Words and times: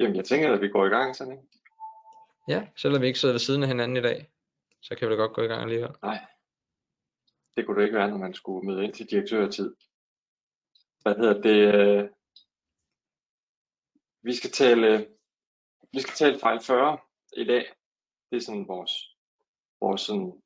Jamen, 0.00 0.16
jeg 0.16 0.24
tænker, 0.24 0.52
at 0.52 0.60
vi 0.60 0.68
går 0.68 0.86
i 0.86 0.88
gang 0.88 1.16
sådan, 1.16 1.32
ikke? 1.32 1.44
Ja, 2.48 2.68
selvom 2.76 3.02
vi 3.02 3.06
ikke 3.06 3.18
sidder 3.18 3.34
ved 3.34 3.40
siden 3.40 3.62
af 3.62 3.68
hinanden 3.68 3.96
i 3.96 4.00
dag, 4.02 4.30
så 4.82 4.94
kan 4.96 5.08
vi 5.08 5.12
da 5.12 5.18
godt 5.18 5.32
gå 5.32 5.42
i 5.42 5.46
gang 5.46 5.62
alligevel. 5.62 5.90
Nej, 6.02 6.26
det 7.56 7.66
kunne 7.66 7.80
det 7.80 7.86
ikke 7.86 7.98
være, 7.98 8.10
når 8.10 8.16
man 8.18 8.34
skulle 8.34 8.66
møde 8.66 8.84
ind 8.84 8.94
til 8.94 9.10
direktørtid. 9.10 9.74
Hvad 11.02 11.14
hedder 11.16 11.42
det? 11.42 11.74
øh, 11.74 12.10
Vi 14.22 14.34
skal 14.34 14.50
tale, 14.50 15.08
vi 15.92 16.00
skal 16.00 16.14
tale 16.14 16.38
fejl 16.40 16.60
40 16.62 16.98
i 17.36 17.44
dag. 17.44 17.72
Det 18.30 18.36
er 18.36 18.40
sådan 18.40 18.68
vores, 18.68 18.92
vores 19.80 20.00
sådan, 20.00 20.42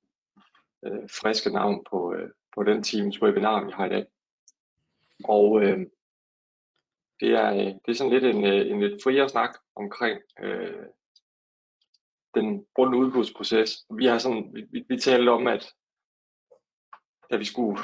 øh, 0.85 1.11
friske 1.11 1.51
navn 1.51 1.85
på, 1.91 2.15
øh, 2.15 2.31
på 2.55 2.63
den 2.65 2.83
teams 2.83 3.23
webinar, 3.23 3.65
vi 3.65 3.73
har 3.73 3.87
i 3.87 3.89
dag. 3.89 4.07
Og 5.25 5.63
øh, 5.63 5.87
det, 7.21 7.31
er, 7.31 7.53
øh, 7.53 7.75
det 7.85 7.89
er 7.89 7.95
sådan 7.95 8.13
lidt 8.13 8.25
en, 8.25 8.45
øh, 8.45 8.71
en 8.71 8.81
lidt 8.81 9.03
friere 9.03 9.29
snak 9.29 9.59
omkring 9.77 10.21
øh, 10.43 10.87
den 12.35 12.67
runde 12.79 12.99
udbudsproces. 12.99 13.87
Vi 13.91 14.07
har 14.07 14.19
sådan, 14.19 14.51
vi, 14.55 14.67
vi, 14.71 14.85
vi 14.89 14.99
talte 14.99 15.31
om, 15.31 15.47
at 15.47 15.75
da 17.31 17.37
vi 17.37 17.45
skulle 17.45 17.79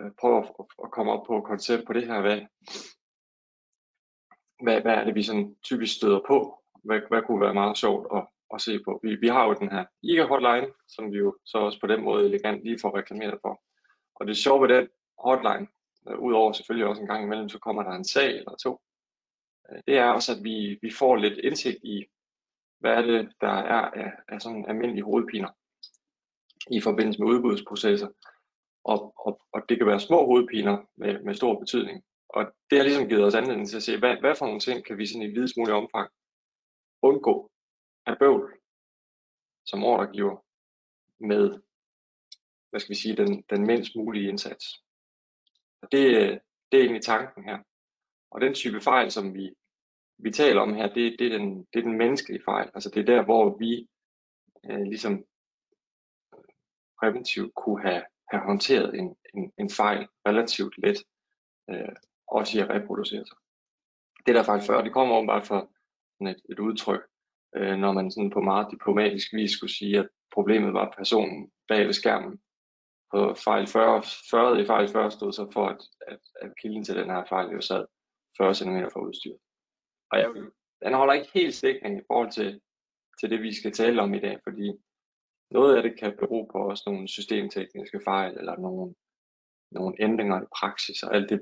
øh, 0.00 0.10
prøve 0.20 0.38
at, 0.38 0.50
at 0.84 0.90
komme 0.90 1.12
op 1.12 1.26
på 1.26 1.38
et 1.38 1.44
koncept 1.44 1.86
på 1.86 1.92
det 1.92 2.06
her, 2.06 2.20
hvad, 2.20 2.40
hvad, 4.62 4.80
hvad 4.80 4.94
er 4.94 5.04
det, 5.04 5.14
vi 5.14 5.22
sådan 5.22 5.56
typisk 5.64 5.96
støder 5.96 6.20
på? 6.26 6.64
Hvad, 6.84 7.00
hvad 7.08 7.22
kunne 7.22 7.40
være 7.40 7.54
meget 7.54 7.78
sjovt 7.78 8.06
at, 8.16 8.26
at 8.54 8.60
se 8.60 8.80
på? 8.84 9.00
Vi, 9.02 9.14
vi 9.14 9.28
har 9.28 9.44
jo 9.46 9.54
den 9.54 9.70
her 9.70 9.84
IGA 10.02 10.24
hotline, 10.24 10.72
som 10.88 11.12
vi 11.12 11.18
jo 11.18 11.36
så 11.44 11.58
også 11.58 11.80
på 11.80 11.86
den 11.86 12.04
måde 12.04 12.24
elegant 12.24 12.64
lige 12.64 12.78
får 12.82 12.96
reklameret 12.98 13.38
for. 13.42 13.62
Og 14.14 14.26
det 14.26 14.36
sjove 14.36 14.62
ved 14.62 14.76
den 14.76 14.88
hotline, 15.18 15.66
Øh, 16.10 16.18
udover 16.18 16.52
selvfølgelig 16.52 16.86
også 16.88 17.02
en 17.02 17.08
gang 17.08 17.24
imellem, 17.24 17.48
så 17.48 17.58
kommer 17.58 17.82
der 17.82 17.90
en 17.90 18.04
sag 18.04 18.30
eller 18.36 18.56
to. 18.62 18.80
Øh, 19.70 19.82
det 19.86 19.98
er 19.98 20.04
også, 20.04 20.32
at 20.32 20.44
vi, 20.44 20.78
vi 20.82 20.90
får 20.90 21.16
lidt 21.16 21.38
indsigt 21.38 21.78
i, 21.84 22.06
hvad 22.78 22.92
er 22.92 23.02
det, 23.02 23.32
der 23.40 23.54
er 23.76 23.90
af, 24.02 24.12
af 24.28 24.40
sådan 24.40 24.64
almindelige 24.68 25.04
hovedpiner 25.04 25.48
i 26.70 26.80
forbindelse 26.80 27.20
med 27.20 27.28
udbudsprocesser. 27.28 28.08
Og, 28.84 29.14
og, 29.26 29.40
og 29.52 29.62
det 29.68 29.78
kan 29.78 29.86
være 29.86 30.00
små 30.00 30.26
hovedpiner 30.26 30.76
med, 30.96 31.22
med 31.22 31.34
stor 31.34 31.58
betydning. 31.58 32.04
Og 32.28 32.52
det 32.70 32.78
har 32.78 32.84
ligesom 32.84 33.08
givet 33.08 33.24
os 33.24 33.34
anledning 33.34 33.68
til 33.68 33.76
at 33.76 33.82
se, 33.82 33.98
hvad, 33.98 34.16
hvad 34.20 34.34
for 34.36 34.46
nogle 34.46 34.60
ting 34.60 34.84
kan 34.84 34.98
vi 34.98 35.06
sådan 35.06 35.22
i 35.22 35.34
videst 35.34 35.56
mulig 35.56 35.74
omfang 35.74 36.10
undgå 37.02 37.50
af 38.06 38.18
bøvl 38.18 38.60
som 39.66 39.84
ordregiver 39.84 40.36
med, 41.20 41.60
hvad 42.70 42.80
skal 42.80 42.94
vi 42.94 43.00
sige, 43.00 43.16
den, 43.16 43.42
den 43.50 43.66
mindst 43.66 43.96
mulige 43.96 44.28
indsats. 44.28 44.64
Det, 45.82 46.40
det 46.72 46.78
er 46.78 46.82
egentlig 46.82 47.02
tanken 47.02 47.44
her. 47.44 47.58
Og 48.30 48.40
den 48.40 48.54
type 48.54 48.80
fejl, 48.80 49.10
som 49.10 49.34
vi, 49.34 49.54
vi 50.18 50.30
taler 50.30 50.60
om 50.60 50.74
her, 50.74 50.86
det, 50.86 51.16
det, 51.18 51.26
er 51.26 51.38
den, 51.38 51.64
det 51.72 51.78
er 51.78 51.82
den 51.82 51.98
menneskelige 51.98 52.42
fejl. 52.44 52.70
Altså 52.74 52.90
det 52.90 53.00
er 53.00 53.14
der, 53.14 53.24
hvor 53.24 53.58
vi 53.58 53.88
øh, 54.70 54.82
ligesom 54.82 55.24
præventivt 57.00 57.54
kunne 57.54 57.82
have, 57.82 58.02
have 58.30 58.42
håndteret 58.42 58.98
en, 58.98 59.16
en, 59.34 59.52
en 59.58 59.70
fejl 59.70 60.08
relativt 60.28 60.74
let, 60.78 60.98
øh, 61.70 61.94
også 62.28 62.58
i 62.58 62.60
at 62.60 62.70
reproducere 62.70 63.26
sig. 63.26 63.36
Det 64.26 64.34
der 64.34 64.42
fejl 64.42 64.62
før, 64.62 64.82
det 64.82 64.92
kommer 64.92 65.16
åbenbart 65.16 65.46
fra 65.46 65.68
sådan 66.14 66.26
et, 66.26 66.42
et 66.50 66.58
udtryk, 66.58 67.02
øh, 67.56 67.76
når 67.78 67.92
man 67.92 68.10
sådan 68.10 68.30
på 68.30 68.40
meget 68.40 68.68
diplomatisk 68.70 69.32
vis 69.32 69.50
skulle 69.50 69.74
sige, 69.74 69.98
at 69.98 70.08
problemet 70.34 70.72
var 70.72 70.94
personen 70.96 71.50
bag 71.68 71.86
ved 71.86 71.92
skærmen. 71.92 72.40
På 73.12 73.34
fejl 73.34 73.66
40, 73.66 74.02
40 74.30 74.60
i 74.60 74.66
fejl 74.66 74.88
40 74.88 75.10
stod 75.10 75.32
så 75.32 75.50
for, 75.52 75.66
at, 75.66 75.80
at, 76.06 76.20
at 76.42 76.52
kilden 76.62 76.84
til 76.84 76.96
den 76.96 77.10
her 77.10 77.24
fejl 77.28 77.50
jo 77.50 77.60
sad 77.60 77.86
40 78.36 78.54
cm 78.54 78.78
fra 78.92 79.00
udstyret. 79.00 79.38
Og 80.10 80.18
jeg, 80.18 80.28
den 80.84 80.94
holder 80.94 81.14
ikke 81.14 81.30
helt 81.34 81.54
stikning 81.54 81.98
i 81.98 82.04
forhold 82.06 82.30
til, 82.32 82.60
til 83.20 83.30
det, 83.30 83.42
vi 83.42 83.54
skal 83.54 83.72
tale 83.72 84.02
om 84.02 84.14
i 84.14 84.20
dag, 84.20 84.38
fordi 84.44 84.72
noget 85.50 85.76
af 85.76 85.82
det 85.82 85.98
kan 85.98 86.16
bero 86.20 86.48
på 86.52 86.58
også 86.58 86.82
nogle 86.86 87.08
systemtekniske 87.08 88.00
fejl, 88.04 88.38
eller 88.38 88.56
nogle, 88.56 88.94
nogle 89.70 89.94
ændringer 90.00 90.42
i 90.42 90.52
praksis, 90.60 91.02
og 91.02 91.14
alt 91.14 91.30
det, 91.30 91.40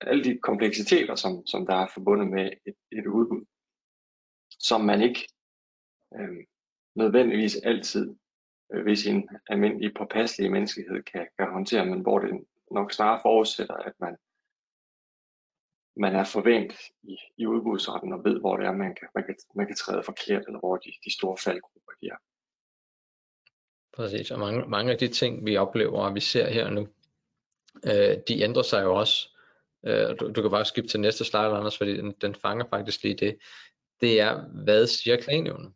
alle 0.00 0.24
de 0.24 0.38
kompleksiteter, 0.38 1.14
som, 1.14 1.46
som 1.46 1.66
der 1.66 1.74
er 1.74 1.86
forbundet 1.94 2.28
med 2.28 2.50
et, 2.66 2.74
et 2.92 3.06
udbud, 3.06 3.44
som 4.50 4.80
man 4.80 5.02
ikke 5.02 5.28
øh, 6.18 6.44
nødvendigvis 6.94 7.56
altid 7.56 8.16
Øh, 8.72 8.86
ved 8.86 8.96
sin 8.96 9.28
almindelige 9.48 9.94
påpasselige 9.98 10.50
menneskelighed 10.50 11.02
kan, 11.02 11.26
kan 11.38 11.52
håndtere, 11.52 11.86
men 11.86 12.00
hvor 12.00 12.18
det 12.18 12.44
nok 12.70 12.92
snarere 12.92 13.20
forudsætter, 13.22 13.74
at 13.74 13.92
man, 14.00 14.16
man 15.96 16.14
er 16.14 16.24
forvent 16.24 16.72
i, 17.02 17.16
i 17.36 17.46
udbudsretten 17.46 18.12
og 18.12 18.24
ved, 18.24 18.40
hvor 18.40 18.56
det 18.56 18.66
er, 18.66 18.72
man 18.72 18.94
kan, 18.94 19.08
man 19.14 19.24
kan, 19.24 19.36
man 19.54 19.66
kan 19.66 19.76
træde 19.76 20.02
forkert, 20.02 20.44
eller 20.46 20.58
hvor 20.58 20.76
de, 20.76 20.92
de 21.04 21.12
store 21.12 21.36
faldgrupper 21.44 21.92
de 22.00 22.06
er. 22.06 22.16
Præcis, 23.96 24.30
og 24.30 24.38
mange, 24.38 24.66
mange 24.68 24.92
af 24.92 24.98
de 24.98 25.08
ting, 25.08 25.46
vi 25.46 25.56
oplever 25.56 25.98
og 26.06 26.14
vi 26.14 26.20
ser 26.20 26.48
her 26.48 26.70
nu, 26.70 26.88
øh, 27.86 28.16
de 28.28 28.42
ændrer 28.42 28.62
sig 28.62 28.82
jo 28.82 28.94
også. 28.94 29.28
Øh, 29.86 30.20
du, 30.20 30.32
du 30.32 30.42
kan 30.42 30.50
bare 30.50 30.64
skifte 30.64 30.88
til 30.88 31.00
næste 31.00 31.24
slide, 31.24 31.56
Anders, 31.56 31.78
fordi 31.78 31.96
den, 31.96 32.12
den 32.12 32.34
fanger 32.34 32.64
faktisk 32.70 33.02
lige 33.02 33.14
det. 33.14 33.38
Det 34.00 34.20
er, 34.20 34.48
hvad 34.64 34.86
siger 34.86 35.16
klagenævnet? 35.16 35.72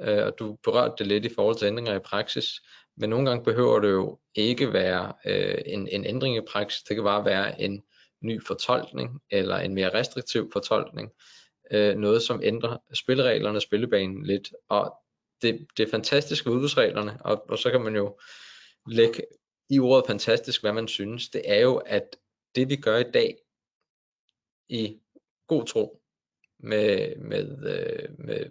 Øh, 0.00 0.26
og 0.26 0.38
du 0.38 0.58
berørte 0.64 0.94
det 0.98 1.06
lidt 1.06 1.24
i 1.24 1.34
forhold 1.34 1.56
til 1.56 1.66
ændringer 1.66 1.94
i 1.94 1.98
praksis, 1.98 2.46
men 2.96 3.10
nogle 3.10 3.28
gange 3.28 3.44
behøver 3.44 3.80
det 3.80 3.90
jo 3.90 4.18
ikke 4.34 4.72
være 4.72 5.12
øh, 5.26 5.58
en, 5.66 5.88
en 5.88 6.04
ændring 6.06 6.36
i 6.36 6.40
praksis, 6.50 6.82
det 6.82 6.96
kan 6.96 7.04
bare 7.04 7.24
være 7.24 7.60
en 7.60 7.82
ny 8.20 8.42
fortolkning, 8.46 9.20
eller 9.30 9.56
en 9.56 9.74
mere 9.74 9.94
restriktiv 9.94 10.50
fortolkning, 10.52 11.10
øh, 11.70 11.96
noget 11.96 12.22
som 12.22 12.40
ændrer 12.42 12.76
spillereglerne, 12.94 13.60
spillebanen 13.60 14.26
lidt, 14.26 14.52
og 14.68 14.94
det, 15.42 15.66
det 15.76 15.86
er 15.86 15.90
fantastisk 15.90 16.46
ved 16.46 16.52
udbudsreglerne, 16.52 17.18
og, 17.24 17.50
og 17.50 17.58
så 17.58 17.70
kan 17.70 17.80
man 17.80 17.96
jo 17.96 18.18
lægge 18.86 19.22
i 19.70 19.78
ordet 19.78 20.06
fantastisk, 20.06 20.60
hvad 20.62 20.72
man 20.72 20.88
synes, 20.88 21.28
det 21.28 21.42
er 21.44 21.60
jo, 21.60 21.76
at 21.76 22.16
det 22.54 22.68
vi 22.68 22.76
gør 22.76 22.96
i 22.96 23.10
dag, 23.10 23.36
i 24.68 25.00
god 25.46 25.66
tro, 25.66 26.02
med, 26.58 27.16
med, 27.16 27.68
øh, 27.68 28.08
med, 28.18 28.46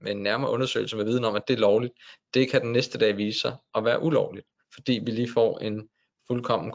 med 0.00 0.12
en 0.12 0.22
nærmere 0.22 0.50
undersøgelse 0.50 0.96
med 0.96 1.04
viden 1.04 1.24
om, 1.24 1.36
at 1.36 1.48
det 1.48 1.54
er 1.54 1.60
lovligt, 1.60 1.92
det 2.34 2.50
kan 2.50 2.60
den 2.60 2.72
næste 2.72 2.98
dag 2.98 3.16
vise 3.16 3.40
sig 3.40 3.56
at 3.74 3.84
være 3.84 4.02
ulovligt, 4.02 4.46
fordi 4.74 5.00
vi 5.04 5.10
lige 5.10 5.32
får 5.32 5.58
en 5.58 5.88
fuldkommen 6.26 6.74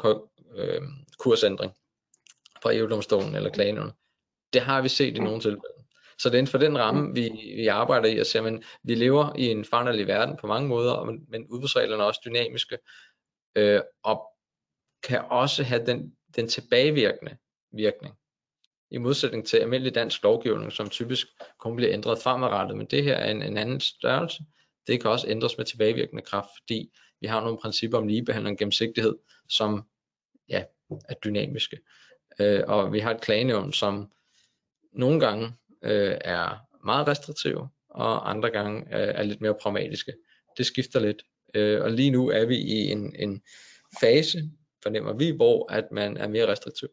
øh, 0.56 0.82
kursændring 1.20 1.74
fra 2.64 2.76
EU-domstolen 2.76 3.36
eller 3.36 3.50
klagenævnet. 3.50 3.94
Det 4.54 4.62
har 4.62 4.82
vi 4.82 4.90
set 4.90 5.18
i 5.18 5.20
nogle 5.20 5.42
tilfælde. 5.42 5.86
Så 6.18 6.30
det 6.30 6.36
er 6.36 6.40
inden 6.40 6.52
for 6.52 6.58
den 6.58 6.78
ramme, 6.78 7.14
vi, 7.14 7.30
vi 7.56 7.68
arbejder 7.68 8.10
i, 8.10 8.20
og 8.20 8.26
ser, 8.26 8.42
men 8.42 8.64
vi 8.84 8.96
lever 8.96 9.36
i 9.36 9.48
en 9.48 9.66
foranderlig 9.66 10.08
verden 10.08 10.38
på 10.38 10.48
mange 10.48 10.68
måder, 10.68 11.04
men, 11.04 11.26
men 11.30 11.48
udbudsreglerne 11.48 12.04
er 12.04 12.08
også 12.08 12.22
dynamiske, 12.26 12.78
øh, 13.56 13.82
og 14.04 14.28
kan 15.04 15.22
også 15.30 15.64
have 15.64 15.86
den, 15.86 16.16
den 16.36 16.48
tilbagevirkende 16.48 17.38
virkning. 17.72 18.16
I 18.92 18.98
modsætning 18.98 19.48
til 19.48 19.58
almindelig 19.58 19.96
dansk 19.96 20.24
lovgivning, 20.24 20.72
som 20.72 20.90
typisk 20.90 21.28
kun 21.60 21.76
bliver 21.76 21.94
ændret 21.94 22.20
fremadrettet, 22.20 22.78
men 22.78 22.88
det 22.88 23.04
her 23.04 23.14
er 23.14 23.32
en, 23.32 23.42
en 23.42 23.58
anden 23.58 23.80
størrelse. 23.80 24.44
Det 24.88 25.02
kan 25.02 25.12
også 25.12 25.28
ændres 25.28 25.58
med 25.58 25.66
tilbagevirkende 25.66 26.22
kraft, 26.22 26.50
fordi 26.62 26.92
vi 27.22 27.28
har 27.28 27.42
nogle 27.42 27.58
principper 27.58 27.98
om 27.98 28.08
ligebehandling 28.08 28.54
og 28.54 28.58
gennemsigtighed, 28.58 29.16
som 29.50 29.84
ja, 30.50 30.64
er 31.10 31.14
dynamiske. 31.14 31.78
Øh, 32.40 32.64
og 32.68 32.94
vi 32.94 33.00
har 33.00 33.14
et 33.14 33.22
klagenævn, 33.22 33.74
som 33.74 34.12
nogle 34.94 35.20
gange 35.20 35.54
øh, 35.84 36.18
er 36.22 36.58
meget 36.86 37.08
restriktive, 37.08 37.70
og 37.90 38.30
andre 38.30 38.50
gange 38.50 38.80
øh, 38.80 39.14
er 39.16 39.24
lidt 39.24 39.42
mere 39.42 39.56
pragmatiske. 39.62 40.14
Det 40.58 40.66
skifter 40.66 41.00
lidt. 41.00 41.24
Øh, 41.54 41.82
og 41.82 41.92
lige 41.92 42.12
nu 42.12 42.30
er 42.30 42.46
vi 42.46 42.58
i 42.58 42.92
en, 42.92 43.16
en 43.16 43.42
fase, 44.02 44.52
fornemmer 44.84 45.14
vi, 45.14 45.30
hvor 45.30 45.72
at 45.72 45.92
man 45.92 46.18
er 46.18 46.28
mere 46.28 46.48
restriktiv. 46.48 46.90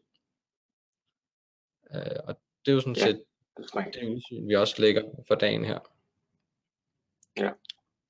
Øh, 1.95 2.19
og 2.27 2.35
det 2.65 2.71
er 2.71 2.75
jo 2.75 2.81
sådan 2.81 2.95
ja, 2.95 3.01
set 3.01 3.23
det, 3.57 3.93
det 3.93 4.15
udsyn, 4.15 4.47
vi 4.47 4.55
også 4.55 4.81
lægger 4.81 5.03
for 5.27 5.35
dagen 5.35 5.65
her. 5.65 5.79
Ja, 7.37 7.51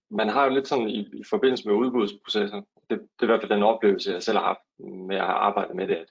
man 0.10 0.30
har 0.30 0.46
jo 0.46 0.54
lidt 0.54 0.68
sådan 0.68 0.90
i, 0.90 1.00
i 1.00 1.24
forbindelse 1.30 1.68
med 1.68 1.75
udbudsprocesser, 1.75 2.62
det, 2.90 3.00
det 3.00 3.19
er 3.19 3.24
i 3.24 3.25
hvert 3.25 3.42
fald 3.42 3.52
den 3.52 3.63
oplevelse, 3.63 4.12
jeg 4.12 4.24
selv 4.24 4.38
har 4.38 4.46
haft 4.46 4.80
med 5.08 5.16
at 5.16 5.25
have 5.25 5.36
arbejdet 5.36 5.75
med 5.75 5.88
det, 5.88 5.96
at 5.96 6.10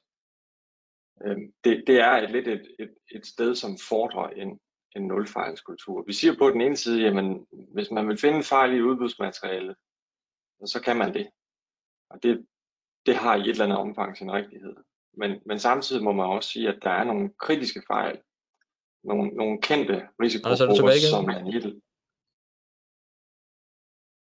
øh, 1.25 1.37
det, 1.65 1.85
det 1.87 2.01
er 2.01 2.13
et, 2.13 2.31
lidt 2.31 2.49
et, 2.49 2.75
et, 2.79 2.95
et 3.11 3.27
sted, 3.27 3.55
som 3.55 3.79
fordrer 3.89 4.29
en, 4.29 4.61
en 4.97 5.07
nulfejlskultur. 5.07 6.05
Vi 6.07 6.13
siger 6.13 6.39
på 6.39 6.51
den 6.51 6.61
ene 6.61 6.77
side, 6.77 7.03
jamen 7.03 7.47
hvis 7.75 7.91
man 7.91 8.09
vil 8.09 8.19
finde 8.19 8.43
fejl 8.43 8.77
i 8.77 8.83
udbudsmaterialet, 8.83 9.77
så 10.65 10.81
kan 10.85 10.97
man 10.97 11.15
det. 11.15 11.31
Og 12.11 12.23
det, 12.23 12.47
det 13.07 13.17
har 13.17 13.37
i 13.37 13.41
et 13.41 13.49
eller 13.49 13.65
andet 13.65 13.79
omfang 13.79 14.17
sin 14.17 14.33
rigtighed. 14.33 14.77
Men, 15.13 15.43
men 15.47 15.59
samtidig 15.59 16.05
må 16.05 16.13
man 16.13 16.27
også 16.27 16.49
sige, 16.49 16.69
at 16.69 16.79
der 16.83 16.91
er 16.91 17.05
nogle 17.05 17.33
kritiske 17.39 17.83
fejl, 17.87 18.23
nogle, 19.05 19.29
nogle 19.29 19.61
kendte 19.63 20.09
risikogrupper, 20.23 21.11
som 21.11 21.29
er 21.29 21.53
helt... 21.53 21.83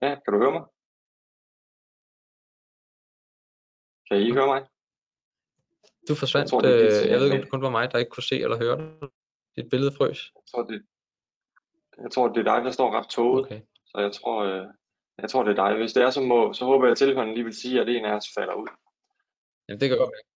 Ja, 0.02 0.16
kan 0.16 0.34
du 0.34 0.40
høre 0.40 0.52
mig? 0.52 0.66
Kan 4.08 4.22
I 4.28 4.32
høre 4.32 4.48
mig? 4.48 4.62
Du 6.10 6.16
forsvandt. 6.16 6.46
Jeg, 6.46 6.50
tror, 6.50 6.62
det 6.62 7.04
øh, 7.04 7.10
jeg 7.12 7.20
ved 7.20 7.26
ikke, 7.26 7.38
om 7.38 7.42
det 7.42 7.52
kun 7.52 7.62
var 7.62 7.70
mig, 7.70 7.92
der 7.92 7.98
ikke 7.98 8.10
kunne 8.10 8.24
se 8.32 8.36
eller 8.42 8.58
høre 8.58 8.78
det. 8.78 9.10
Dit 9.56 9.70
billede 9.70 9.92
frøs? 9.98 10.32
Jeg 10.36 10.44
tror, 10.52 10.64
det, 10.64 10.86
jeg 12.04 12.12
tror, 12.12 12.28
det 12.28 12.48
er 12.48 12.56
dig, 12.56 12.66
der 12.66 12.72
står 12.72 12.92
ret 12.92 13.10
tåget. 13.10 13.46
Okay. 13.46 13.62
Så 13.86 13.98
jeg 13.98 14.12
tror, 14.12 14.44
øh, 14.44 14.68
jeg 15.18 15.30
tror, 15.30 15.44
det 15.44 15.60
er 15.60 15.66
dig. 15.66 15.78
Hvis 15.78 15.94
det 15.94 16.04
er, 16.04 16.10
så, 16.10 16.22
må, 16.22 16.54
så 16.54 16.66
håber 16.66 16.86
jeg, 16.86 16.92
at 16.92 16.98
tilhørende 16.98 17.34
lige 17.34 17.44
vil 17.44 17.54
sige, 17.54 17.82
at 17.82 17.90
en 17.90 18.06
af 18.06 18.14
os 18.16 18.28
falder 18.38 18.54
ud. 18.54 18.68
Jamen, 19.68 19.80
det 19.82 19.90
kan 19.90 19.98
godt 19.98 20.12
være. 20.16 20.31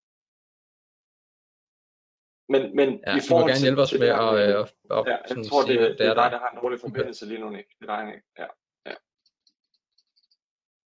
Men, 2.50 2.76
men 2.76 2.90
ja, 3.08 3.18
i 3.18 3.20
forhold 3.30 3.50
gerne 3.50 3.62
hjælpe 3.62 3.82
os 3.82 3.94
med 3.94 4.08
at, 4.08 4.34
at, 4.40 5.04
ja, 5.08 5.18
jeg 5.30 5.46
tror, 5.50 5.62
det, 5.62 5.80
det, 5.80 5.96
det 6.00 6.08
er 6.08 6.14
dig, 6.14 6.32
der 6.32 6.40
har 6.40 6.50
en 6.54 6.58
dårlig 6.62 6.80
forbindelse 6.80 7.26
lige 7.26 7.40
nu, 7.40 7.50
Nick. 7.50 7.68
Det 7.80 7.90
er 7.90 7.96
dig, 7.96 8.06
Nick. 8.06 8.22
Ja, 8.40 8.48
ja. 8.86 8.96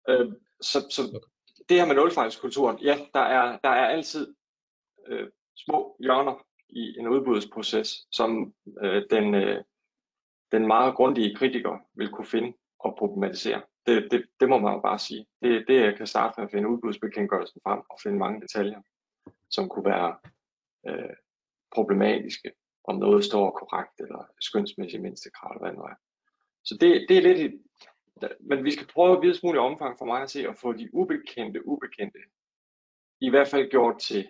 Øh, 0.10 0.32
så, 0.62 0.80
så 0.90 1.02
det 1.70 1.78
her 1.78 1.86
med 1.86 1.96
nulfejlskulturen, 1.96 2.78
ja, 2.80 2.98
der 3.14 3.20
er, 3.20 3.58
der 3.64 3.70
er 3.70 3.88
altid 3.88 4.36
øh, 5.08 5.28
små 5.58 5.96
hjørner 6.00 6.46
i 6.70 7.00
en 7.00 7.08
udbudsproces, 7.08 8.08
som 8.12 8.54
øh, 8.82 9.04
den, 9.10 9.36
øh, 9.36 9.64
den 10.52 10.68
meget 10.68 10.96
grundige 10.96 11.36
kritiker 11.36 11.78
vil 11.94 12.10
kunne 12.10 12.28
finde 12.28 12.54
og 12.80 12.96
problematisere. 13.00 13.62
Det, 13.86 14.12
det, 14.12 14.26
det 14.40 14.50
må 14.50 14.58
man 14.58 14.74
jo 14.74 14.80
bare 14.80 15.00
sige. 15.00 15.26
Det, 15.42 15.66
det 15.68 15.82
jeg 15.82 15.98
kan 15.98 16.08
starte 16.08 16.34
med 16.38 16.46
at 16.46 16.52
finde 16.52 16.70
udbudsbekendtgørelsen 16.70 17.62
frem 17.64 17.80
og 17.90 18.00
finde 18.04 18.18
mange 18.18 18.42
detaljer, 18.42 18.82
som 19.50 19.70
kunne 19.70 19.86
være 19.86 20.18
øh, 20.88 21.16
problematiske, 21.76 22.52
om 22.84 22.96
noget 22.96 23.26
står 23.26 23.52
korrekt 23.52 24.00
eller 24.00 24.26
skønsmæssigt 24.42 25.04
mindstekrav 25.04 25.52
eller 25.52 25.66
hvad 25.66 25.74
nu 25.74 25.84
er. 25.84 25.96
Så 26.64 26.78
det, 26.82 27.06
det 27.10 27.18
er 27.18 27.22
lidt 27.22 27.62
men 28.40 28.64
vi 28.64 28.72
skal 28.72 28.88
prøve 28.88 29.18
at 29.18 29.22
videst 29.22 29.44
muligt 29.44 29.62
omfang 29.62 29.98
for 29.98 30.06
mig 30.06 30.22
at 30.22 30.30
se 30.30 30.48
at 30.48 30.58
få 30.58 30.74
de 30.74 30.90
ubekendte 30.94 31.68
ubekendte 31.68 32.20
i 33.22 33.30
hvert 33.30 33.48
fald 33.48 33.70
gjort 33.70 34.00
til 34.00 34.30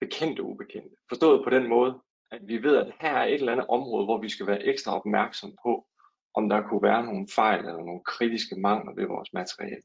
bekendte 0.00 0.42
ubekendte. 0.42 0.96
Forstået 1.08 1.44
på 1.44 1.50
den 1.50 1.68
måde, 1.68 2.00
at 2.30 2.40
vi 2.48 2.62
ved, 2.62 2.76
at 2.76 2.92
her 3.00 3.12
er 3.12 3.24
et 3.24 3.34
eller 3.34 3.52
andet 3.52 3.66
område, 3.66 4.04
hvor 4.04 4.20
vi 4.20 4.28
skal 4.28 4.46
være 4.46 4.62
ekstra 4.62 4.96
opmærksom 4.96 5.56
på, 5.62 5.86
om 6.34 6.48
der 6.48 6.68
kunne 6.68 6.82
være 6.82 7.04
nogle 7.04 7.28
fejl 7.34 7.58
eller 7.58 7.84
nogle 7.84 8.04
kritiske 8.04 8.56
mangler 8.56 8.94
ved 8.94 9.06
vores 9.06 9.32
materiale. 9.32 9.82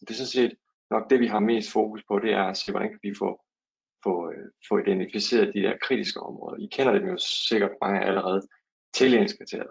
Det 0.00 0.10
er 0.10 0.14
sådan 0.14 0.26
set 0.26 0.54
nok 0.90 1.10
det, 1.10 1.20
vi 1.20 1.26
har 1.26 1.40
mest 1.40 1.72
fokus 1.72 2.04
på, 2.08 2.18
det 2.18 2.32
er 2.32 2.42
at 2.42 2.56
se, 2.56 2.72
hvordan 2.72 2.88
kan 2.88 2.98
vi 3.02 3.14
få, 3.18 3.44
få, 4.04 4.30
øh, 4.32 4.50
få 4.68 4.78
identificeret 4.78 5.54
de 5.54 5.62
der 5.62 5.78
kritiske 5.82 6.20
områder. 6.20 6.56
I 6.56 6.66
kender 6.66 6.92
dem 6.92 7.08
jo 7.08 7.16
sikkert 7.18 7.70
mange 7.80 8.00
allerede. 8.00 8.42
Tillænskriteriet, 8.94 9.70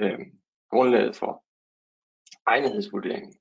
øh, 0.00 0.18
grundlaget 0.70 1.16
for 1.16 1.44
egnethedsvurderingen, 2.46 3.34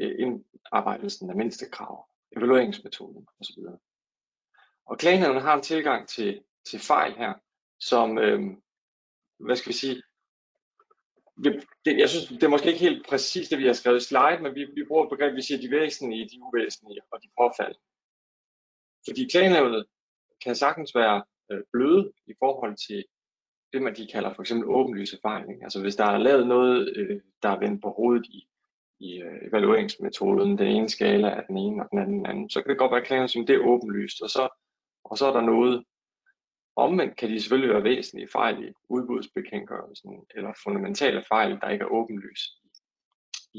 øh, 0.00 0.14
indarbejdelsen 0.18 1.30
af 1.30 1.36
mindste 1.36 1.66
krav, 1.70 2.08
evalueringsmetoden 2.36 3.26
osv. 3.40 3.62
Og 4.86 4.98
klagenævnet 4.98 5.42
har 5.42 5.54
en 5.56 5.62
tilgang 5.62 6.08
til, 6.08 6.42
til 6.70 6.78
fejl 6.78 7.12
her, 7.16 7.32
som, 7.80 8.18
øh, 8.18 8.40
hvad 9.38 9.56
skal 9.56 9.72
vi 9.72 9.76
sige, 9.76 10.02
det, 11.84 11.98
jeg 11.98 12.08
synes, 12.08 12.26
det 12.28 12.42
er 12.42 12.48
måske 12.48 12.68
ikke 12.68 12.88
helt 12.88 13.06
præcis 13.08 13.48
det, 13.48 13.58
vi 13.58 13.66
har 13.66 13.72
skrevet 13.72 14.02
i 14.02 14.04
slide, 14.04 14.42
men 14.42 14.54
vi, 14.54 14.64
vi 14.64 14.84
bruger 14.88 15.04
et 15.04 15.10
begreb, 15.10 15.34
vi 15.36 15.42
siger 15.42 15.60
de 15.60 15.70
væsentlige, 15.70 16.28
de 16.32 16.42
uvæsentlige 16.42 17.00
og 17.12 17.22
de 17.22 17.28
påfaldende. 17.40 17.89
Fordi 19.08 19.28
klagenævnet 19.32 19.86
kan 20.44 20.54
sagtens 20.54 20.94
være 20.94 21.22
øh, 21.52 21.62
bløde 21.72 22.12
i 22.26 22.34
forhold 22.38 22.76
til 22.88 23.04
det, 23.72 23.82
man 23.82 23.96
de 23.96 24.08
kalder 24.12 24.34
for 24.34 24.42
eksempel 24.42 24.68
åbenlyse 24.68 25.16
erfaring. 25.16 25.52
Ikke? 25.52 25.64
Altså 25.64 25.80
hvis 25.80 25.96
der 25.96 26.04
er 26.04 26.18
lavet 26.18 26.46
noget, 26.46 26.96
øh, 26.96 27.20
der 27.42 27.48
er 27.48 27.58
vendt 27.58 27.82
på 27.82 27.90
hovedet 27.90 28.26
i, 28.26 28.48
i 29.00 29.20
øh, 29.22 29.48
evalueringsmetoden, 29.48 30.58
den 30.58 30.66
ene 30.66 30.88
skala 30.88 31.28
er 31.28 31.42
den 31.42 31.56
ene 31.56 31.82
og 31.82 31.88
den 31.90 31.98
anden, 31.98 32.18
den 32.18 32.26
anden, 32.26 32.50
så 32.50 32.62
kan 32.62 32.70
det 32.70 32.78
godt 32.78 32.90
være, 32.90 33.00
at 33.00 33.06
klagenævnet 33.06 33.30
siger, 33.30 33.46
det 33.46 33.56
er 33.56 33.66
åbenlyst, 33.66 34.22
og 34.22 34.30
så, 34.30 34.48
og 35.04 35.18
så 35.18 35.26
er 35.26 35.32
der 35.32 35.40
noget, 35.40 35.84
Omvendt 36.76 37.16
kan 37.16 37.30
de 37.30 37.40
selvfølgelig 37.40 37.74
være 37.74 37.84
væsentlige 37.84 38.28
fejl 38.32 38.68
i 38.68 38.72
udbudsbekendtgørelsen, 38.88 40.26
eller 40.34 40.52
fundamentale 40.64 41.24
fejl, 41.28 41.58
der 41.60 41.68
ikke 41.68 41.82
er 41.82 41.88
åbenlyst 41.88 42.50
i, 42.64 42.68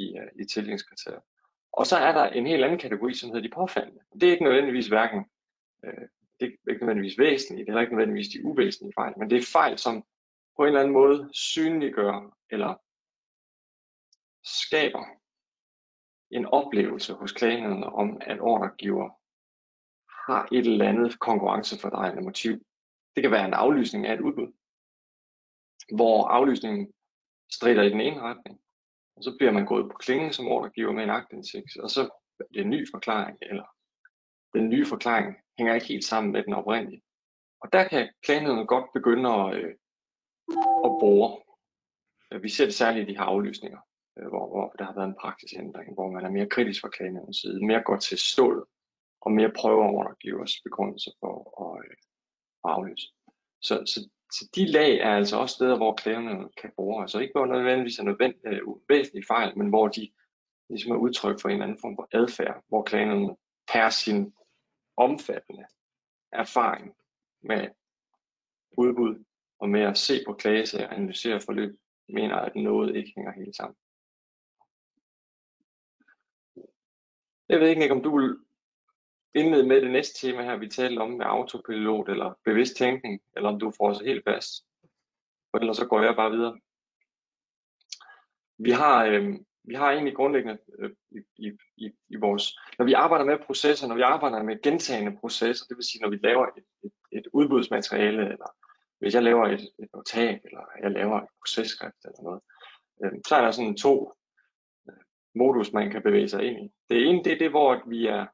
i, 0.04 0.18
øh, 0.18 0.32
i 0.42 0.46
tillingskriteriet. 0.46 1.24
Og 1.74 1.88
så 1.88 1.98
er 1.98 2.12
der 2.12 2.26
en 2.30 2.48
helt 2.48 2.64
anden 2.64 2.80
kategori, 2.80 3.14
som 3.14 3.30
hedder 3.30 3.48
de 3.48 3.54
påfaldende. 3.56 4.02
Det 4.14 4.24
er 4.24 4.32
ikke 4.32 4.44
nødvendigvis 4.44 4.88
hverken 4.88 5.26
øh, 5.86 6.08
det 6.40 6.58
er 6.68 6.72
ikke 6.72 6.86
nødvendigvis 6.86 7.20
væsentligt, 7.20 7.68
det 7.68 7.76
er 7.76 7.82
ikke 7.82 7.96
nødvendigvis 7.96 8.28
de 8.28 8.46
uvæsentlige 8.46 8.94
fejl, 8.98 9.14
men 9.18 9.30
det 9.30 9.38
er 9.38 9.52
fejl, 9.54 9.78
som 9.78 10.04
på 10.56 10.62
en 10.62 10.68
eller 10.68 10.80
anden 10.80 10.94
måde 10.94 11.30
synliggør 11.34 12.38
eller 12.50 12.76
skaber 14.44 15.06
en 16.32 16.46
oplevelse 16.46 17.14
hos 17.14 17.32
klagenævnet 17.32 17.84
om, 17.84 18.22
at 18.22 18.40
ordregiver 18.40 19.10
har 20.28 20.48
et 20.52 20.68
eller 20.68 20.90
andet 20.90 21.20
konkurrencefordrejende 21.20 22.22
motiv 22.22 22.62
det 23.16 23.24
kan 23.24 23.32
være 23.32 23.46
en 23.46 23.54
aflysning 23.54 24.08
af 24.08 24.14
et 24.14 24.22
udbud, 24.22 24.54
hvor 25.96 26.28
aflysningen 26.28 26.94
strider 27.52 27.84
i 27.84 27.90
den 27.90 28.02
ene 28.02 28.22
retning, 28.22 28.62
og 29.16 29.24
så 29.24 29.36
bliver 29.38 29.52
man 29.52 29.66
gået 29.66 29.92
på 29.92 29.98
klingen 29.98 30.34
som 30.34 30.48
ordregiver 30.48 30.92
med 30.92 31.04
en 31.04 31.10
aktindsigt, 31.10 31.78
og 31.84 31.90
så 31.90 32.02
er 32.40 32.44
det 32.54 32.62
en 32.62 32.70
ny 32.70 32.88
forklaring, 32.92 33.38
eller 33.42 33.66
den 34.54 34.70
nye 34.70 34.86
forklaring 34.86 35.36
hænger 35.58 35.74
ikke 35.74 35.88
helt 35.88 36.06
sammen 36.06 36.32
med 36.32 36.44
den 36.44 36.54
oprindelige. 36.54 37.02
Og 37.62 37.74
der 37.74 37.88
kan 37.88 38.10
klagenheden 38.24 38.68
godt 38.68 38.86
begynde 38.94 39.30
at, 39.30 39.56
øh, 39.56 39.76
at 40.86 40.92
bore. 41.02 41.42
Vi 42.42 42.50
ser 42.50 42.66
det 42.66 42.74
særligt 42.74 43.10
i 43.10 43.12
de 43.12 43.18
her 43.18 43.26
aflysninger, 43.26 43.80
øh, 44.18 44.28
hvor, 44.28 44.48
hvor 44.50 44.76
der 44.80 44.86
har 44.86 44.94
været 44.94 45.08
en 45.08 45.22
praksisændring, 45.22 45.94
hvor 45.94 46.12
man 46.12 46.26
er 46.26 46.30
mere 46.30 46.50
kritisk 46.50 46.82
fra 46.82 46.90
klagenhedens 46.90 47.38
side, 47.38 47.66
mere 47.66 47.84
går 47.84 47.98
til 47.98 48.18
stålet, 48.18 48.64
og 49.22 49.32
mere 49.32 49.52
prøver 49.60 49.86
ordregivers 49.98 50.54
begrundelse 50.64 51.12
for 51.20 51.34
at, 51.66 51.86
øh, 51.86 51.96
og 52.64 52.74
aflyse. 52.74 53.08
Så, 53.62 53.76
så, 53.86 54.10
så 54.32 54.50
de 54.56 54.66
lag 54.66 54.98
er 54.98 55.16
altså 55.16 55.38
også 55.38 55.54
steder, 55.56 55.78
hvor 55.78 55.94
klagerne 55.94 56.50
kan 56.62 56.72
bruge. 56.76 57.02
Altså 57.02 57.20
ikke 57.20 57.32
hvor 57.32 57.46
nødvendigvis 57.46 58.00
er 58.00 58.04
nødvendigt, 58.04 58.46
øh, 58.46 58.62
væsentlige 58.90 59.26
fejl, 59.28 59.58
men 59.58 59.70
hvor 59.70 59.88
de 59.88 60.12
ligesom 60.70 60.92
er 60.92 60.96
udtryk 60.96 61.42
for 61.42 61.50
en 61.50 61.54
eller 61.54 61.66
anden 61.66 61.82
form 61.82 61.96
for 61.96 62.08
adfærd, 62.12 62.64
hvor 62.68 62.84
klagerne 62.84 63.36
per 63.74 63.90
sin 63.90 64.34
omfattende 64.98 65.66
erfaring 66.32 66.96
med 67.42 67.68
udbud 68.78 69.24
og 69.60 69.70
med 69.70 69.82
at 69.82 69.98
se 69.98 70.24
på 70.28 70.34
klagesager 70.34 70.88
og 70.88 70.96
analysere 70.96 71.42
forløb, 71.42 71.80
mener, 72.10 72.36
at 72.36 72.56
noget 72.56 72.96
ikke 72.96 73.14
hænger 73.16 73.32
helt 73.32 73.56
sammen. 73.56 73.76
Jeg 77.50 77.60
ved 77.60 77.68
ikke, 77.68 77.92
om 77.92 78.04
du 78.04 78.20
vil 78.20 78.38
indlede 79.36 79.68
med 79.68 79.82
det 79.82 79.92
næste 79.92 80.28
tema 80.28 80.44
her, 80.44 80.58
vi 80.58 80.70
talte 80.70 81.00
om 81.00 81.12
med 81.12 81.26
autopilot 81.26 82.10
eller 82.10 82.34
bevidst 82.46 82.76
tænkning, 82.76 83.22
eller 83.36 83.50
om 83.50 83.60
du 83.60 83.72
får 83.78 83.90
os 83.90 84.00
helt 84.00 84.24
fast. 84.24 84.66
Og 85.54 85.60
ellers 85.60 85.78
så 85.78 85.88
går 85.88 86.02
jeg 86.02 86.16
bare 86.16 86.32
videre. 86.32 86.60
Vi 88.58 88.72
har, 88.72 89.06
øh, 89.06 89.36
vi 89.64 89.74
har 89.76 89.92
egentlig 89.92 90.16
grundlæggende 90.16 90.58
øh, 90.80 90.92
i, 91.38 91.52
i, 91.78 91.92
i 92.10 92.16
vores, 92.16 92.58
når 92.78 92.86
vi 92.86 92.94
arbejder 92.94 93.26
med 93.26 93.38
processer, 93.46 93.88
når 93.88 93.96
vi 93.96 94.02
arbejder 94.02 94.44
med 94.44 94.62
gentagende 94.62 95.18
processer, 95.20 95.66
det 95.70 95.78
vil 95.78 95.86
sige, 95.86 96.02
når 96.02 96.10
vi 96.10 96.20
laver 96.24 96.48
et, 96.48 96.64
et, 96.84 96.92
et 97.12 97.28
udbudsmateriale, 97.34 98.24
eller 98.24 98.56
hvis 99.00 99.14
jeg 99.16 99.24
laver 99.24 99.48
et, 99.48 99.62
et 99.80 99.90
notat, 99.94 100.40
eller 100.44 100.64
jeg 100.82 100.92
laver 100.92 101.22
et 101.22 101.30
processkrift 101.42 102.06
eller 102.06 102.22
noget, 102.24 102.42
øh, 103.04 103.12
så 103.28 103.36
er 103.36 103.42
der 103.42 103.52
sådan 103.52 103.78
to 103.78 104.14
øh, 104.90 105.04
modus, 105.36 105.74
man 105.74 105.92
kan 105.92 106.02
bevæge 106.02 106.30
sig 106.30 106.44
ind 106.44 106.66
i. 106.66 106.72
Det 106.90 107.08
ene, 107.08 107.24
det 107.24 107.34
er 107.34 107.38
det, 107.38 107.50
hvor 107.50 107.84
vi 107.88 108.08
er 108.08 108.26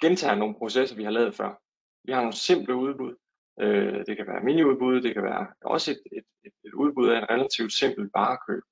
gentager 0.00 0.34
nogle 0.34 0.54
processer, 0.54 0.96
vi 0.96 1.04
har 1.04 1.10
lavet 1.10 1.34
før. 1.34 1.62
Vi 2.04 2.12
har 2.12 2.20
nogle 2.20 2.36
simple 2.36 2.76
udbud. 2.76 3.16
Øh, 3.60 4.06
det 4.06 4.16
kan 4.16 4.26
være 4.26 4.44
miniudbud, 4.44 5.02
det 5.02 5.14
kan 5.14 5.22
være 5.22 5.46
også 5.64 5.90
et, 5.90 6.02
et, 6.12 6.24
et, 6.44 6.52
et 6.64 6.74
udbud 6.74 7.08
af 7.08 7.18
en 7.18 7.30
relativt 7.30 7.72
simpel 7.72 8.10
varekøb. 8.14 8.62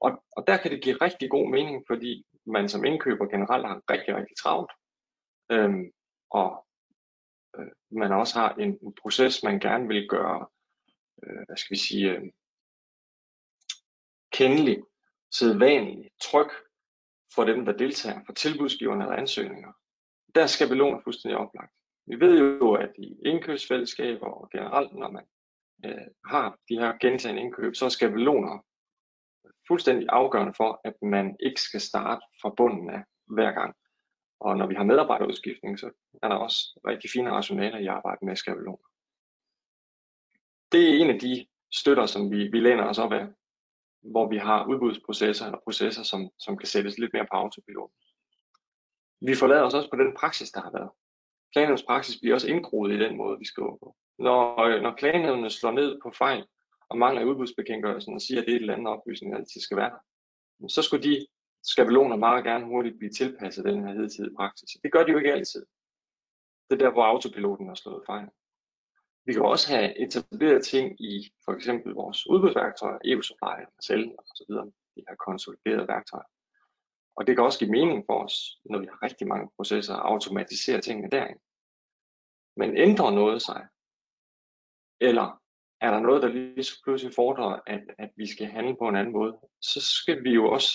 Og, 0.00 0.22
og 0.36 0.46
der 0.46 0.56
kan 0.56 0.70
det 0.70 0.82
give 0.82 0.96
rigtig 0.96 1.30
god 1.30 1.50
mening, 1.50 1.84
fordi 1.86 2.26
man 2.46 2.68
som 2.68 2.84
indkøber 2.84 3.26
generelt 3.26 3.66
har 3.66 3.82
rigtig, 3.90 4.16
rigtig 4.16 4.36
travlt. 4.36 4.72
Øhm, 5.50 5.90
og 6.30 6.66
øh, 7.58 7.70
man 7.90 8.12
også 8.12 8.38
har 8.38 8.54
en, 8.54 8.78
en 8.82 8.94
proces, 9.02 9.42
man 9.42 9.60
gerne 9.60 9.88
vil 9.88 10.08
gøre, 10.08 10.46
øh, 11.22 11.42
hvad 11.46 11.56
skal 11.56 11.74
vi 11.74 11.78
sige, 11.78 12.12
øh, 12.12 12.22
kendelig, 14.32 14.82
sædvanlig, 15.32 16.10
tryg 16.22 16.50
for 17.34 17.44
dem, 17.44 17.64
der 17.64 17.72
deltager, 17.72 18.20
for 18.26 18.32
tilbudsgiverne 18.32 19.04
eller 19.04 19.16
ansøgninger 19.16 19.72
der 20.34 20.42
er 20.42 20.46
skabeloner 20.46 21.00
fuldstændig 21.04 21.38
oplagt. 21.38 21.72
Vi 22.06 22.20
ved 22.20 22.38
jo, 22.38 22.72
at 22.72 22.92
i 22.98 23.16
indkøbsfællesskaber 23.26 24.26
og 24.26 24.50
generelt, 24.50 24.94
når 24.94 25.10
man 25.10 25.24
øh, 25.84 26.06
har 26.26 26.58
de 26.68 26.78
her 26.78 26.98
gentagende 27.00 27.42
indkøb, 27.42 27.74
så 27.74 27.84
er 27.84 27.88
skabeloner 27.88 28.64
fuldstændig 29.68 30.06
afgørende 30.10 30.54
for, 30.56 30.80
at 30.84 30.94
man 31.02 31.36
ikke 31.40 31.60
skal 31.60 31.80
starte 31.80 32.22
fra 32.42 32.54
bunden 32.56 32.90
af 32.90 33.02
hver 33.26 33.52
gang. 33.52 33.74
Og 34.40 34.56
når 34.56 34.66
vi 34.66 34.74
har 34.74 34.84
medarbejderudskiftning, 34.84 35.78
så 35.78 35.90
er 36.22 36.28
der 36.28 36.36
også 36.36 36.80
rigtig 36.86 37.10
fine 37.10 37.30
rationaler 37.30 37.78
i 37.78 37.86
arbejde 37.86 38.24
med 38.24 38.36
skabeloner. 38.36 38.88
Det 40.72 40.90
er 40.90 41.04
en 41.04 41.10
af 41.10 41.20
de 41.20 41.46
støtter, 41.72 42.06
som 42.06 42.30
vi, 42.30 42.48
vi 42.48 42.60
læner 42.60 42.84
os 42.84 42.98
op 42.98 43.12
af, 43.12 43.26
hvor 44.00 44.28
vi 44.28 44.36
har 44.36 44.66
udbudsprocesser 44.66 45.46
eller 45.46 45.58
processer, 45.64 46.02
som, 46.02 46.30
som 46.38 46.56
kan 46.56 46.66
sættes 46.66 46.98
lidt 46.98 47.12
mere 47.12 47.26
på 47.30 47.36
autopilot. 47.36 47.90
Vi 49.20 49.34
forlader 49.34 49.62
os 49.62 49.74
også 49.74 49.90
på 49.90 49.96
den 49.96 50.14
praksis, 50.20 50.50
der 50.50 50.60
har 50.60 50.70
været. 50.70 50.90
Planens 51.52 51.82
praksis 51.82 52.20
bliver 52.20 52.34
også 52.34 52.48
indgroet 52.48 52.92
i 52.92 52.98
den 52.98 53.16
måde, 53.16 53.38
vi 53.38 53.44
skriver 53.44 53.76
på. 53.76 53.96
når, 54.18 54.58
øh, 54.58 54.82
når 54.82 54.94
klagenævnene 54.94 55.50
slår 55.50 55.70
ned 55.70 56.00
på 56.02 56.10
fejl 56.18 56.46
og 56.90 56.98
mangler 56.98 57.22
i 57.22 57.24
udbudsbekendtgørelsen 57.24 58.14
og 58.14 58.20
siger, 58.20 58.40
at 58.40 58.46
det 58.46 58.52
er 58.52 58.56
et 58.56 58.60
eller 58.60 58.74
andet 58.74 58.88
oplysning, 58.88 59.32
der 59.32 59.38
altid 59.38 59.60
skal 59.60 59.76
være 59.76 59.90
der, 59.90 60.68
så 60.68 60.82
skulle 60.82 61.02
de 61.10 61.26
skabeloner 61.64 62.16
meget 62.16 62.44
gerne 62.44 62.64
hurtigt 62.64 62.98
blive 62.98 63.10
tilpasset 63.10 63.64
den 63.64 63.84
her 63.84 63.94
hidtidige 63.94 64.36
praksis. 64.36 64.70
Det 64.82 64.92
gør 64.92 65.04
de 65.04 65.12
jo 65.12 65.18
ikke 65.18 65.32
altid. 65.32 65.66
Det 66.70 66.74
er 66.74 66.84
der, 66.84 66.92
hvor 66.92 67.04
autopiloten 67.04 67.68
har 67.68 67.74
slået 67.74 68.02
fejl. 68.06 68.28
Vi 69.24 69.32
kan 69.32 69.42
også 69.42 69.74
have 69.74 69.98
etableret 70.02 70.64
ting 70.64 71.00
i 71.00 71.32
for 71.44 71.52
eksempel 71.52 71.92
vores 71.92 72.26
udbudsværktøjer, 72.26 72.98
EU-supply, 73.04 73.56
Marcel 73.74 74.14
og 74.18 74.24
så 74.26 74.44
videre, 74.48 74.66
de 74.96 75.04
her 75.08 75.16
konsoliderede 75.26 75.88
værktøjer. 75.88 76.28
Og 77.18 77.26
det 77.26 77.36
kan 77.36 77.44
også 77.44 77.58
give 77.58 77.70
mening 77.70 78.04
for 78.06 78.24
os, 78.24 78.34
når 78.64 78.78
vi 78.78 78.86
har 78.86 79.02
rigtig 79.02 79.28
mange 79.28 79.50
processer, 79.56 79.94
og 79.94 80.10
automatiserer 80.12 80.80
tingene 80.80 81.10
derinde. 81.10 81.40
Men 82.56 82.76
ændrer 82.76 83.10
noget 83.10 83.42
sig, 83.42 83.66
eller 85.00 85.42
er 85.80 85.90
der 85.90 86.00
noget, 86.00 86.22
der 86.22 86.28
lige 86.28 86.64
så 86.64 86.82
pludselig 86.84 87.14
fordrer, 87.14 87.60
at, 87.66 87.82
at 87.98 88.10
vi 88.16 88.26
skal 88.26 88.46
handle 88.46 88.76
på 88.76 88.88
en 88.88 88.96
anden 88.96 89.12
måde, 89.12 89.38
så 89.60 89.80
skal 89.80 90.24
vi 90.24 90.30
jo 90.30 90.50
også 90.50 90.70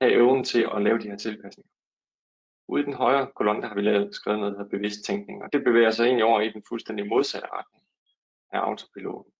have 0.00 0.12
evnen 0.12 0.44
til 0.44 0.68
at 0.74 0.82
lave 0.82 0.98
de 0.98 1.08
her 1.10 1.16
tilpasninger. 1.16 1.72
Ude 2.68 2.82
i 2.82 2.84
den 2.84 2.94
højre 2.94 3.32
kolonne, 3.36 3.62
der 3.62 3.68
har 3.68 3.74
vi 3.74 3.82
lavet, 3.82 4.14
skrevet 4.14 4.40
noget, 4.40 4.52
der 4.52 4.58
hedder 4.58 4.76
bevidst 4.76 5.04
tænkning, 5.04 5.42
og 5.42 5.52
det 5.52 5.64
bevæger 5.64 5.90
sig 5.90 6.04
egentlig 6.04 6.24
over 6.24 6.40
i 6.40 6.52
den 6.52 6.62
fuldstændig 6.68 7.08
modsatte 7.08 7.48
retning 7.52 7.84
af 8.52 8.58
autopiloten. 8.58 9.32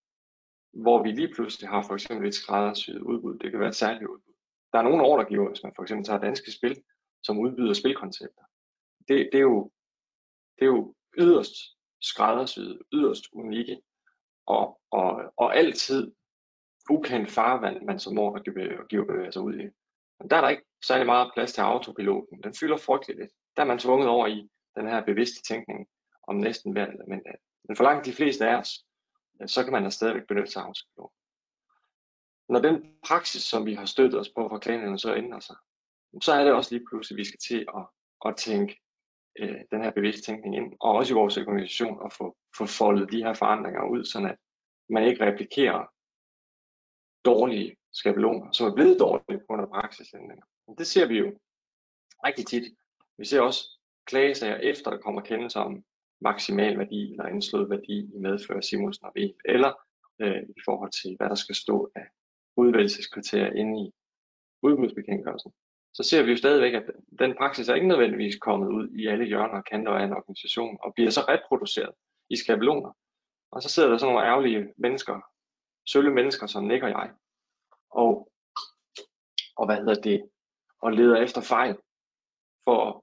Hvor 0.72 1.02
vi 1.02 1.10
lige 1.10 1.34
pludselig 1.34 1.68
har 1.68 1.82
for 1.82 1.94
eksempel 1.94 2.28
et 2.28 2.34
skræddersyet 2.34 3.00
udbud, 3.00 3.38
det 3.38 3.50
kan 3.50 3.60
være 3.60 3.68
et 3.68 3.82
særligt 3.84 4.10
udbud. 4.10 4.35
Der 4.72 4.78
er 4.78 4.82
nogle 4.82 5.02
ordregiver, 5.02 5.48
hvis 5.48 5.62
man 5.62 5.72
for 5.76 5.82
eksempel 5.82 6.06
tager 6.06 6.20
danske 6.20 6.52
spil, 6.52 6.82
som 7.22 7.38
udbyder 7.38 7.72
spilkoncepter. 7.72 8.42
Det, 9.08 9.28
det, 9.32 9.38
er, 9.38 9.48
jo, 9.52 9.70
det 10.58 10.62
er 10.62 10.66
jo 10.66 10.94
yderst 11.18 11.54
skræddersyet, 12.02 12.82
yderst 12.92 13.24
unikke 13.32 13.80
og, 14.46 14.80
og, 14.90 15.32
og 15.36 15.56
altid 15.56 16.12
ukendt 16.90 17.30
farvand, 17.30 17.82
man 17.82 17.98
som 17.98 18.18
ordregiver 18.18 18.86
bevæger 18.90 19.26
øh, 19.26 19.32
sig 19.32 19.42
ud 19.42 19.54
i. 19.54 19.66
Men 20.18 20.30
der 20.30 20.36
er 20.36 20.40
der 20.40 20.48
ikke 20.48 20.64
særlig 20.84 21.06
meget 21.06 21.30
plads 21.34 21.52
til 21.52 21.60
autopiloten. 21.60 22.42
Den 22.42 22.54
fylder 22.60 22.76
frygteligt 22.76 23.20
lidt. 23.20 23.30
Der 23.56 23.62
er 23.62 23.66
man 23.66 23.78
tvunget 23.78 24.08
over 24.08 24.26
i 24.26 24.48
den 24.76 24.88
her 24.88 25.04
bevidste 25.04 25.42
tænkning 25.42 25.88
om 26.28 26.36
næsten 26.36 26.72
hvert 26.72 26.94
element 26.94 27.26
af 27.26 27.32
det. 27.32 27.46
Men 27.68 27.76
for 27.76 27.84
langt 27.84 28.06
de 28.06 28.12
fleste 28.12 28.48
af 28.48 28.56
os, 28.56 28.84
så 29.46 29.64
kan 29.64 29.72
man 29.72 29.82
da 29.82 29.90
stadigvæk 29.90 30.26
benytte 30.28 30.52
sig 30.52 30.62
af 30.62 30.66
autopiloten. 30.66 31.15
Når 32.48 32.60
den 32.60 32.94
praksis, 33.06 33.42
som 33.42 33.66
vi 33.66 33.74
har 33.74 33.84
støttet 33.84 34.20
os 34.20 34.28
på 34.28 34.48
fra 34.48 34.58
klanerne, 34.58 34.98
så 34.98 35.14
ændrer 35.14 35.40
sig, 35.40 35.56
så 36.22 36.32
er 36.32 36.44
det 36.44 36.52
også 36.52 36.74
lige 36.74 36.86
pludselig, 36.90 37.16
at 37.16 37.18
vi 37.18 37.24
skal 37.24 37.40
til 37.48 37.66
at, 37.76 37.86
at 38.26 38.36
tænke 38.36 38.80
øh, 39.38 39.60
den 39.70 39.82
her 39.82 39.90
bevidsttænkning 39.90 40.56
ind, 40.56 40.72
og 40.80 40.92
også 40.92 41.12
i 41.12 41.18
vores 41.20 41.36
organisation 41.36 42.06
at 42.06 42.12
få, 42.12 42.36
få 42.58 42.66
foldet 42.66 43.12
de 43.12 43.22
her 43.22 43.34
forandringer 43.34 43.88
ud, 43.88 44.04
så 44.04 44.18
at 44.18 44.36
man 44.88 45.04
ikke 45.04 45.26
replikerer 45.26 45.86
dårlige 47.24 47.76
skabeloner, 47.92 48.52
som 48.52 48.66
er 48.66 48.74
blevet 48.74 49.00
dårlige 49.00 49.38
på 49.38 49.44
grund 49.46 49.62
af 49.62 49.68
praksisændringer. 49.68 50.44
Det 50.78 50.86
ser 50.86 51.06
vi 51.06 51.18
jo 51.18 51.38
rigtig 52.26 52.46
tit. 52.46 52.64
Vi 53.18 53.24
ser 53.24 53.40
også 53.40 53.60
klagesager 54.06 54.56
efter, 54.56 54.90
der 54.90 54.98
kommer 54.98 55.20
kendelser 55.20 55.60
om 55.60 55.84
maksimal 56.20 56.78
værdi 56.78 57.10
eller 57.10 57.24
anslået 57.24 57.70
værdi 57.70 57.98
i 58.14 58.18
medfører 58.18 58.60
Simonsen 58.60 59.06
og 59.06 59.12
V, 59.16 59.18
eller 59.44 59.72
øh, 60.20 60.42
i 60.56 60.60
forhold 60.64 60.90
til, 61.02 61.16
hvad 61.16 61.28
der 61.28 61.34
skal 61.34 61.54
stå 61.54 61.90
af 61.94 62.06
udvælgelseskriterier 62.56 63.52
inde 63.52 63.80
i 63.82 63.92
udbudsbekendtgørelsen, 64.62 65.52
så 65.94 66.02
ser 66.02 66.22
vi 66.22 66.30
jo 66.30 66.36
stadigvæk, 66.36 66.74
at 66.74 66.86
den 67.18 67.34
praksis 67.36 67.68
er 67.68 67.74
ikke 67.74 67.88
nødvendigvis 67.88 68.36
kommet 68.36 68.68
ud 68.68 68.88
i 68.88 69.06
alle 69.06 69.24
hjørner 69.24 69.58
og 69.58 69.64
kanter 69.64 69.92
af 69.92 70.04
en 70.04 70.12
organisation, 70.12 70.78
og 70.82 70.94
bliver 70.94 71.10
så 71.10 71.20
reproduceret 71.20 71.94
i 72.30 72.36
skabeloner. 72.36 72.92
Og 73.50 73.62
så 73.62 73.68
sidder 73.68 73.88
der 73.88 73.98
sådan 73.98 74.14
nogle 74.14 74.28
ærgerlige 74.28 74.72
mennesker, 74.76 75.20
sølle 75.88 76.14
mennesker 76.14 76.46
som 76.46 76.64
Nick 76.64 76.82
og 76.82 76.90
jeg, 76.90 77.12
og, 77.90 78.32
og 79.56 79.66
hvad 79.66 79.76
hedder 79.76 80.02
det, 80.02 80.30
og 80.82 80.92
leder 80.92 81.22
efter 81.22 81.40
fejl 81.40 81.76
for 82.64 82.78
at 82.88 83.00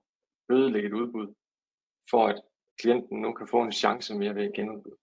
ødelægge 0.55 0.87
et 0.87 0.93
udbud, 0.93 1.33
for 2.09 2.27
at 2.27 2.41
klienten 2.79 3.21
nu 3.21 3.33
kan 3.33 3.47
få 3.47 3.61
en 3.61 3.71
chance 3.71 4.15
mere 4.15 4.35
ved 4.35 4.43
at 4.43 4.53
genudbud. 4.53 4.95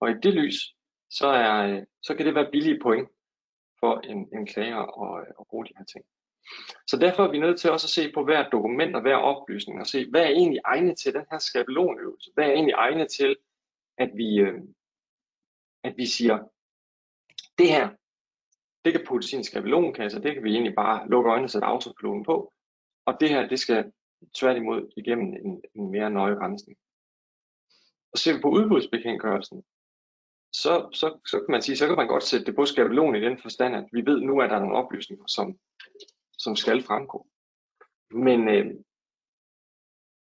Og 0.00 0.10
i 0.10 0.14
det 0.22 0.34
lys, 0.34 0.74
så, 1.10 1.26
er, 1.26 1.84
så 2.02 2.14
kan 2.14 2.26
det 2.26 2.34
være 2.34 2.50
billige 2.50 2.80
point 2.82 3.08
for 3.80 4.00
en, 4.00 4.28
en 4.34 4.46
klager 4.46 5.02
at, 5.02 5.22
at 5.22 5.28
øh, 5.28 5.46
bruge 5.50 5.66
de 5.66 5.72
her 5.78 5.84
ting. 5.84 6.04
Så 6.86 6.96
derfor 6.96 7.24
er 7.24 7.30
vi 7.30 7.38
nødt 7.38 7.60
til 7.60 7.70
også 7.70 7.86
at 7.86 7.90
se 7.90 8.12
på 8.12 8.24
hver 8.24 8.48
dokument 8.48 8.96
og 8.96 9.02
hver 9.02 9.16
oplysning 9.16 9.80
og 9.80 9.86
se, 9.86 10.10
hvad 10.10 10.22
er 10.22 10.28
egentlig 10.28 10.60
egnet 10.64 10.98
til 10.98 11.14
den 11.14 11.24
her 11.30 11.38
skabelonøvelse? 11.38 12.30
Hvad 12.34 12.44
er 12.44 12.52
egentlig 12.52 12.74
egnet 12.74 13.08
til, 13.10 13.36
at 13.98 14.10
vi, 14.14 14.40
øh, 14.40 14.60
at 15.84 15.94
vi 15.96 16.06
siger, 16.06 16.38
det 17.58 17.68
her, 17.68 17.88
det 18.84 18.92
kan 18.92 19.04
puttes 19.06 19.32
i 19.32 19.36
en 19.36 19.44
skabelonkasse, 19.44 20.22
det 20.22 20.34
kan 20.34 20.44
vi 20.44 20.52
egentlig 20.52 20.74
bare 20.74 21.08
lukke 21.08 21.30
øjnene 21.30 21.46
og 21.46 21.50
sætte 21.50 21.66
autopiloten 21.66 22.24
på, 22.24 22.52
og 23.06 23.16
det 23.20 23.28
her, 23.28 23.48
det 23.48 23.58
skal 23.58 23.92
tværtimod 24.34 24.92
igennem 24.96 25.34
en, 25.44 25.62
en 25.74 25.90
mere 25.90 26.10
nøje 26.10 26.34
rensning. 26.34 26.78
Og 28.12 28.18
ser 28.18 28.34
vi 28.34 28.40
på 28.40 28.48
udbudsbekendtgørelsen, 28.48 29.62
så, 30.52 30.88
så, 30.92 31.18
så 31.26 31.36
kan 31.38 31.50
man 31.50 31.62
sige, 31.62 31.76
så 31.76 31.86
kan 31.86 31.96
man 31.96 32.08
godt 32.08 32.22
sætte 32.22 32.46
det 32.46 32.56
på 32.56 32.64
skabelon 32.64 33.16
i 33.16 33.20
den 33.20 33.38
forstand, 33.38 33.76
at 33.76 33.84
vi 33.92 34.06
ved 34.06 34.20
nu, 34.20 34.40
at 34.40 34.50
der 34.50 34.56
er 34.56 34.60
nogle 34.60 34.76
oplysninger, 34.76 35.24
som, 35.26 35.58
som 36.38 36.56
skal 36.56 36.82
fremgå. 36.82 37.26
Men 38.10 38.48
øh, 38.48 38.66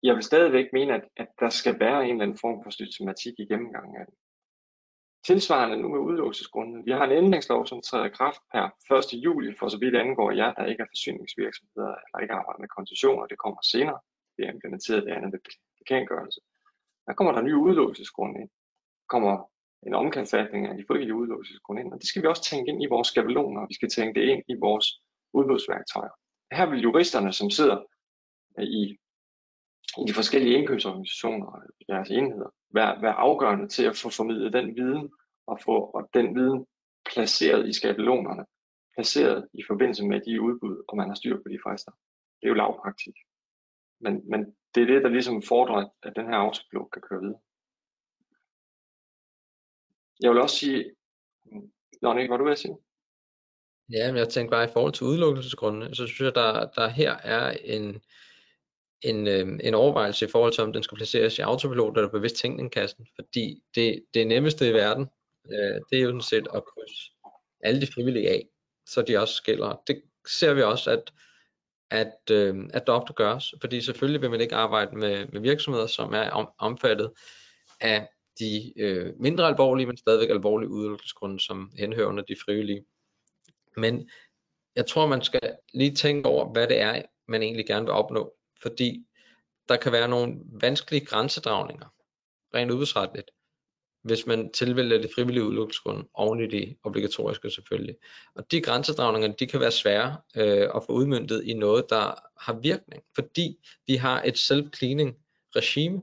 jeg 0.02 0.14
vil 0.14 0.22
stadigvæk 0.22 0.66
mene, 0.72 0.94
at, 0.94 1.04
at 1.16 1.28
der 1.40 1.50
skal 1.50 1.80
være 1.80 2.04
en 2.04 2.10
eller 2.10 2.22
anden 2.22 2.38
form 2.38 2.62
for 2.62 2.70
systematik 2.70 3.34
i 3.38 3.46
gennemgangen 3.46 3.96
af 3.96 4.06
det. 4.06 4.14
Tilsvarende 5.26 5.76
nu 5.76 5.88
med 5.88 5.98
udelukkelsesgrunden. 5.98 6.86
Vi 6.86 6.92
har 6.92 7.04
en 7.04 7.18
ændringslov, 7.24 7.66
som 7.66 7.82
træder 7.82 8.06
i 8.06 8.16
kraft 8.18 8.40
per 8.52 8.94
1. 8.96 9.24
juli, 9.24 9.54
for 9.58 9.68
så 9.68 9.78
vidt 9.78 9.96
angår 9.96 10.30
jer, 10.30 10.52
der 10.54 10.66
ikke 10.66 10.82
er 10.82 10.92
forsyningsvirksomheder 10.94 11.94
eller 12.04 12.18
ikke 12.22 12.34
arbejder 12.34 12.60
med 12.60 12.68
koncessioner. 12.68 13.26
Det 13.26 13.38
kommer 13.38 13.60
senere. 13.62 14.00
Det 14.36 14.42
er 14.46 14.52
implementeret 14.52 15.02
det 15.06 15.12
andet 15.12 15.40
bekendtgørelse. 15.78 16.40
Der 17.06 17.12
kommer 17.14 17.32
der 17.32 17.42
nye 17.42 17.56
udelukkelsesgrunde 17.56 18.40
ind. 18.40 18.50
Kommer 19.08 19.34
en 19.86 19.94
omkalfatning 19.94 20.66
af 20.66 20.76
de 20.76 20.84
frivillige 20.86 21.14
udelukkelsesgrunde 21.14 21.92
og 21.92 21.98
det 22.00 22.08
skal 22.08 22.22
vi 22.22 22.26
også 22.26 22.42
tænke 22.42 22.70
ind 22.70 22.82
i 22.82 22.86
vores 22.86 23.08
skabeloner, 23.08 23.60
og 23.60 23.68
vi 23.68 23.74
skal 23.74 23.88
tænke 23.88 24.20
det 24.20 24.26
ind 24.28 24.42
i 24.48 24.54
vores 24.60 24.86
udbudsværktøjer. 25.32 26.14
Her 26.52 26.66
vil 26.70 26.80
juristerne, 26.80 27.32
som 27.32 27.50
sidder 27.50 27.78
øh, 28.58 28.64
i 28.64 28.98
i 29.98 30.02
de 30.08 30.14
forskellige 30.14 30.58
indkøbsorganisationer 30.58 31.46
og 31.46 31.62
deres 31.88 32.10
enheder 32.10 32.50
være, 32.74 33.02
være 33.02 33.12
afgørende 33.12 33.68
til 33.68 33.84
at 33.84 33.96
få 33.96 34.10
formidlet 34.10 34.52
den 34.52 34.76
viden 34.76 35.10
og 35.46 35.60
få 35.64 35.76
og 35.96 36.10
den 36.14 36.34
viden 36.34 36.66
placeret 37.12 37.68
i 37.68 37.72
skabelonerne, 37.72 38.44
placeret 38.94 39.48
i 39.54 39.62
forbindelse 39.66 40.04
med 40.06 40.20
de 40.20 40.42
udbud, 40.42 40.84
og 40.88 40.96
man 40.96 41.08
har 41.08 41.14
styr 41.14 41.36
på 41.36 41.48
de 41.48 41.58
frister. 41.64 41.92
Det 42.38 42.44
er 42.46 42.48
jo 42.48 42.54
lavpraktik. 42.54 43.14
Men, 44.00 44.30
men 44.30 44.40
det 44.74 44.82
er 44.82 44.86
det, 44.86 45.02
der 45.02 45.08
ligesom 45.08 45.42
fordrer, 45.42 45.88
at 46.02 46.12
den 46.16 46.26
her 46.26 46.34
autopilot 46.34 46.90
kan 46.92 47.02
køre 47.02 47.20
videre. 47.20 47.40
Jeg 50.20 50.30
vil 50.30 50.40
også 50.40 50.56
sige, 50.56 50.90
Nå, 52.02 52.12
Nick, 52.12 52.30
hvad 52.30 52.38
du 52.38 52.44
vil 52.44 52.56
sige? 52.56 52.76
Ja, 53.92 54.12
men 54.12 54.18
jeg 54.18 54.28
tænker 54.28 54.50
bare 54.50 54.64
i 54.64 54.72
forhold 54.72 54.92
til 54.92 55.06
udelukkelsesgrundene, 55.06 55.94
så 55.94 56.06
synes 56.06 56.20
jeg, 56.20 56.34
der, 56.34 56.68
der 56.76 56.88
her 56.88 57.12
er 57.12 57.50
en, 57.50 58.02
en, 59.02 59.26
øh, 59.26 59.58
en 59.62 59.74
overvejelse 59.74 60.24
i 60.26 60.28
forhold 60.28 60.52
til, 60.52 60.64
om 60.64 60.72
den 60.72 60.82
skal 60.82 60.96
placeres 60.96 61.38
i 61.38 61.42
autopilot 61.42 61.96
eller 61.96 62.10
bevidst 62.10 62.36
tænkningkassen, 62.36 63.06
fordi 63.14 63.62
det, 63.74 64.04
det 64.14 64.26
nemmeste 64.26 64.68
i 64.68 64.72
verden, 64.72 65.06
øh, 65.52 65.80
det 65.90 65.98
er 65.98 66.02
jo 66.02 66.08
sådan 66.08 66.20
set 66.20 66.48
at 66.54 66.64
krydse 66.64 67.12
alle 67.60 67.80
de 67.80 67.92
frivillige 67.92 68.30
af, 68.30 68.48
så 68.86 69.02
de 69.02 69.18
også 69.18 69.42
gælder. 69.42 69.82
Det 69.86 70.02
ser 70.26 70.54
vi 70.54 70.62
også, 70.62 70.90
at, 70.90 71.12
at, 71.90 72.30
øh, 72.30 72.56
at 72.74 72.86
der 72.86 72.92
ofte 72.92 73.12
gøres, 73.12 73.54
fordi 73.60 73.80
selvfølgelig 73.80 74.20
vil 74.20 74.30
man 74.30 74.40
ikke 74.40 74.54
arbejde 74.54 74.96
med, 74.96 75.26
med 75.26 75.40
virksomheder, 75.40 75.86
som 75.86 76.14
er 76.14 76.30
om, 76.30 76.48
omfattet 76.58 77.10
af 77.80 78.08
de 78.38 78.72
øh, 78.76 79.20
mindre 79.20 79.46
alvorlige, 79.46 79.86
men 79.86 79.96
stadigvæk 79.96 80.30
alvorlige 80.30 80.70
udelukkelsesgrunde, 80.70 81.40
som 81.40 81.72
henhører 81.78 82.06
under 82.06 82.22
de 82.22 82.36
frivillige. 82.44 82.84
Men 83.76 84.10
jeg 84.76 84.86
tror, 84.86 85.06
man 85.06 85.22
skal 85.22 85.40
lige 85.74 85.94
tænke 85.94 86.28
over, 86.28 86.52
hvad 86.52 86.66
det 86.66 86.80
er, 86.80 87.02
man 87.28 87.42
egentlig 87.42 87.66
gerne 87.66 87.84
vil 87.84 87.92
opnå 87.92 88.38
fordi 88.62 89.06
der 89.68 89.76
kan 89.76 89.92
være 89.92 90.08
nogle 90.08 90.36
vanskelige 90.60 91.06
grænsedragninger, 91.06 91.86
rent 92.54 92.70
udbudsretligt, 92.70 93.30
hvis 94.02 94.26
man 94.26 94.52
tilvælger 94.52 94.98
det 94.98 95.10
frivillige 95.14 95.44
udelukkelsesgrunde 95.44 96.08
oven 96.14 96.40
i 96.40 96.46
de 96.46 96.76
obligatoriske 96.82 97.50
selvfølgelig. 97.50 97.96
Og 98.34 98.50
de 98.50 98.60
grænsedragninger, 98.60 99.36
de 99.36 99.46
kan 99.46 99.60
være 99.60 99.70
svære 99.70 100.16
øh, 100.36 100.68
at 100.74 100.82
få 100.86 100.92
udmyndtet 100.92 101.44
i 101.44 101.54
noget, 101.54 101.84
der 101.90 102.14
har 102.40 102.60
virkning, 102.60 103.02
fordi 103.14 103.58
vi 103.86 103.96
har 103.96 104.22
et 104.22 104.36
self-cleaning 104.36 105.24
regime, 105.56 106.02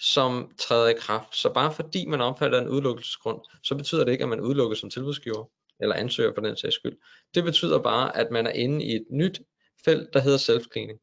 som 0.00 0.50
træder 0.58 0.88
i 0.88 0.94
kraft. 0.98 1.36
Så 1.36 1.52
bare 1.52 1.72
fordi 1.72 2.06
man 2.06 2.20
omfatter 2.20 2.60
en 2.60 2.68
udelukkelsesgrund, 2.68 3.40
så 3.62 3.74
betyder 3.74 4.04
det 4.04 4.12
ikke, 4.12 4.22
at 4.22 4.28
man 4.28 4.40
udelukkes 4.40 4.78
som 4.78 4.90
tilbudsgiver, 4.90 5.44
eller 5.80 5.94
ansøger 5.94 6.34
for 6.34 6.40
den 6.40 6.56
sags 6.56 6.74
skyld. 6.74 6.96
Det 7.34 7.44
betyder 7.44 7.78
bare, 7.78 8.16
at 8.16 8.30
man 8.30 8.46
er 8.46 8.50
inde 8.50 8.84
i 8.84 8.96
et 8.96 9.06
nyt 9.10 9.40
felt, 9.84 10.12
der 10.12 10.20
hedder 10.20 10.38
self-cleaning. 10.38 10.98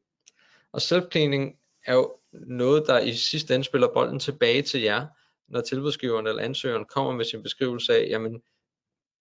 Og 0.72 0.80
self-cleaning 0.82 1.60
er 1.86 1.94
jo 1.94 2.16
noget, 2.32 2.86
der 2.86 2.98
i 2.98 3.12
sidste 3.12 3.54
ende 3.54 3.64
spiller 3.64 3.92
bolden 3.94 4.18
tilbage 4.18 4.62
til 4.62 4.80
jer, 4.80 5.06
når 5.48 5.60
tilbudsgiveren 5.60 6.26
eller 6.26 6.42
ansøgeren 6.42 6.84
kommer 6.84 7.12
med 7.12 7.24
sin 7.24 7.42
beskrivelse 7.42 7.94
af, 7.94 8.06
jamen 8.10 8.42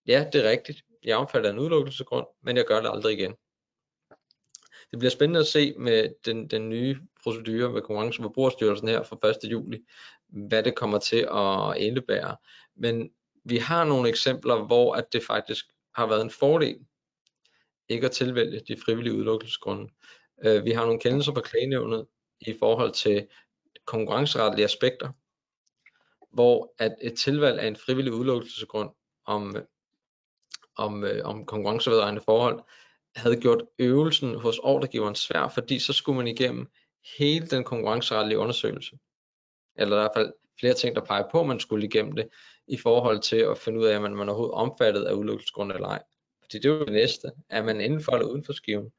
ja, 0.08 0.27
det 0.34 0.46
er 0.46 0.50
rigtigt, 0.50 0.82
jeg 1.03 1.18
omfatter 1.18 1.50
en 1.50 1.60
udelukkelsesgrund, 1.60 2.25
men 2.44 2.58
jeg 2.58 2.65
gør 2.65 2.82
det 2.82 2.89
aldrig 2.89 3.13
igen. 3.20 3.34
Det 4.94 5.00
bliver 5.00 5.12
spændende 5.12 5.40
at 5.40 5.48
se 5.48 5.74
med 5.78 6.10
den, 6.26 6.48
den 6.48 6.70
nye 6.70 6.98
procedure 7.24 7.72
med 7.72 7.82
Konkurrence- 7.82 8.20
og 8.20 8.24
Forbrugerstyrelsen 8.24 8.88
her 8.88 9.04
fra 9.04 9.30
1. 9.30 9.52
juli, 9.52 9.80
hvad 10.28 10.64
det 10.64 10.76
kommer 10.76 11.00
til 11.00 11.28
at 11.32 11.78
indebære. 11.78 12.36
Men 12.76 13.10
vi 13.46 13.58
har 13.58 13.84
nogle 13.84 14.10
eksempler, 14.10 14.66
hvor 14.66 14.94
at 14.94 15.14
det 15.14 15.24
faktisk 15.24 15.66
har 15.96 16.08
været 16.08 16.22
en 16.22 16.30
fordel 16.30 16.80
ikke 17.90 18.06
at 18.06 18.12
tilvælge 18.12 18.62
de 18.68 18.78
frivillige 18.86 19.14
udelukkelsesgrunde. 19.14 19.90
Øh, 20.46 20.66
vi 20.66 20.72
har 20.72 20.86
nogle 20.86 21.00
kendelser 21.00 21.32
på 21.32 21.42
klagenævnet 21.42 22.08
i 22.42 22.56
forhold 22.60 22.92
til 22.92 23.28
konkurrenceretlige 23.86 24.66
aspekter, 24.66 25.10
hvor 26.32 26.74
at 26.78 26.96
et 27.02 27.18
tilvalg 27.18 27.60
af 27.60 27.68
en 27.68 27.76
frivillig 27.76 28.14
udelukkelsesgrund 28.14 28.90
om, 29.26 29.56
om, 30.76 31.04
øh, 31.04 31.26
om 31.26 31.46
konkurrencevedrørende 31.46 32.22
forhold 32.26 32.64
havde 33.15 33.41
gjort 33.41 33.63
øvelsen 33.79 34.36
hos 34.36 34.60
ordregiveren 34.60 35.15
svær, 35.15 35.48
fordi 35.48 35.79
så 35.79 35.93
skulle 35.93 36.17
man 36.17 36.27
igennem 36.27 36.67
hele 37.17 37.48
den 37.48 37.63
konkurrenceretlige 37.63 38.38
undersøgelse. 38.38 38.98
Eller 39.75 39.96
i 39.96 40.00
hvert 40.00 40.12
fald 40.15 40.34
flere 40.60 40.74
ting, 40.74 40.96
der 40.96 41.05
peger 41.05 41.24
på, 41.32 41.39
at 41.39 41.48
man 41.48 41.60
skulle 41.60 41.86
igennem 41.86 42.15
det, 42.15 42.27
i 42.67 42.77
forhold 42.77 43.20
til 43.20 43.38
at 43.38 43.58
finde 43.58 43.79
ud 43.79 43.86
af, 43.86 43.98
om 43.98 44.12
man 44.12 44.29
overhovedet 44.29 44.53
omfattet 44.53 45.03
af 45.03 45.13
udelukkelsesgrund 45.13 45.72
eller 45.72 45.88
ej. 45.88 46.03
Fordi 46.41 46.58
det 46.58 46.65
er 46.65 46.74
jo 46.74 46.86
det 46.86 46.93
næste. 46.93 47.32
Er 47.50 47.63
man 47.63 47.82
inden 47.82 48.03
for 48.03 48.12
eller 48.12 48.27
uden 48.27 48.46
for 48.46 48.53
skiven? 48.53 48.91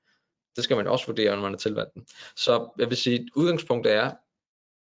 Det 0.56 0.64
skal 0.64 0.76
man 0.76 0.86
også 0.86 1.06
vurdere, 1.06 1.36
når 1.36 1.42
man 1.42 1.54
er 1.54 1.58
tilvalgt 1.58 1.94
den. 1.94 2.06
Så 2.36 2.70
jeg 2.78 2.88
vil 2.88 2.96
sige, 2.96 3.20
at 3.20 3.26
udgangspunktet 3.36 3.92
er, 3.92 4.12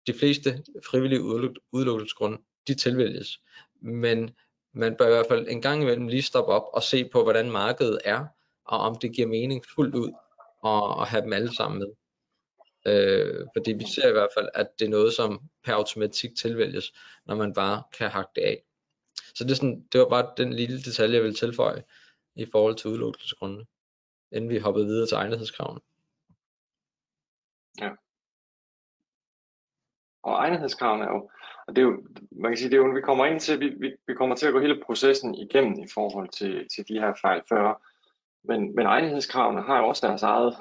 de 0.08 0.14
fleste 0.14 0.64
frivillige 0.86 1.22
udelukkelsesgrunde, 1.72 2.38
de 2.68 2.76
tilvælges. 2.76 3.40
Men 3.82 4.32
man 4.74 4.96
bør 4.96 5.06
i 5.06 5.10
hvert 5.10 5.26
fald 5.30 5.48
en 5.50 5.62
gang 5.62 5.82
imellem 5.82 6.08
lige 6.08 6.22
stoppe 6.22 6.52
op 6.52 6.70
og 6.74 6.84
se 6.84 7.06
på, 7.06 7.24
hvordan 7.24 7.52
markedet 7.52 8.00
er, 8.06 8.26
og 8.68 8.80
om 8.80 8.96
det 8.96 9.16
giver 9.16 9.28
mening 9.28 9.66
fuldt 9.76 9.96
ud 9.96 10.12
at, 10.66 11.02
at 11.02 11.08
have 11.08 11.22
dem 11.22 11.34
alle 11.34 11.56
sammen 11.56 11.80
med. 11.80 11.88
Øh, 12.88 13.46
fordi 13.56 13.72
vi 13.72 13.86
ser 13.96 14.10
i 14.10 14.12
hvert 14.12 14.30
fald, 14.38 14.50
at 14.54 14.68
det 14.80 14.86
er 14.86 14.90
noget, 14.90 15.14
som 15.14 15.42
per 15.64 15.74
automatik 15.74 16.36
tilvælges, 16.36 16.94
når 17.26 17.36
man 17.36 17.54
bare 17.54 17.84
kan 17.98 18.10
hakke 18.10 18.32
det 18.36 18.42
af. 18.42 18.64
Så 19.36 19.44
det, 19.44 19.52
er 19.52 19.56
sådan, 19.56 19.88
det 19.92 20.00
var 20.02 20.10
bare 20.10 20.34
den 20.38 20.54
lille 20.54 20.78
detalje, 20.78 21.16
jeg 21.16 21.24
ville 21.24 21.36
tilføje 21.36 21.84
i 22.36 22.46
forhold 22.52 22.76
til 22.76 22.90
udelukkelsesgrundene, 22.90 23.66
inden 24.32 24.50
vi 24.50 24.58
hoppede 24.58 24.86
videre 24.86 25.08
til 25.08 25.16
egnethedskravene. 25.16 25.80
Ja. 27.82 27.90
Og 30.24 30.34
egnethedskravene 30.34 31.06
er 31.06 31.10
jo, 31.10 31.30
og 31.68 31.76
det 31.76 31.82
er 31.82 31.86
jo, 31.86 32.08
man 32.32 32.52
kan 32.52 32.58
sige, 32.58 32.70
det 32.70 32.78
er 32.78 32.82
jo, 32.86 32.94
vi 32.94 33.02
kommer 33.02 33.26
ind 33.26 33.40
til, 33.40 33.60
vi, 33.60 33.70
vi, 33.70 33.96
vi 34.08 34.14
kommer 34.14 34.36
til 34.36 34.48
at 34.48 34.54
gå 34.54 34.60
hele 34.60 34.84
processen 34.86 35.36
igennem 35.36 35.80
i 35.80 35.88
forhold 35.94 36.30
til, 36.30 36.68
til 36.76 36.88
de 36.88 37.00
her 37.00 37.14
fejl 37.22 37.42
før, 37.50 37.87
men, 38.44 38.76
men 38.76 38.86
egnethedskravene 38.86 39.62
har 39.62 39.78
jo 39.78 39.88
også 39.88 40.08
deres 40.08 40.24
eget 40.24 40.56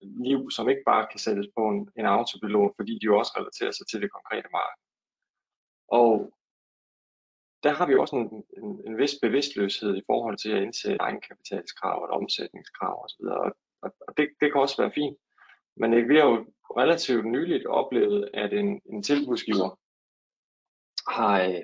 liv, 0.00 0.50
som 0.50 0.68
ikke 0.68 0.82
bare 0.86 1.06
kan 1.10 1.20
sættes 1.20 1.46
på 1.56 1.68
en, 1.68 1.90
en 1.98 2.06
autopilot, 2.06 2.72
fordi 2.76 2.92
de 2.92 3.04
jo 3.04 3.18
også 3.18 3.32
relaterer 3.36 3.70
sig 3.70 3.86
til 3.86 4.02
det 4.02 4.12
konkrete 4.12 4.48
marked. 4.52 4.82
Og 5.88 6.32
der 7.62 7.72
har 7.72 7.86
vi 7.86 7.94
også 7.94 8.16
en, 8.16 8.44
en, 8.62 8.86
en 8.86 8.98
vis 8.98 9.14
bevidstløshed 9.22 9.96
i 9.96 10.02
forhold 10.06 10.36
til 10.38 10.50
at 10.52 10.62
indsætte 10.62 10.96
egenkapitalskrav 11.00 12.02
og 12.02 12.08
omsætningskrav 12.08 13.04
osv. 13.04 13.24
Og, 13.24 13.52
og, 13.82 13.94
og 14.08 14.16
det, 14.16 14.28
det 14.40 14.52
kan 14.52 14.60
også 14.60 14.82
være 14.82 14.92
fint. 14.92 15.18
Men 15.76 16.08
vi 16.08 16.16
har 16.16 16.24
jo 16.24 16.46
relativt 16.76 17.26
nyligt 17.26 17.66
oplevet, 17.66 18.30
at 18.34 18.52
en, 18.52 18.80
en 18.92 19.02
tilbudsgiver 19.02 19.78
har, 21.10 21.42
øh, 21.42 21.62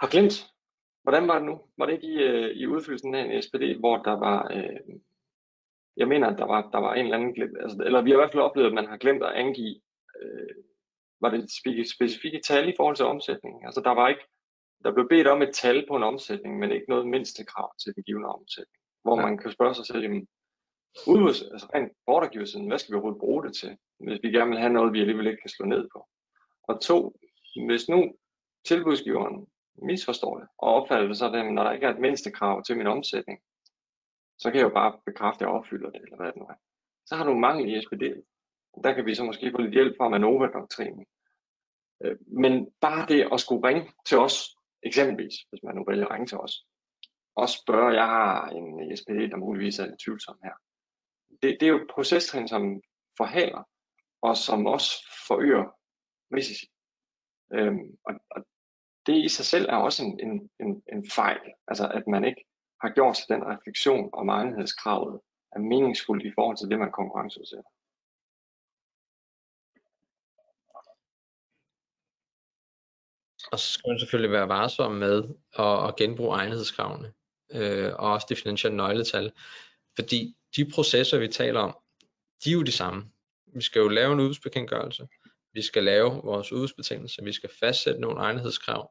har 0.00 0.10
glemt, 0.10 0.51
hvordan 1.02 1.28
var 1.28 1.38
det 1.38 1.46
nu? 1.46 1.60
Var 1.78 1.86
det 1.86 1.92
ikke 1.92 2.06
i, 2.06 2.16
øh, 2.16 2.50
i 2.56 2.66
udfyldelsen 2.66 3.14
af 3.14 3.24
en 3.24 3.42
SPD, 3.42 3.78
hvor 3.78 3.96
der 3.96 4.12
var, 4.12 4.50
øh, 4.54 4.96
jeg 5.96 6.08
mener, 6.08 6.26
at 6.28 6.38
der 6.38 6.46
var, 6.46 6.70
der 6.70 6.78
var 6.78 6.94
en 6.94 7.04
eller 7.04 7.16
anden, 7.16 7.34
glem, 7.34 7.56
altså, 7.60 7.82
eller 7.84 8.02
vi 8.02 8.10
har 8.10 8.16
i 8.16 8.20
hvert 8.20 8.32
fald 8.32 8.42
oplevet, 8.42 8.68
at 8.68 8.74
man 8.74 8.86
har 8.86 8.96
glemt 8.96 9.22
at 9.22 9.32
angive, 9.32 9.80
øh, 10.20 10.54
var 11.20 11.30
det 11.30 11.50
specifikke 11.96 12.40
tal 12.44 12.68
i 12.68 12.74
forhold 12.76 12.96
til 12.96 13.04
omsætning? 13.04 13.64
Altså 13.64 13.80
der 13.80 13.90
var 13.90 14.08
ikke, 14.08 14.26
der 14.84 14.92
blev 14.92 15.08
bedt 15.08 15.26
om 15.26 15.42
et 15.42 15.54
tal 15.54 15.84
på 15.88 15.96
en 15.96 16.02
omsætning, 16.02 16.58
men 16.58 16.72
ikke 16.72 16.88
noget 16.88 17.08
mindste 17.08 17.44
krav 17.44 17.72
til 17.82 17.94
den 17.94 18.02
givende 18.02 18.28
omsætning. 18.28 18.82
Hvor 19.02 19.20
ja. 19.20 19.26
man 19.26 19.38
kan 19.38 19.52
spørge 19.52 19.74
sig 19.74 19.86
selv, 19.86 20.02
jamen, 20.02 20.26
altså 21.52 21.66
rent 21.74 21.92
bordergiversiden, 22.06 22.68
hvad 22.68 22.78
skal 22.78 22.92
vi 22.92 22.96
overhovedet 22.96 23.20
bruge 23.20 23.44
det 23.44 23.54
til, 23.54 23.76
hvis 23.98 24.18
vi 24.22 24.30
gerne 24.30 24.50
vil 24.50 24.58
have 24.58 24.72
noget, 24.72 24.92
vi 24.92 25.00
alligevel 25.00 25.26
ikke 25.26 25.42
kan 25.42 25.50
slå 25.50 25.66
ned 25.66 25.88
på. 25.92 26.08
Og 26.68 26.80
to, 26.80 27.16
hvis 27.66 27.88
nu 27.88 28.14
tilbudsgiveren 28.64 29.46
misforstår 29.74 30.38
det, 30.38 30.48
og 30.58 30.74
opfatter 30.74 31.06
det 31.06 31.16
sådan, 31.16 31.54
når 31.54 31.62
der 31.64 31.72
ikke 31.72 31.86
er 31.86 31.90
et 31.94 32.00
mindste 32.00 32.30
krav 32.30 32.62
til 32.62 32.76
min 32.76 32.86
omsætning, 32.86 33.38
så 34.38 34.50
kan 34.50 34.60
jeg 34.60 34.64
jo 34.64 34.74
bare 34.74 34.98
bekræfte, 35.06 35.44
at 35.44 35.48
jeg 35.48 35.56
opfylder 35.58 35.90
det, 35.90 36.02
eller 36.02 36.16
hvad 36.16 36.26
det 36.26 36.36
nu 36.36 36.44
er. 36.44 36.58
Så 37.06 37.16
har 37.16 37.24
du 37.24 37.34
mangel 37.34 37.68
i 37.68 37.80
SPD. 37.80 38.04
Der 38.84 38.92
kan 38.94 39.06
vi 39.06 39.14
så 39.14 39.24
måske 39.24 39.50
få 39.50 39.60
lidt 39.60 39.74
hjælp 39.74 39.94
fra 39.96 40.08
Manova-doktrinen. 40.08 41.06
Øh, 42.04 42.16
men 42.26 42.68
bare 42.80 43.06
det 43.06 43.28
at 43.32 43.40
skulle 43.40 43.68
ringe 43.68 43.92
til 44.06 44.18
os 44.18 44.56
Eksempelvis, 44.82 45.34
hvis 45.50 45.62
man 45.62 45.74
nu 45.74 45.84
vælger 45.88 46.06
at 46.06 46.10
ringe 46.10 46.26
til 46.26 46.38
os, 46.38 46.66
og 47.36 47.48
spørge, 47.48 47.94
jeg 48.00 48.06
har 48.06 48.48
en 48.48 48.96
SPD, 48.96 49.30
der 49.30 49.36
muligvis 49.36 49.78
er 49.78 49.86
lidt 49.86 50.00
tvivlsom 50.00 50.38
her. 50.44 50.54
Det, 51.42 51.56
det 51.60 51.66
er 51.66 51.72
jo 51.72 51.86
procestrin, 51.90 52.48
som 52.48 52.82
forhaler, 53.16 53.62
og 54.22 54.36
som 54.36 54.66
også 54.66 54.90
forøger 55.26 55.64
risici. 56.36 56.66
Øhm, 57.52 57.98
og, 58.04 58.14
og 58.30 58.44
det 59.06 59.24
i 59.24 59.28
sig 59.28 59.44
selv 59.44 59.66
er 59.68 59.76
også 59.76 60.02
en, 60.04 60.20
en, 60.20 60.50
en, 60.60 60.82
en 60.92 61.10
fejl, 61.10 61.40
altså 61.68 61.88
at 61.88 62.06
man 62.06 62.24
ikke 62.24 62.44
har 62.80 62.90
gjort 62.94 63.16
sig 63.16 63.28
den 63.28 63.42
refleksion 63.46 64.10
om 64.12 64.28
egenhedskravet 64.28 65.20
er 65.52 65.58
meningsfuldt 65.58 66.26
i 66.26 66.32
forhold 66.34 66.56
til 66.56 66.68
det, 66.68 66.78
man 66.78 66.92
konkurrenceudsætter. 66.92 67.70
Og 73.52 73.58
så 73.58 73.72
skal 73.72 73.88
man 73.90 73.98
selvfølgelig 73.98 74.32
være 74.32 74.48
varsom 74.48 74.92
med 74.92 75.24
at, 75.58 75.88
at 75.88 75.96
genbruge 75.96 76.36
egnethedskravene 76.36 77.12
øh, 77.52 77.92
og 77.98 78.12
også 78.12 78.26
de 78.30 78.36
finansielle 78.36 78.76
nøgletal. 78.76 79.32
Fordi 79.94 80.36
de 80.56 80.70
processer, 80.74 81.18
vi 81.18 81.28
taler 81.28 81.60
om, 81.60 81.76
de 82.44 82.50
er 82.50 82.54
jo 82.54 82.62
de 82.62 82.72
samme. 82.72 83.10
Vi 83.46 83.62
skal 83.62 83.80
jo 83.80 83.88
lave 83.88 84.12
en 84.12 84.20
udbudsbekendtgørelse, 84.20 85.08
vi 85.54 85.62
skal 85.62 85.84
lave 85.84 86.10
vores 86.24 86.52
udbudsbetingelser, 86.52 87.24
vi 87.24 87.32
skal 87.32 87.50
fastsætte 87.60 88.00
nogle 88.00 88.20
egnethedskrav, 88.20 88.90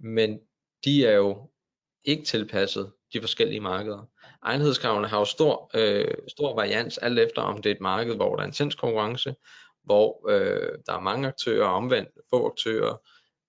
men 0.00 0.38
de 0.84 1.06
er 1.06 1.14
jo 1.14 1.50
ikke 2.04 2.24
tilpasset 2.24 2.92
de 3.12 3.20
forskellige 3.20 3.60
markeder. 3.60 4.10
Egnethedskravene 4.42 5.08
har 5.08 5.18
jo 5.18 5.24
stor, 5.24 5.70
øh, 5.74 6.14
stor 6.28 6.54
varians, 6.54 6.98
alt 6.98 7.18
efter 7.18 7.42
om 7.42 7.62
det 7.62 7.70
er 7.70 7.74
et 7.74 7.80
marked, 7.80 8.16
hvor 8.16 8.36
der 8.36 8.42
er 8.42 8.46
intens 8.46 8.74
konkurrence, 8.74 9.34
hvor 9.82 10.30
øh, 10.30 10.78
der 10.86 10.92
er 10.92 11.00
mange 11.00 11.28
aktører, 11.28 11.66
omvendt 11.66 12.08
få 12.30 12.46
aktører, 12.46 12.96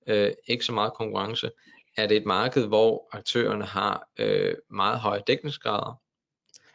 øh, 0.07 0.31
ikke 0.47 0.65
så 0.65 0.71
meget 0.71 0.93
konkurrence, 0.93 1.51
er 1.97 2.07
det 2.07 2.17
et 2.17 2.25
marked, 2.25 2.67
hvor 2.67 3.09
aktørerne 3.11 3.65
har 3.65 4.07
øh, 4.19 4.55
meget 4.69 4.99
høje 4.99 5.23
dækningsgrader, 5.27 6.01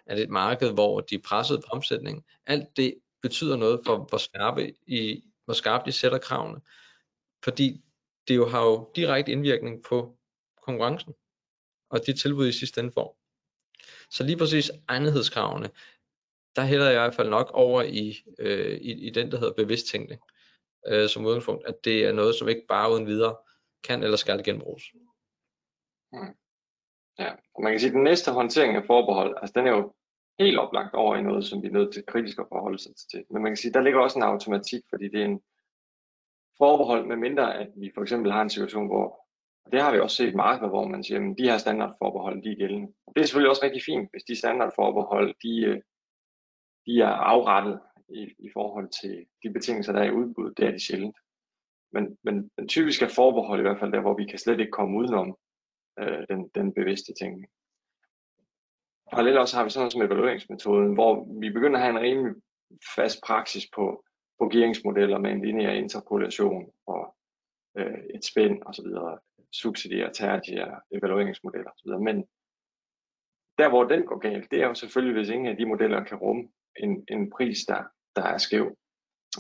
er 0.07 0.15
det 0.15 0.23
et 0.23 0.31
marked, 0.31 0.73
hvor 0.73 1.01
de 1.01 1.15
er 1.15 1.23
presset 1.25 1.61
på 1.61 1.67
omsætning. 1.71 2.25
Alt 2.47 2.77
det 2.77 2.95
betyder 3.23 3.57
noget 3.57 3.81
for, 3.87 3.97
hvor 4.09 4.19
skarpe 4.19 4.73
i, 4.87 5.23
hvor 5.47 5.55
skarpt 5.55 5.87
de 5.87 5.93
sætter 5.93 6.19
kravene, 6.19 6.61
fordi 7.45 7.85
det 8.29 8.37
jo 8.37 8.49
har 8.49 8.65
jo 8.65 8.93
direkte 8.97 9.33
indvirkning 9.33 9.85
på 9.85 10.19
konkurrencen, 10.63 11.15
og 11.91 12.07
de 12.07 12.13
tilbud 12.13 12.49
i 12.49 12.53
sidste 12.53 12.81
ende 12.81 12.93
får. 12.93 13.19
Så 14.11 14.25
lige 14.25 14.37
præcis 14.37 14.71
egnethedskravene, 14.89 15.71
der 16.57 16.63
hælder 16.63 16.87
jeg 16.91 16.95
i 16.95 17.05
hvert 17.05 17.15
fald 17.15 17.29
nok 17.29 17.51
over 17.55 17.83
i, 17.83 18.25
øh, 18.39 18.77
i, 18.77 19.07
i 19.07 19.11
den, 19.11 19.31
der 19.31 19.39
hedder 19.39 19.53
bevidst 19.53 19.87
tænkning, 19.87 20.21
øh, 20.87 21.09
som 21.09 21.27
udgangspunkt, 21.27 21.67
at 21.67 21.85
det 21.85 22.05
er 22.05 22.13
noget, 22.13 22.35
som 22.35 22.49
ikke 22.49 22.67
bare 22.69 22.93
uden 22.93 23.07
videre 23.07 23.37
kan 23.85 24.03
eller 24.03 24.17
skal 24.17 24.45
genbruges. 24.45 24.85
Mm. 26.13 26.37
Ja, 27.19 27.33
og 27.55 27.63
man 27.63 27.73
kan 27.73 27.81
sige, 27.81 27.89
at 27.89 27.95
den 27.95 28.05
næste 28.05 28.33
håndtering 28.33 28.77
af 28.77 28.87
forbehold, 28.87 29.37
altså 29.41 29.53
den 29.61 29.67
er 29.67 29.71
jo 29.71 29.95
helt 30.39 30.59
oplagt 30.59 30.95
over 30.95 31.17
i 31.17 31.23
noget, 31.23 31.45
som 31.45 31.63
vi 31.63 31.67
er 31.67 31.73
nødt 31.73 31.93
til 31.93 32.07
kritisk 32.07 32.39
at 32.39 32.47
forholde 32.49 32.79
sig 32.79 32.93
til. 33.11 33.25
Men 33.31 33.43
man 33.43 33.51
kan 33.51 33.57
sige, 33.57 33.73
der 33.73 33.81
ligger 33.81 34.01
også 34.01 34.19
en 34.19 34.23
automatik, 34.23 34.83
fordi 34.91 35.09
det 35.09 35.21
er 35.21 35.25
en 35.25 35.41
forbehold, 36.59 37.07
med 37.07 37.17
mindre 37.17 37.59
at 37.59 37.69
vi 37.77 37.91
for 37.95 38.03
eksempel 38.03 38.33
har 38.33 38.43
en 38.43 38.51
situation, 38.51 38.87
hvor 38.87 39.27
og 39.67 39.73
det 39.73 39.83
har 39.83 39.93
vi 39.93 40.01
også 40.01 40.17
set 40.17 40.35
meget, 40.35 40.59
hvor 40.61 40.89
man 40.89 41.05
siger, 41.05 41.21
at 41.21 41.39
de 41.39 41.49
her 41.51 41.59
standardforbehold, 41.59 42.43
de 42.43 42.51
er 42.51 42.57
gældende. 42.57 42.93
Og 43.07 43.13
det 43.15 43.21
er 43.21 43.27
selvfølgelig 43.27 43.51
også 43.51 43.65
rigtig 43.65 43.83
fint, 43.83 44.11
hvis 44.13 44.25
de 44.25 44.37
standardforbehold, 44.37 45.35
de, 45.43 45.67
øh, 45.67 45.81
de 46.87 47.01
er 47.01 47.15
afrettet 47.33 47.81
i, 48.09 48.23
i 48.39 48.51
forhold 48.53 48.89
til 49.01 49.27
de 49.43 49.53
betingelser, 49.53 49.93
der 49.93 50.01
er 50.01 50.05
i 50.05 50.19
udbuddet. 50.21 50.59
det 50.59 50.67
er 50.67 50.71
de 50.71 50.87
sjældent. 50.87 51.17
Men, 51.93 52.19
men, 52.23 52.51
den 52.59 52.69
typiske 52.69 53.09
forbehold 53.09 53.61
i 53.61 53.63
hvert 53.63 53.79
fald 53.79 53.93
der, 53.93 54.01
hvor 54.01 54.17
vi 54.17 54.25
kan 54.25 54.39
slet 54.39 54.61
ikke 54.61 54.73
komme 54.79 54.99
udenom 54.99 55.37
øh, 55.99 56.27
den, 56.31 56.49
den 56.55 56.73
bevidste 56.73 57.13
tænkning. 57.21 57.47
Parallelt 59.11 59.39
også 59.39 59.57
har 59.57 59.65
vi 59.65 59.71
sådan 59.71 59.81
noget 59.81 59.93
som 59.93 60.03
evalueringsmetoden, 60.03 60.95
hvor 60.95 61.41
vi 61.41 61.51
begynder 61.51 61.79
at 61.79 61.85
have 61.85 61.97
en 61.99 62.05
rimelig 62.07 62.35
fast 62.97 63.19
praksis 63.27 63.65
på, 63.75 64.05
på 64.39 64.49
gearingsmodeller 64.49 65.19
med 65.19 65.31
en 65.31 65.43
lineær 65.43 65.71
interpolation 65.71 66.71
og 66.87 67.17
øh, 67.79 67.99
et 68.15 68.25
spænd 68.25 68.63
osv., 68.67 68.87
subsidiere, 69.53 70.13
tertiære 70.13 70.81
evalueringsmodeller 70.93 71.71
osv. 71.71 72.03
Men 72.03 72.17
der 73.59 73.69
hvor 73.69 73.85
den 73.85 74.07
går 74.07 74.19
galt, 74.19 74.51
det 74.51 74.63
er 74.63 74.67
jo 74.67 74.75
selvfølgelig, 74.75 75.17
hvis 75.17 75.29
ingen 75.29 75.47
af 75.47 75.57
de 75.57 75.67
modeller 75.67 76.05
kan 76.05 76.19
rumme 76.19 76.49
en, 76.77 77.05
en 77.09 77.31
pris, 77.31 77.59
der, 77.69 77.83
der 78.17 78.23
er 78.23 78.39
skæv. 78.39 78.77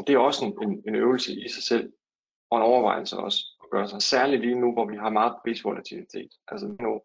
Det 0.06 0.14
er 0.14 0.18
også 0.18 0.54
en, 0.62 0.82
en 0.88 0.94
øvelse 0.94 1.32
i 1.44 1.48
sig 1.48 1.62
selv, 1.62 1.92
og 2.50 2.58
en 2.58 2.64
overvejelse 2.64 3.16
også 3.16 3.38
at 3.64 3.70
gøre 3.70 3.88
sig, 3.88 4.02
særligt 4.02 4.42
lige 4.42 4.60
nu, 4.60 4.72
hvor 4.72 4.86
vi 4.90 4.96
har 4.96 5.10
meget 5.10 5.34
prisvolatilitet. 5.44 6.30
Altså 6.48 6.76
nu 6.80 7.00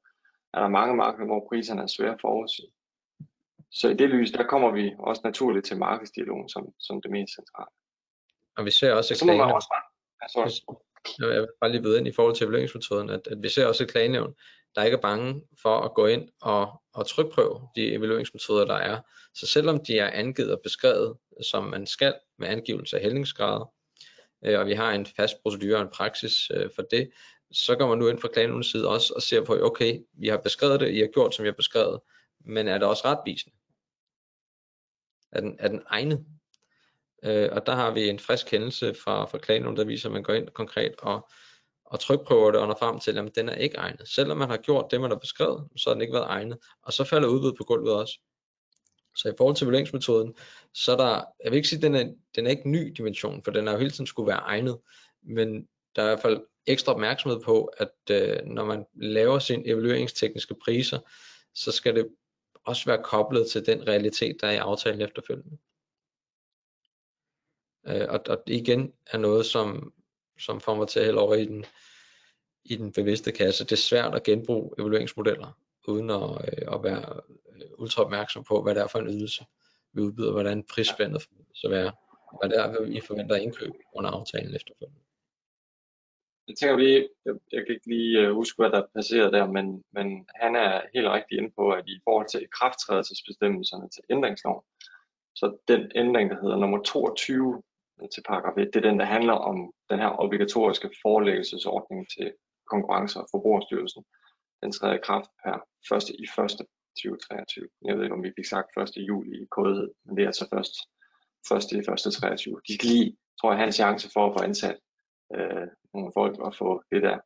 er 0.53 0.59
der 0.59 0.67
mange 0.67 0.95
markeder, 0.95 1.25
hvor 1.25 1.47
priserne 1.49 1.81
er 1.81 1.87
svære 1.87 2.13
at 2.13 2.21
forudsige. 2.21 2.67
Så 3.71 3.89
i 3.89 3.93
det 3.93 4.09
lys, 4.09 4.31
der 4.31 4.47
kommer 4.47 4.71
vi 4.71 4.95
også 4.99 5.21
naturligt 5.23 5.65
til 5.65 5.77
markedsdialogen 5.77 6.49
som, 6.49 6.73
som 6.79 7.01
det 7.01 7.11
mest 7.11 7.35
centrale. 7.35 7.71
Og 8.57 8.65
vi 8.65 8.71
ser 8.71 8.93
også, 8.93 9.15
så 9.15 9.25
må 9.25 9.37
man 9.37 9.51
også 9.51 10.77
jeg 11.19 11.27
vil 11.27 11.47
bare 11.61 11.71
lige 11.71 11.83
vide 11.83 11.97
ind 11.97 12.07
i 12.07 12.11
forhold 12.11 12.35
til 12.35 12.43
evalueringsmetoden, 12.43 13.09
at, 13.09 13.27
at 13.27 13.43
vi 13.43 13.49
ser 13.49 13.65
også 13.65 13.83
et 13.83 13.91
klagenævn, 13.91 14.33
der 14.75 14.83
ikke 14.83 14.97
er 14.97 15.01
bange 15.01 15.41
for 15.61 15.79
at 15.79 15.93
gå 15.93 16.05
ind 16.05 16.29
og, 16.41 16.81
og 16.93 17.07
trykprøve 17.07 17.69
de 17.75 17.93
evalueringsmetoder, 17.93 18.65
der 18.65 18.75
er. 18.75 18.99
Så 19.33 19.47
selvom 19.47 19.85
de 19.85 19.99
er 19.99 20.09
angivet 20.09 20.51
og 20.51 20.59
beskrevet, 20.63 21.17
som 21.43 21.63
man 21.63 21.87
skal 21.87 22.13
med 22.37 22.47
angivelse 22.47 22.95
af 22.95 23.01
hældningsgrader, 23.01 23.73
øh, 24.45 24.59
og 24.59 24.65
vi 24.65 24.73
har 24.73 24.91
en 24.91 25.05
fast 25.05 25.43
procedure 25.43 25.75
og 25.75 25.81
en 25.81 25.89
praksis 25.93 26.51
øh, 26.55 26.69
for 26.75 26.81
det, 26.81 27.11
så 27.53 27.75
går 27.75 27.87
man 27.87 27.97
nu 27.97 28.07
ind 28.07 28.19
fra 28.19 28.27
klagenævnens 28.27 28.71
side 28.71 28.87
også 28.87 29.13
og 29.15 29.21
ser 29.21 29.45
på, 29.45 29.57
okay, 29.61 29.99
vi 30.13 30.27
har 30.27 30.37
beskrevet 30.37 30.79
det, 30.79 30.91
I 30.91 30.99
har 30.99 31.07
gjort, 31.07 31.35
som 31.35 31.45
jeg 31.45 31.51
har 31.51 31.55
beskrevet, 31.55 31.99
men 32.45 32.67
er 32.67 32.77
det 32.77 32.87
også 32.87 33.05
retvisende? 33.05 33.55
Er 35.31 35.41
den, 35.41 35.55
er 35.59 35.67
den 35.67 35.81
egnet? 35.87 36.25
Øh, 37.23 37.49
og 37.51 37.65
der 37.65 37.75
har 37.75 37.91
vi 37.91 38.09
en 38.09 38.19
frisk 38.19 38.47
kendelse 38.47 38.93
fra, 38.93 39.25
fra 39.25 39.37
klagenævnet, 39.37 39.77
der 39.77 39.85
viser, 39.85 40.09
at 40.09 40.13
man 40.13 40.23
går 40.23 40.33
ind 40.33 40.47
konkret 40.49 40.95
og, 40.99 41.29
og 41.85 41.99
trykprøver 41.99 42.51
det 42.51 42.61
og 42.61 42.67
når 42.67 42.77
frem 42.79 42.99
til, 42.99 43.17
at 43.17 43.35
den 43.35 43.49
er 43.49 43.55
ikke 43.55 43.77
egnet. 43.77 44.07
Selvom 44.07 44.37
man 44.37 44.49
har 44.49 44.57
gjort 44.57 44.91
det, 44.91 45.01
man 45.01 45.11
har 45.11 45.17
beskrevet, 45.17 45.67
så 45.77 45.89
har 45.89 45.93
den 45.93 46.01
ikke 46.01 46.13
været 46.13 46.27
egnet. 46.27 46.57
Og 46.83 46.93
så 46.93 47.03
falder 47.03 47.27
udbuddet 47.27 47.57
på 47.57 47.63
gulvet 47.63 47.93
også. 47.93 48.19
Så 49.15 49.29
i 49.29 49.33
forhold 49.37 49.55
til 49.55 49.65
vurderingsmetoden, 49.65 50.33
så 50.73 50.91
er 50.91 50.97
der, 50.97 51.23
jeg 51.43 51.51
vil 51.51 51.57
ikke 51.57 51.69
sige, 51.69 51.77
at 51.77 51.83
den 51.83 51.95
er, 51.95 52.13
den 52.35 52.45
er 52.45 52.49
ikke 52.49 52.69
ny 52.69 52.93
dimension, 52.97 53.43
for 53.43 53.51
den 53.51 53.67
er 53.67 53.71
jo 53.71 53.77
hele 53.77 53.91
tiden 53.91 54.07
skulle 54.07 54.27
være 54.27 54.39
egnet, 54.39 54.79
men 55.23 55.67
der 55.95 56.01
er 56.01 56.05
i 56.05 56.09
hvert 56.09 56.21
fald 56.21 56.41
ekstra 56.65 56.93
opmærksomhed 56.93 57.41
på, 57.41 57.65
at 57.77 57.91
øh, 58.11 58.45
når 58.45 58.65
man 58.65 58.85
laver 58.93 59.39
sine 59.39 59.67
evalueringstekniske 59.67 60.55
priser, 60.55 60.99
så 61.53 61.71
skal 61.71 61.95
det 61.95 62.07
også 62.65 62.85
være 62.85 63.03
koblet 63.03 63.47
til 63.47 63.65
den 63.65 63.87
realitet, 63.87 64.37
der 64.41 64.47
er 64.47 64.51
i 64.51 64.57
aftalen 64.57 65.01
efterfølgende. 65.01 65.57
Øh, 67.87 68.07
og, 68.09 68.19
og 68.27 68.43
det 68.47 68.53
igen 68.53 68.93
er 69.07 69.17
noget, 69.17 69.45
som, 69.45 69.93
som 70.39 70.61
får 70.61 70.75
mig 70.75 70.87
til 70.87 70.99
at 70.99 71.05
hælde 71.05 71.19
over 71.19 71.35
i 71.35 71.45
den, 71.45 71.65
i 72.63 72.75
den 72.75 72.91
bevidste 72.91 73.31
kasse. 73.31 73.63
Det 73.63 73.71
er 73.71 73.75
svært 73.75 74.15
at 74.15 74.23
genbruge 74.23 74.71
evalueringsmodeller, 74.79 75.57
uden 75.87 76.09
at, 76.09 76.31
øh, 76.31 76.73
at 76.73 76.83
være 76.83 77.21
øh, 77.55 77.69
ultra 77.77 78.03
opmærksom 78.03 78.43
på, 78.43 78.61
hvad 78.61 78.75
det 78.75 78.83
er 78.83 78.87
for 78.87 78.99
en 78.99 79.07
ydelse, 79.07 79.45
vi 79.93 80.01
udbyder, 80.01 80.31
hvordan 80.31 80.63
prisspændet 80.63 81.27
så 81.53 81.69
være, 81.69 81.91
hvad 82.41 82.49
det 82.49 82.59
er, 82.59 82.85
vi 82.85 83.01
forventer 83.07 83.35
indkøb 83.35 83.71
under 83.93 84.09
aftalen 84.09 84.55
efterfølgende. 84.55 85.01
Jeg 86.51 86.57
tænker 86.57 86.77
lige, 86.77 87.09
jeg, 87.25 87.35
jeg 87.51 87.61
kan 87.65 87.75
ikke 87.75 87.89
lige 87.95 88.19
øh, 88.21 88.33
huske, 88.39 88.57
hvad 88.61 88.71
der 88.75 88.91
passerede 88.95 89.31
der, 89.31 89.45
men, 89.57 89.83
men 89.97 90.07
han 90.35 90.55
er 90.55 90.81
helt 90.93 91.09
rigtig 91.09 91.37
inde 91.37 91.51
på, 91.57 91.71
at 91.77 91.83
i 91.87 91.99
forhold 92.03 92.27
til 92.29 92.47
krafttrædelsesbestemmelserne 92.57 93.89
til 93.89 94.03
ændringsloven, 94.09 94.63
så 95.35 95.45
den 95.67 95.91
ændring, 95.95 96.29
der 96.31 96.41
hedder 96.41 96.57
nummer 96.57 96.81
22 96.83 97.61
øh, 98.01 98.09
til 98.13 98.23
paragraf 98.27 98.57
1, 98.57 98.73
det 98.73 98.75
er 98.75 98.89
den, 98.89 98.99
der 98.99 99.05
handler 99.05 99.33
om 99.33 99.57
den 99.89 99.99
her 99.99 100.11
obligatoriske 100.23 100.89
forelæggelsesordning 101.01 102.01
til 102.15 102.33
Konkurrence- 102.71 103.19
og 103.19 103.27
Forbrugerstyrelsen. 103.31 104.03
Den 104.63 104.71
træder 104.71 104.95
i 104.95 105.05
kraft 105.07 105.29
per 105.43 105.55
1. 105.95 106.09
i 106.09 106.23
1. 106.23 106.67
2023. 106.97 107.67
Jeg 107.85 107.95
ved 107.95 108.03
ikke, 108.03 108.15
om 108.15 108.23
vi 108.23 108.33
fik 108.37 108.45
sagt 108.45 108.77
1. 108.77 109.07
juli 109.09 109.31
i 109.43 109.45
kodhed, 109.55 109.89
men 110.05 110.15
det 110.15 110.23
er 110.23 110.27
altså 110.27 110.47
først 110.53 110.73
1. 111.73 111.77
i 111.77 111.91
1. 112.07 112.13
23. 112.13 112.61
De 112.67 112.73
skal 112.73 112.89
lige, 112.89 113.17
tror 113.39 113.51
jeg, 113.51 113.57
have 113.59 113.67
en 113.67 113.79
chance 113.81 114.09
for 114.13 114.23
at 114.27 114.33
få 114.35 114.43
ansat 114.43 114.77
øh, 115.35 115.67
nogle 115.93 116.11
folk 116.13 116.39
og 116.39 116.55
få 116.55 116.83
det 116.91 117.01
der 117.01 117.19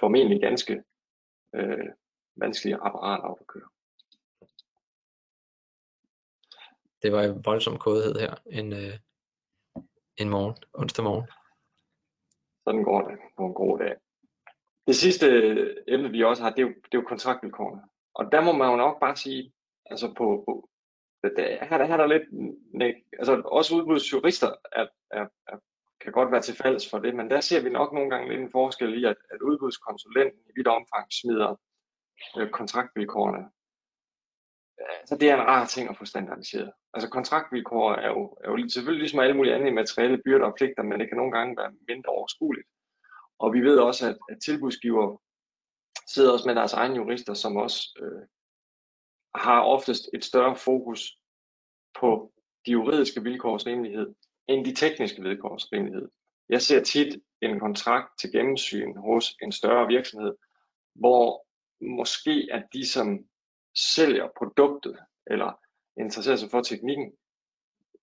formentlig 0.00 0.40
ganske 0.40 0.82
øh, 1.54 1.88
vanskelige 2.36 2.76
apparat 2.76 3.20
op 3.20 3.38
at 3.40 3.46
køre. 3.46 3.68
Det 7.02 7.12
var 7.12 7.22
en 7.22 7.44
voldsom 7.44 7.78
kodhed 7.78 8.14
her 8.14 8.34
en, 8.46 8.72
øh, 8.72 8.98
en 10.16 10.28
morgen, 10.28 10.56
onsdag 10.74 11.04
morgen. 11.04 11.26
Sådan 12.64 12.82
går 12.82 13.08
det 13.08 13.18
på 13.36 13.46
en 13.46 13.54
god 13.54 13.78
dag. 13.78 13.96
Det 14.86 14.96
sidste 14.96 15.26
emne, 15.88 16.10
vi 16.10 16.24
også 16.24 16.42
har, 16.42 16.50
det 16.50 16.58
er 16.58 16.66
jo, 16.66 16.68
det 16.68 16.94
er 16.94 16.98
jo 16.98 17.08
kontraktvilkårene. 17.08 17.82
Og 18.14 18.32
der 18.32 18.40
må 18.40 18.52
man 18.52 18.70
jo 18.70 18.76
nok 18.76 19.00
bare 19.00 19.16
sige, 19.16 19.52
altså 19.86 20.14
på, 20.18 20.44
på 20.46 20.68
der, 21.22 21.64
her, 21.64 21.84
her 21.84 21.92
er 21.92 21.96
der 21.96 22.06
lidt, 22.06 22.22
altså 23.12 23.42
også 23.44 23.74
udbudsjurister 23.74 24.50
er, 24.72 24.86
er, 25.10 25.26
er, 25.46 25.56
kan 26.00 26.12
godt 26.12 26.32
være 26.32 26.42
til 26.42 26.56
fælles 26.56 26.90
for 26.90 26.98
det, 26.98 27.14
men 27.14 27.30
der 27.30 27.40
ser 27.40 27.62
vi 27.62 27.70
nok 27.70 27.92
nogle 27.92 28.10
gange 28.10 28.28
lidt 28.28 28.40
en 28.40 28.50
forskel 28.50 29.02
i, 29.02 29.04
at, 29.04 29.16
at 29.30 29.42
udbudskonsulenten 29.42 30.40
i 30.48 30.52
vidt 30.56 30.66
omfang 30.66 31.06
smider 31.12 31.60
øh, 32.38 32.50
kontraktvilkårene. 32.50 33.42
Øh, 34.80 35.00
så 35.06 35.16
det 35.16 35.30
er 35.30 35.34
en 35.34 35.46
rar 35.46 35.66
ting 35.66 35.90
at 35.90 35.96
få 35.96 36.04
standardiseret. 36.04 36.72
Altså 36.94 37.08
kontraktvilkår 37.10 37.92
er 37.92 38.08
jo, 38.08 38.38
er 38.44 38.50
jo 38.50 38.68
selvfølgelig 38.68 39.02
ligesom 39.02 39.20
alle 39.20 39.36
mulige 39.36 39.54
andre 39.54 39.72
materielle 39.72 40.22
byrder 40.24 40.46
og 40.46 40.54
pligter, 40.56 40.82
men 40.82 41.00
det 41.00 41.08
kan 41.08 41.16
nogle 41.16 41.32
gange 41.32 41.56
være 41.56 41.72
mindre 41.88 42.10
overskueligt. 42.10 42.68
Og 43.38 43.52
vi 43.52 43.60
ved 43.60 43.78
også, 43.78 44.08
at, 44.08 44.18
at 44.30 44.38
tilbudsgiver 44.44 45.22
sidder 46.06 46.32
også 46.32 46.46
med 46.48 46.54
deres 46.54 46.72
egne 46.72 46.96
jurister, 46.96 47.34
som 47.34 47.56
også 47.56 47.98
øh, 48.02 48.22
har 49.34 49.62
oftest 49.62 50.08
et 50.14 50.24
større 50.24 50.56
fokus 50.56 51.18
på 52.00 52.32
de 52.66 52.70
juridiske 52.70 53.22
vilkårs 53.22 53.66
rimelighed, 53.66 54.14
end 54.48 54.64
de 54.64 54.74
tekniske 54.74 55.22
vilkårs 55.22 55.72
rimelighed. 55.72 56.08
Jeg 56.48 56.62
ser 56.62 56.82
tit 56.82 57.18
en 57.42 57.60
kontrakt 57.60 58.08
til 58.20 58.32
gennemsyn 58.32 58.96
hos 58.96 59.36
en 59.42 59.52
større 59.52 59.86
virksomhed, 59.86 60.34
hvor 60.94 61.46
måske 61.80 62.48
at 62.52 62.64
de, 62.72 62.88
som 62.88 63.18
sælger 63.76 64.28
produktet 64.38 64.98
eller 65.26 65.60
interesserer 66.00 66.36
sig 66.36 66.50
for 66.50 66.62
teknikken, 66.62 67.12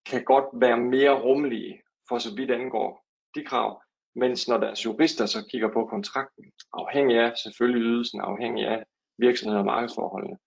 kan 0.06 0.24
godt 0.24 0.46
være 0.54 0.78
mere 0.78 1.22
rummelige 1.22 1.82
for 2.10 2.18
så 2.18 2.36
vidt 2.36 2.52
angår 2.52 3.06
de 3.36 3.46
krav, 3.46 3.84
mens 4.16 4.48
når 4.48 4.58
deres 4.58 4.86
jurister 4.86 5.26
så 5.26 5.48
kigger 5.52 5.74
på 5.74 5.86
kontrakten, 5.86 6.52
afhængig 6.74 7.18
af 7.18 7.38
selvfølgelig 7.38 7.82
ydelsen, 7.82 8.22
afhængig 8.22 8.68
af 8.68 8.84
virksomheden 9.18 9.60
og 9.60 9.66
markedsforholdene, 9.66 10.38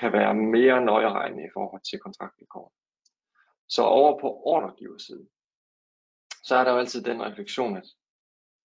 kan 0.00 0.12
være 0.12 0.34
mere 0.34 0.84
nøjeregnende 0.84 1.44
i 1.44 1.50
forhold 1.54 1.82
til 1.90 1.98
kontraktvilkår. 1.98 2.72
Så 3.68 3.82
over 3.82 4.20
på 4.20 4.28
ordregiversiden, 4.44 5.28
så 6.48 6.56
er 6.56 6.64
der 6.64 6.72
jo 6.72 6.78
altid 6.78 7.02
den 7.02 7.22
refleksion, 7.22 7.76
at 7.76 7.84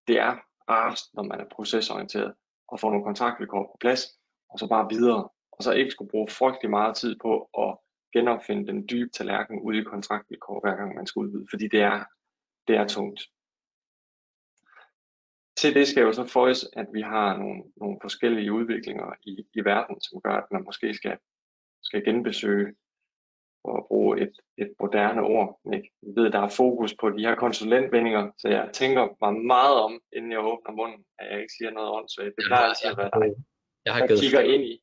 det 0.07 0.19
er 0.19 0.37
rarest, 0.69 1.13
når 1.13 1.23
man 1.23 1.39
er 1.39 1.45
procesorienteret, 1.51 2.33
og 2.67 2.79
får 2.79 2.89
nogle 2.89 3.05
kontraktvilkår 3.05 3.63
på 3.63 3.77
plads, 3.79 4.01
og 4.49 4.59
så 4.59 4.67
bare 4.67 4.89
videre, 4.89 5.29
og 5.51 5.63
så 5.63 5.71
ikke 5.71 5.91
skulle 5.91 6.11
bruge 6.11 6.27
frygtelig 6.27 6.69
meget 6.69 6.95
tid 6.95 7.15
på 7.21 7.49
at 7.63 7.77
genopfinde 8.13 8.67
den 8.67 8.87
dybe 8.87 9.09
tallerken 9.09 9.59
ude 9.59 9.77
i 9.77 9.83
kontraktvilkår, 9.83 10.59
hver 10.59 10.75
gang 10.75 10.95
man 10.95 11.07
skal 11.07 11.19
udvide, 11.19 11.45
fordi 11.49 11.67
det 11.67 11.81
er, 11.81 12.03
det 12.67 12.75
er 12.75 12.87
tungt. 12.87 13.21
Til 15.57 15.73
det 15.73 15.87
skal 15.87 16.01
jo 16.01 16.13
så 16.13 16.25
føjes, 16.25 16.65
at 16.73 16.87
vi 16.93 17.01
har 17.01 17.37
nogle, 17.37 17.63
nogle 17.75 17.97
forskellige 18.01 18.53
udviklinger 18.53 19.13
i, 19.23 19.47
i 19.53 19.65
verden, 19.65 20.01
som 20.01 20.21
gør, 20.21 20.35
at 20.35 20.51
man 20.51 20.63
måske 20.63 20.93
skal, 20.93 21.17
skal 21.81 22.05
genbesøge 22.05 22.75
for 23.63 23.77
at 23.79 23.85
bruge 23.87 24.21
et, 24.23 24.33
et 24.57 24.71
moderne 24.79 25.21
ord. 25.21 25.49
Ikke? 25.75 25.87
Vi 26.01 26.11
ved, 26.19 26.31
der 26.31 26.39
er 26.39 26.49
fokus 26.49 26.91
på 27.01 27.09
de 27.09 27.21
her 27.25 27.35
konsulentvendinger, 27.35 28.31
så 28.37 28.47
jeg 28.47 28.69
tænker 28.73 29.03
mig 29.21 29.33
meget 29.53 29.75
om, 29.85 29.93
inden 30.15 30.31
jeg 30.31 30.39
åbner 30.51 30.71
munden, 30.79 31.01
at 31.19 31.25
jeg 31.31 31.37
ikke 31.41 31.53
siger 31.57 31.71
noget 31.71 31.89
åndssvagt. 31.97 32.35
Det 32.37 32.43
plejer 32.47 32.65
altid 32.69 32.89
at 32.91 32.97
være 32.97 33.11
dig, 33.15 33.29
jeg 33.85 33.93
har 33.93 34.07
der 34.07 34.15
kigger 34.21 34.43
ind 34.53 34.63
i. 34.63 34.73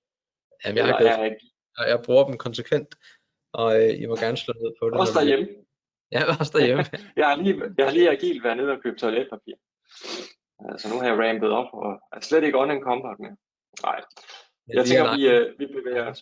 Jamen, 0.64 0.76
jeg, 0.76 0.86
har 0.86 0.98
givet, 0.98 1.10
jeg, 1.10 1.36
jeg, 1.78 1.88
jeg 1.92 2.00
bruger 2.06 2.24
dem 2.28 2.36
konsekvent, 2.46 2.90
og 3.52 3.68
øh, 3.80 4.02
I 4.02 4.06
må 4.06 4.14
gerne 4.24 4.36
slå 4.36 4.52
ned 4.62 4.70
på 4.78 4.84
det. 4.90 5.00
Også 5.00 5.18
derhjemme. 5.20 5.46
Ja, 6.14 6.20
også 6.40 6.52
derhjemme. 6.56 6.84
jeg, 7.20 7.26
har 7.28 7.36
lige, 7.36 7.56
jeg 7.78 7.84
har 7.86 7.92
lige 7.98 8.10
agilt 8.10 8.44
været 8.44 8.56
nede 8.56 8.72
og 8.76 8.82
købt 8.84 8.98
toiletpapir. 8.98 9.56
Så 10.80 10.86
nu 10.90 10.94
har 11.00 11.06
jeg 11.10 11.18
rampet 11.24 11.50
op, 11.60 11.70
og 11.72 11.90
er 12.12 12.20
slet 12.20 12.44
ikke 12.44 12.58
unencumbered 12.58 13.18
med. 13.24 13.32
Nej. 13.86 14.00
Jeg 14.76 14.84
tænker, 14.86 15.16
vi, 15.16 15.22
øh, 15.34 15.58
vi 15.58 15.66
bevæger 15.66 16.06
os 16.10 16.20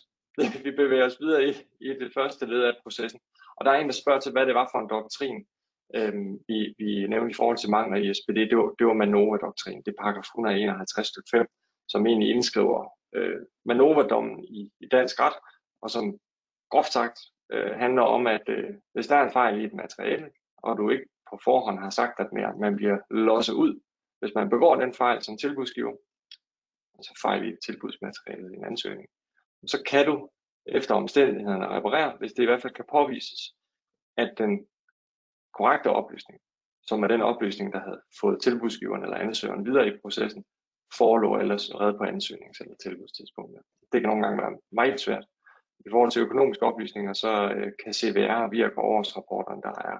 vi 0.65 0.71
bevæger 0.71 1.05
os 1.05 1.19
videre 1.19 1.43
i, 1.49 1.51
i 1.79 1.89
det 2.01 2.11
første 2.13 2.45
led 2.45 2.61
af 2.63 2.73
processen. 2.83 3.19
Og 3.57 3.65
der 3.65 3.71
er 3.71 3.79
en, 3.79 3.85
der 3.85 3.93
spørger 3.93 4.19
til, 4.19 4.31
hvad 4.31 4.45
det 4.45 4.55
var 4.55 4.69
for 4.71 4.79
en 4.79 4.89
doktrin, 4.89 5.47
øhm, 5.95 6.39
vi, 6.47 6.75
vi 6.77 7.07
nævnte 7.07 7.31
i 7.31 7.39
forhold 7.39 7.57
til 7.57 7.69
mangler 7.69 7.97
i 7.97 8.13
SPD. 8.13 8.37
Det 8.51 8.57
var, 8.57 8.69
det 8.79 8.87
var 8.87 8.93
Manova-doktrin. 8.93 9.81
Det 9.85 9.91
er 9.91 10.01
paragraf 10.03 10.27
151 10.35 11.07
stykke 11.07 11.29
5, 11.31 11.47
som 11.87 12.07
egentlig 12.07 12.29
indskriver 12.29 12.79
øh, 13.15 13.39
Manova-dommen 13.65 14.43
i, 14.43 14.71
i 14.79 14.87
dansk 14.91 15.19
ret, 15.19 15.37
og 15.81 15.89
som 15.89 16.19
groft 16.71 16.91
sagt 16.91 17.19
øh, 17.53 17.71
handler 17.83 18.01
om, 18.01 18.27
at 18.27 18.45
øh, 18.47 18.69
hvis 18.93 19.07
der 19.07 19.15
er 19.15 19.25
en 19.25 19.33
fejl 19.39 19.61
i 19.61 19.65
et 19.65 19.73
materiale, 19.73 20.29
og 20.57 20.77
du 20.77 20.89
ikke 20.89 21.05
på 21.29 21.39
forhånd 21.43 21.79
har 21.79 21.89
sagt, 21.89 22.19
at 22.19 22.29
man 22.59 22.75
bliver 22.75 22.97
losset 23.09 23.53
ud 23.53 23.79
Hvis 24.19 24.31
man 24.35 24.49
begår 24.49 24.75
den 24.75 24.93
fejl 24.93 25.21
som 25.21 25.37
tilbudsgiver, 25.37 25.95
altså 26.97 27.19
fejl 27.21 27.41
i 27.49 27.55
tilbudsmaterialet 27.65 28.51
i 28.51 28.55
en 28.55 28.65
ansøgning, 28.65 29.07
så 29.67 29.83
kan 29.89 30.05
du 30.05 30.29
efter 30.65 30.95
omstændighederne 30.95 31.67
reparere, 31.67 32.17
hvis 32.19 32.33
det 32.33 32.43
i 32.43 32.45
hvert 32.45 32.61
fald 32.61 32.73
kan 32.73 32.85
påvises, 32.91 33.55
at 34.17 34.33
den 34.37 34.67
korrekte 35.57 35.89
oplysning, 35.89 36.39
som 36.83 37.03
er 37.03 37.07
den 37.07 37.21
oplysning, 37.21 37.73
der 37.73 37.79
havde 37.79 38.01
fået 38.21 38.41
tilbudsgiveren 38.41 39.03
eller 39.03 39.17
ansøgeren 39.17 39.65
videre 39.65 39.87
i 39.87 39.97
processen, 40.01 40.43
forelå 40.97 41.39
ellers 41.39 41.69
allerede 41.69 41.97
på 41.97 42.03
ansøgnings- 42.03 42.61
eller 42.61 42.75
tilbudstidspunktet. 42.83 43.61
Det 43.91 44.01
kan 44.01 44.09
nogle 44.09 44.23
gange 44.23 44.41
være 44.43 44.57
meget 44.71 44.99
svært. 44.99 45.25
I 45.85 45.89
forhold 45.89 46.11
til 46.11 46.21
økonomiske 46.21 46.65
oplysninger, 46.65 47.13
så 47.13 47.31
øh, 47.55 47.71
kan 47.83 47.93
CVR 47.93 48.49
via 48.49 48.67
årsrapporterne, 48.77 49.61
der 49.67 49.75
er 49.89 49.97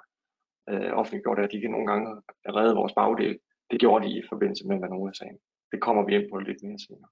øh, 0.71 0.91
offentliggjort, 0.99 1.39
at 1.39 1.51
de 1.51 1.61
kan 1.61 1.71
nogle 1.71 1.87
gange 1.91 2.07
redde 2.57 2.75
vores 2.75 2.93
bagdel. 2.93 3.39
Det 3.71 3.79
gjorde 3.79 4.05
de 4.05 4.11
i 4.19 4.21
forbindelse 4.29 4.67
med 4.67 4.79
Vanova-sagen. 4.79 5.39
Det 5.71 5.81
kommer 5.81 6.05
vi 6.05 6.15
ind 6.15 6.31
på 6.31 6.37
lidt 6.37 6.63
mere 6.63 6.79
senere. 6.87 7.09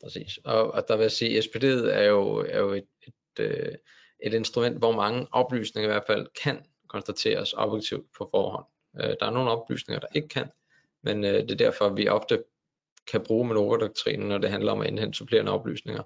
Præcis. 0.00 0.38
Og, 0.44 0.70
og 0.70 0.88
der 0.88 0.96
vil 0.96 1.04
jeg 1.04 1.12
sige, 1.12 1.38
SPD'et 1.38 1.90
er 1.92 2.02
jo, 2.02 2.36
er 2.36 2.58
jo 2.58 2.72
et, 2.72 2.88
et, 3.06 3.40
øh, 3.40 3.74
et 4.22 4.34
instrument, 4.34 4.78
hvor 4.78 4.92
mange 4.92 5.26
oplysninger 5.32 5.90
i 5.90 5.92
hvert 5.92 6.06
fald 6.06 6.26
kan 6.42 6.66
konstateres 6.88 7.52
objektivt 7.52 8.06
på 8.18 8.28
forhånd. 8.30 8.66
Øh, 9.00 9.16
der 9.20 9.26
er 9.26 9.30
nogle 9.30 9.50
oplysninger, 9.50 10.00
der 10.00 10.08
ikke 10.14 10.28
kan, 10.28 10.50
men 11.02 11.24
øh, 11.24 11.34
det 11.34 11.50
er 11.50 11.56
derfor, 11.56 11.88
vi 11.88 12.08
ofte 12.08 12.44
kan 13.06 13.24
bruge 13.24 13.48
Manova-doktrinen, 13.48 14.28
når 14.28 14.38
det 14.38 14.50
handler 14.50 14.72
om 14.72 14.80
at 14.80 14.86
indhente 14.88 15.18
supplerende 15.18 15.52
oplysninger, 15.52 16.02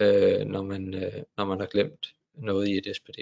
øh, 0.00 0.46
når, 0.46 0.62
man, 0.62 0.94
øh, 0.94 1.22
når 1.36 1.44
man 1.44 1.60
har 1.60 1.66
glemt 1.66 2.06
noget 2.34 2.68
i 2.68 2.78
et 2.78 2.96
SPD. 2.96 3.18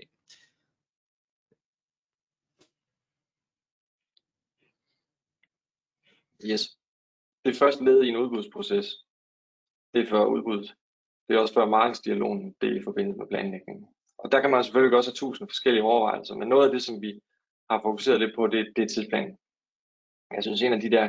Yes. 6.44 6.78
Det 7.44 7.56
første 7.56 7.84
led 7.84 8.02
i 8.02 8.08
en 8.08 8.16
udbudsproces. 8.16 9.04
Det 9.94 10.02
er 10.02 10.10
før 10.10 10.24
udbuddet. 10.24 10.74
Det 11.28 11.36
er 11.36 11.40
også 11.40 11.54
før 11.54 11.66
markedsdialogen, 11.66 12.56
det 12.60 12.68
er 12.68 12.80
i 12.80 12.84
forbindelse 12.84 13.18
med 13.18 13.26
planlægningen. 13.26 13.86
Og 14.18 14.32
der 14.32 14.40
kan 14.40 14.50
man 14.50 14.64
selvfølgelig 14.64 14.96
også 14.96 15.10
have 15.10 15.14
tusind 15.14 15.48
forskellige 15.48 15.82
overvejelser, 15.82 16.34
men 16.34 16.48
noget 16.48 16.66
af 16.66 16.72
det, 16.72 16.82
som 16.82 17.02
vi 17.02 17.20
har 17.70 17.80
fokuseret 17.82 18.20
lidt 18.20 18.34
på, 18.34 18.46
det, 18.46 18.72
det 18.76 18.82
er 18.82 18.88
tidsplanen. 18.88 19.38
Jeg 20.30 20.42
synes, 20.42 20.62
en 20.62 20.72
af 20.72 20.80
de 20.80 20.90
der 20.90 21.08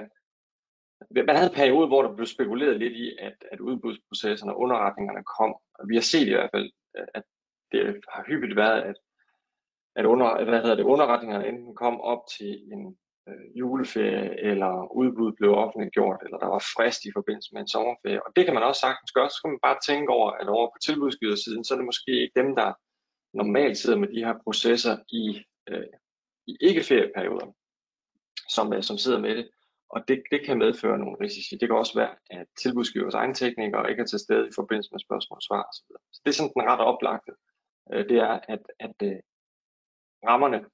man 1.11 1.35
havde 1.35 1.49
en 1.49 1.55
periode, 1.55 1.87
hvor 1.87 2.01
der 2.01 2.15
blev 2.15 2.25
spekuleret 2.25 2.79
lidt 2.79 2.93
i, 2.93 3.17
at, 3.19 3.37
at 3.51 3.59
udbudsprocesserne 3.59 4.53
og 4.53 4.59
underretningerne 4.59 5.23
kom. 5.37 5.55
Vi 5.87 5.95
har 5.95 6.01
set 6.01 6.27
i 6.27 6.33
hvert 6.33 6.49
fald, 6.53 6.71
at 7.13 7.23
det 7.71 8.05
har 8.09 8.23
hyppigt 8.27 8.55
været, 8.55 8.81
at, 8.81 8.95
at 9.95 10.05
under, 10.05 10.43
hvad 10.43 10.61
hedder 10.61 10.75
det, 10.75 10.83
underretningerne 10.83 11.47
enten 11.47 11.75
kom 11.75 12.01
op 12.01 12.19
til 12.37 12.71
en 12.73 12.97
øh, 13.29 13.57
juleferie, 13.59 14.39
eller 14.49 14.91
udbud 15.01 15.31
blev 15.39 15.51
offentliggjort, 15.63 16.19
eller 16.25 16.37
der 16.37 16.47
var 16.47 16.63
frist 16.75 17.05
i 17.05 17.11
forbindelse 17.17 17.49
med 17.53 17.61
en 17.61 17.67
sommerferie. 17.67 18.25
Og 18.25 18.31
det 18.35 18.45
kan 18.45 18.53
man 18.53 18.63
også 18.63 18.81
sagtens 18.81 19.11
gøre. 19.11 19.29
Så 19.29 19.35
skal 19.37 19.49
man 19.49 19.65
bare 19.67 19.83
tænke 19.87 20.09
over, 20.17 20.31
at 20.31 20.47
over 20.47 20.67
på 20.67 20.79
tilbudsgiversiden, 20.85 21.63
så 21.63 21.73
er 21.73 21.77
det 21.77 21.85
måske 21.91 22.11
ikke 22.21 22.39
dem, 22.41 22.55
der 22.55 22.69
normalt 23.33 23.77
sidder 23.77 23.97
med 23.99 24.07
de 24.07 24.25
her 24.25 24.35
processer 24.43 24.95
i, 25.09 25.25
øh, 25.69 25.93
i 26.47 26.57
ikke-ferieperioder, 26.61 27.47
som, 28.55 28.73
øh, 28.73 28.83
som 28.83 28.97
sidder 28.97 29.19
med 29.19 29.35
det. 29.37 29.49
Og 29.89 30.07
det, 30.07 30.23
det 30.31 30.45
kan 30.45 30.57
medføre 30.57 30.97
nogle 30.97 31.17
risici. 31.21 31.55
Det 31.55 31.69
kan 31.69 31.77
også 31.77 31.95
være, 31.99 32.15
at 32.29 32.47
tilbudsgivers 32.61 33.13
egen 33.13 33.33
teknikere 33.33 33.89
ikke 33.89 34.01
er 34.01 34.05
til 34.05 34.19
stede 34.19 34.47
i 34.47 34.55
forbindelse 34.55 34.89
med 34.91 34.99
spørgsmål 34.99 35.37
og 35.37 35.41
svar 35.41 35.63
osv. 35.69 35.87
Så 36.13 36.21
det 36.25 36.31
er 36.31 36.35
sådan 36.35 36.51
den 36.55 36.69
ret 36.71 36.79
oplagte. 36.79 37.31
Øh, 37.93 38.09
det 38.09 38.17
er, 38.17 38.39
at, 38.53 38.63
at 38.79 38.95
øh, 39.03 39.19
rammerne, 40.29 40.65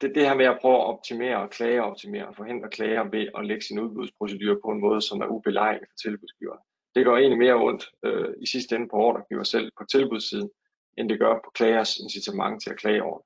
det, 0.00 0.14
det 0.14 0.28
her 0.28 0.34
med 0.34 0.46
at 0.46 0.58
prøve 0.60 0.74
at 0.74 0.86
optimere 0.86 1.36
og 1.42 1.50
klage 1.50 1.82
og 1.82 1.90
optimere 1.90 2.28
og 2.28 2.36
forhindre 2.36 2.70
klager 2.70 3.04
ved 3.04 3.28
at 3.38 3.46
lægge 3.46 3.62
sin 3.62 3.80
udbudsprocedure 3.80 4.60
på 4.64 4.68
en 4.68 4.80
måde, 4.80 5.00
som 5.02 5.20
er 5.20 5.26
ubelejlig 5.26 5.86
for 5.90 5.96
tilbudsgiver. 5.96 6.56
Det 6.94 7.04
går 7.04 7.16
egentlig 7.16 7.38
mere 7.38 7.54
ondt 7.54 7.84
øh, 8.04 8.34
i 8.42 8.46
sidste 8.46 8.76
ende 8.76 8.88
på 8.88 8.96
ordregiver 8.96 9.42
selv 9.42 9.70
på 9.78 9.84
tilbudssiden, 9.90 10.50
end 10.98 11.08
det 11.08 11.18
gør 11.18 11.34
på 11.34 11.50
klagers 11.54 11.96
incitament 11.96 12.62
til 12.62 12.70
at 12.70 12.78
klage 12.78 13.02
over 13.02 13.22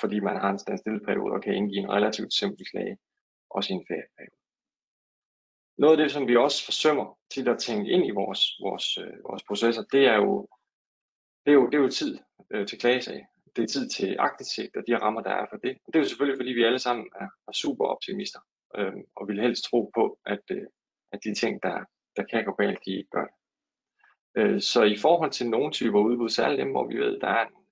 fordi 0.00 0.20
man 0.20 0.36
har 0.36 0.50
en 0.50 0.58
standstillperiode 0.58 1.34
og 1.34 1.42
kan 1.42 1.54
indgive 1.54 1.82
en 1.82 1.90
relativt 1.90 2.34
simpel 2.34 2.66
klage, 2.66 2.98
også 3.50 3.72
i 3.72 3.76
en 3.76 3.86
ferieperiode. 3.88 4.36
Noget 5.78 5.92
af 5.92 6.02
det, 6.02 6.12
som 6.12 6.28
vi 6.28 6.36
også 6.36 6.64
forsømmer 6.64 7.18
til 7.34 7.48
at 7.48 7.58
tænke 7.58 7.90
ind 7.90 8.06
i 8.06 8.10
vores, 8.10 8.40
vores, 8.60 8.98
øh, 8.98 9.24
vores 9.28 9.42
processer, 9.42 9.82
det 9.92 10.06
er 10.06 10.16
jo, 10.16 10.48
det 11.44 11.50
er 11.50 11.54
jo, 11.54 11.66
det 11.66 11.74
er 11.74 11.82
jo 11.82 11.88
tid 11.88 12.18
øh, 12.50 12.66
til 12.66 12.78
klagesag. 12.78 13.26
Det 13.56 13.62
er 13.62 13.66
tid 13.66 13.88
til 13.88 14.16
aktindsigt 14.18 14.76
og 14.76 14.82
de 14.86 14.98
rammer, 14.98 15.22
der 15.22 15.30
er 15.30 15.46
for 15.50 15.56
det. 15.56 15.78
Og 15.84 15.92
det 15.92 15.98
er 15.98 16.02
jo 16.02 16.08
selvfølgelig, 16.08 16.38
fordi 16.38 16.52
vi 16.52 16.64
alle 16.64 16.78
sammen 16.78 17.06
er, 17.20 17.28
er 17.48 17.52
super 17.52 17.84
optimister 17.84 18.40
øh, 18.76 18.92
og 19.16 19.28
vil 19.28 19.40
helst 19.40 19.64
tro 19.64 19.90
på, 19.94 20.18
at, 20.26 20.44
øh, 20.50 20.66
at 21.12 21.18
de 21.24 21.34
ting, 21.34 21.62
der, 21.62 21.84
der 22.16 22.24
kan 22.24 22.44
gå 22.44 22.52
galt, 22.52 22.78
de 22.86 22.96
ikke 22.96 23.10
gør 23.10 23.24
det. 23.24 23.34
Øh, 24.36 24.60
så 24.60 24.82
i 24.82 24.96
forhold 24.96 25.30
til 25.30 25.50
nogle 25.50 25.72
typer 25.72 26.00
udbud, 26.00 26.28
særligt 26.28 26.60
dem, 26.60 26.70
hvor 26.70 26.86
vi 26.86 26.96
ved, 26.96 27.20
der 27.20 27.28
er 27.28 27.46
en 27.46 27.62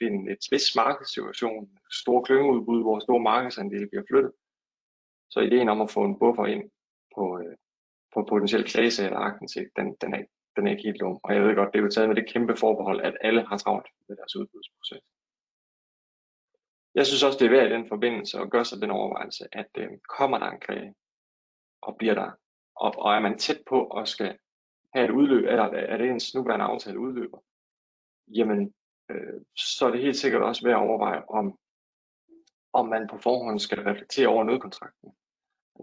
måske 0.00 0.14
en 0.14 0.30
et 0.30 0.44
spids 0.44 0.76
markedssituation, 0.76 1.70
store 1.90 2.24
klyngeudbud, 2.24 2.82
hvor 2.82 2.98
store 2.98 3.20
markedsandele 3.20 3.88
bliver 3.88 4.04
flyttet. 4.10 4.32
Så 5.30 5.40
ideen 5.40 5.68
om 5.68 5.80
at 5.80 5.90
få 5.90 6.04
en 6.04 6.18
buffer 6.18 6.46
ind 6.46 6.70
på, 7.14 7.38
øh, 7.38 7.56
på 8.14 8.26
potentiel 8.28 8.64
klagesager 8.64 9.08
eller 9.08 9.20
aktindsigt, 9.20 9.70
den, 9.76 9.96
den, 10.00 10.14
er, 10.14 10.24
den 10.60 10.66
er 10.66 10.72
ikke 10.72 10.88
helt 10.88 11.00
dum. 11.00 11.20
Og 11.22 11.34
jeg 11.34 11.42
ved 11.42 11.54
godt, 11.54 11.72
det 11.72 11.78
er 11.78 11.82
jo 11.82 11.90
taget 11.90 12.08
med 12.08 12.16
det 12.16 12.32
kæmpe 12.32 12.56
forbehold, 12.56 13.00
at 13.00 13.16
alle 13.20 13.46
har 13.46 13.56
travlt 13.56 13.88
med 14.08 14.16
deres 14.16 14.36
udbudsproces. 14.36 15.02
Jeg 16.94 17.06
synes 17.06 17.22
også, 17.22 17.38
det 17.38 17.46
er 17.46 17.50
værd 17.50 17.70
i 17.70 17.74
den 17.74 17.88
forbindelse 17.88 18.38
at 18.38 18.50
gøre 18.50 18.64
sig 18.64 18.82
den 18.82 18.90
overvejelse, 18.90 19.48
at 19.52 19.70
øh, 19.78 19.88
kommer 20.18 20.38
der 20.38 20.46
en 20.50 20.60
klage, 20.60 20.94
og 21.82 21.96
bliver 21.98 22.14
der, 22.14 22.30
og, 22.76 22.94
og 22.98 23.14
er 23.14 23.20
man 23.20 23.38
tæt 23.38 23.62
på 23.68 23.86
at 23.86 24.08
skal 24.08 24.38
have 24.94 25.04
et 25.04 25.10
udløb, 25.10 25.44
eller 25.44 25.64
er 25.64 25.96
det 25.96 26.10
ens 26.10 26.34
nuværende 26.34 26.64
aftale 26.64 26.98
udløber, 26.98 27.38
jamen 28.28 28.74
øh, 29.10 29.40
så 29.56 29.86
er 29.86 29.90
det 29.90 30.02
helt 30.02 30.16
sikkert 30.16 30.42
også 30.42 30.66
værd 30.66 30.80
at 30.80 30.88
overveje, 30.88 31.22
om, 31.28 31.58
om 32.72 32.88
man 32.88 33.08
på 33.08 33.18
forhånd 33.18 33.58
skal 33.58 33.82
reflektere 33.82 34.28
over 34.28 34.44
nødkontrakten. 34.44 35.12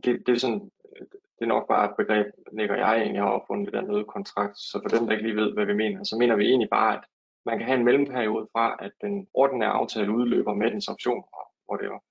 Det, 0.04 0.28
det 0.28 0.34
er 0.34 0.40
sådan, 0.40 0.72
øh, 0.96 1.08
det 1.40 1.46
er 1.46 1.56
nok 1.56 1.68
bare 1.68 1.90
et 1.90 1.96
begreb, 1.98 2.28
ligger 2.54 2.76
jeg 2.76 2.98
egentlig 2.98 3.22
har 3.22 3.30
opfundet 3.30 3.74
den 3.74 3.86
der 3.86 3.92
nødkontrakt, 3.92 4.58
så 4.58 4.80
for 4.84 4.98
dem, 4.98 5.06
der 5.06 5.14
ikke 5.14 5.28
lige 5.28 5.42
ved, 5.42 5.54
hvad 5.54 5.66
vi 5.66 5.74
mener, 5.74 6.04
så 6.04 6.18
mener 6.18 6.36
vi 6.36 6.46
egentlig 6.46 6.70
bare, 6.70 6.98
at 6.98 7.04
man 7.46 7.58
kan 7.58 7.68
have 7.68 7.80
en 7.80 7.86
mellemperiode 7.86 8.48
fra, 8.52 8.76
at 8.80 8.92
den 9.02 9.28
ordinære 9.34 9.70
aftale 9.70 10.12
udløber 10.12 10.54
med 10.54 10.72
dens 10.72 10.88
option, 10.88 11.24
hvor 11.66 11.78
det 11.78 11.90
var, 11.90 12.02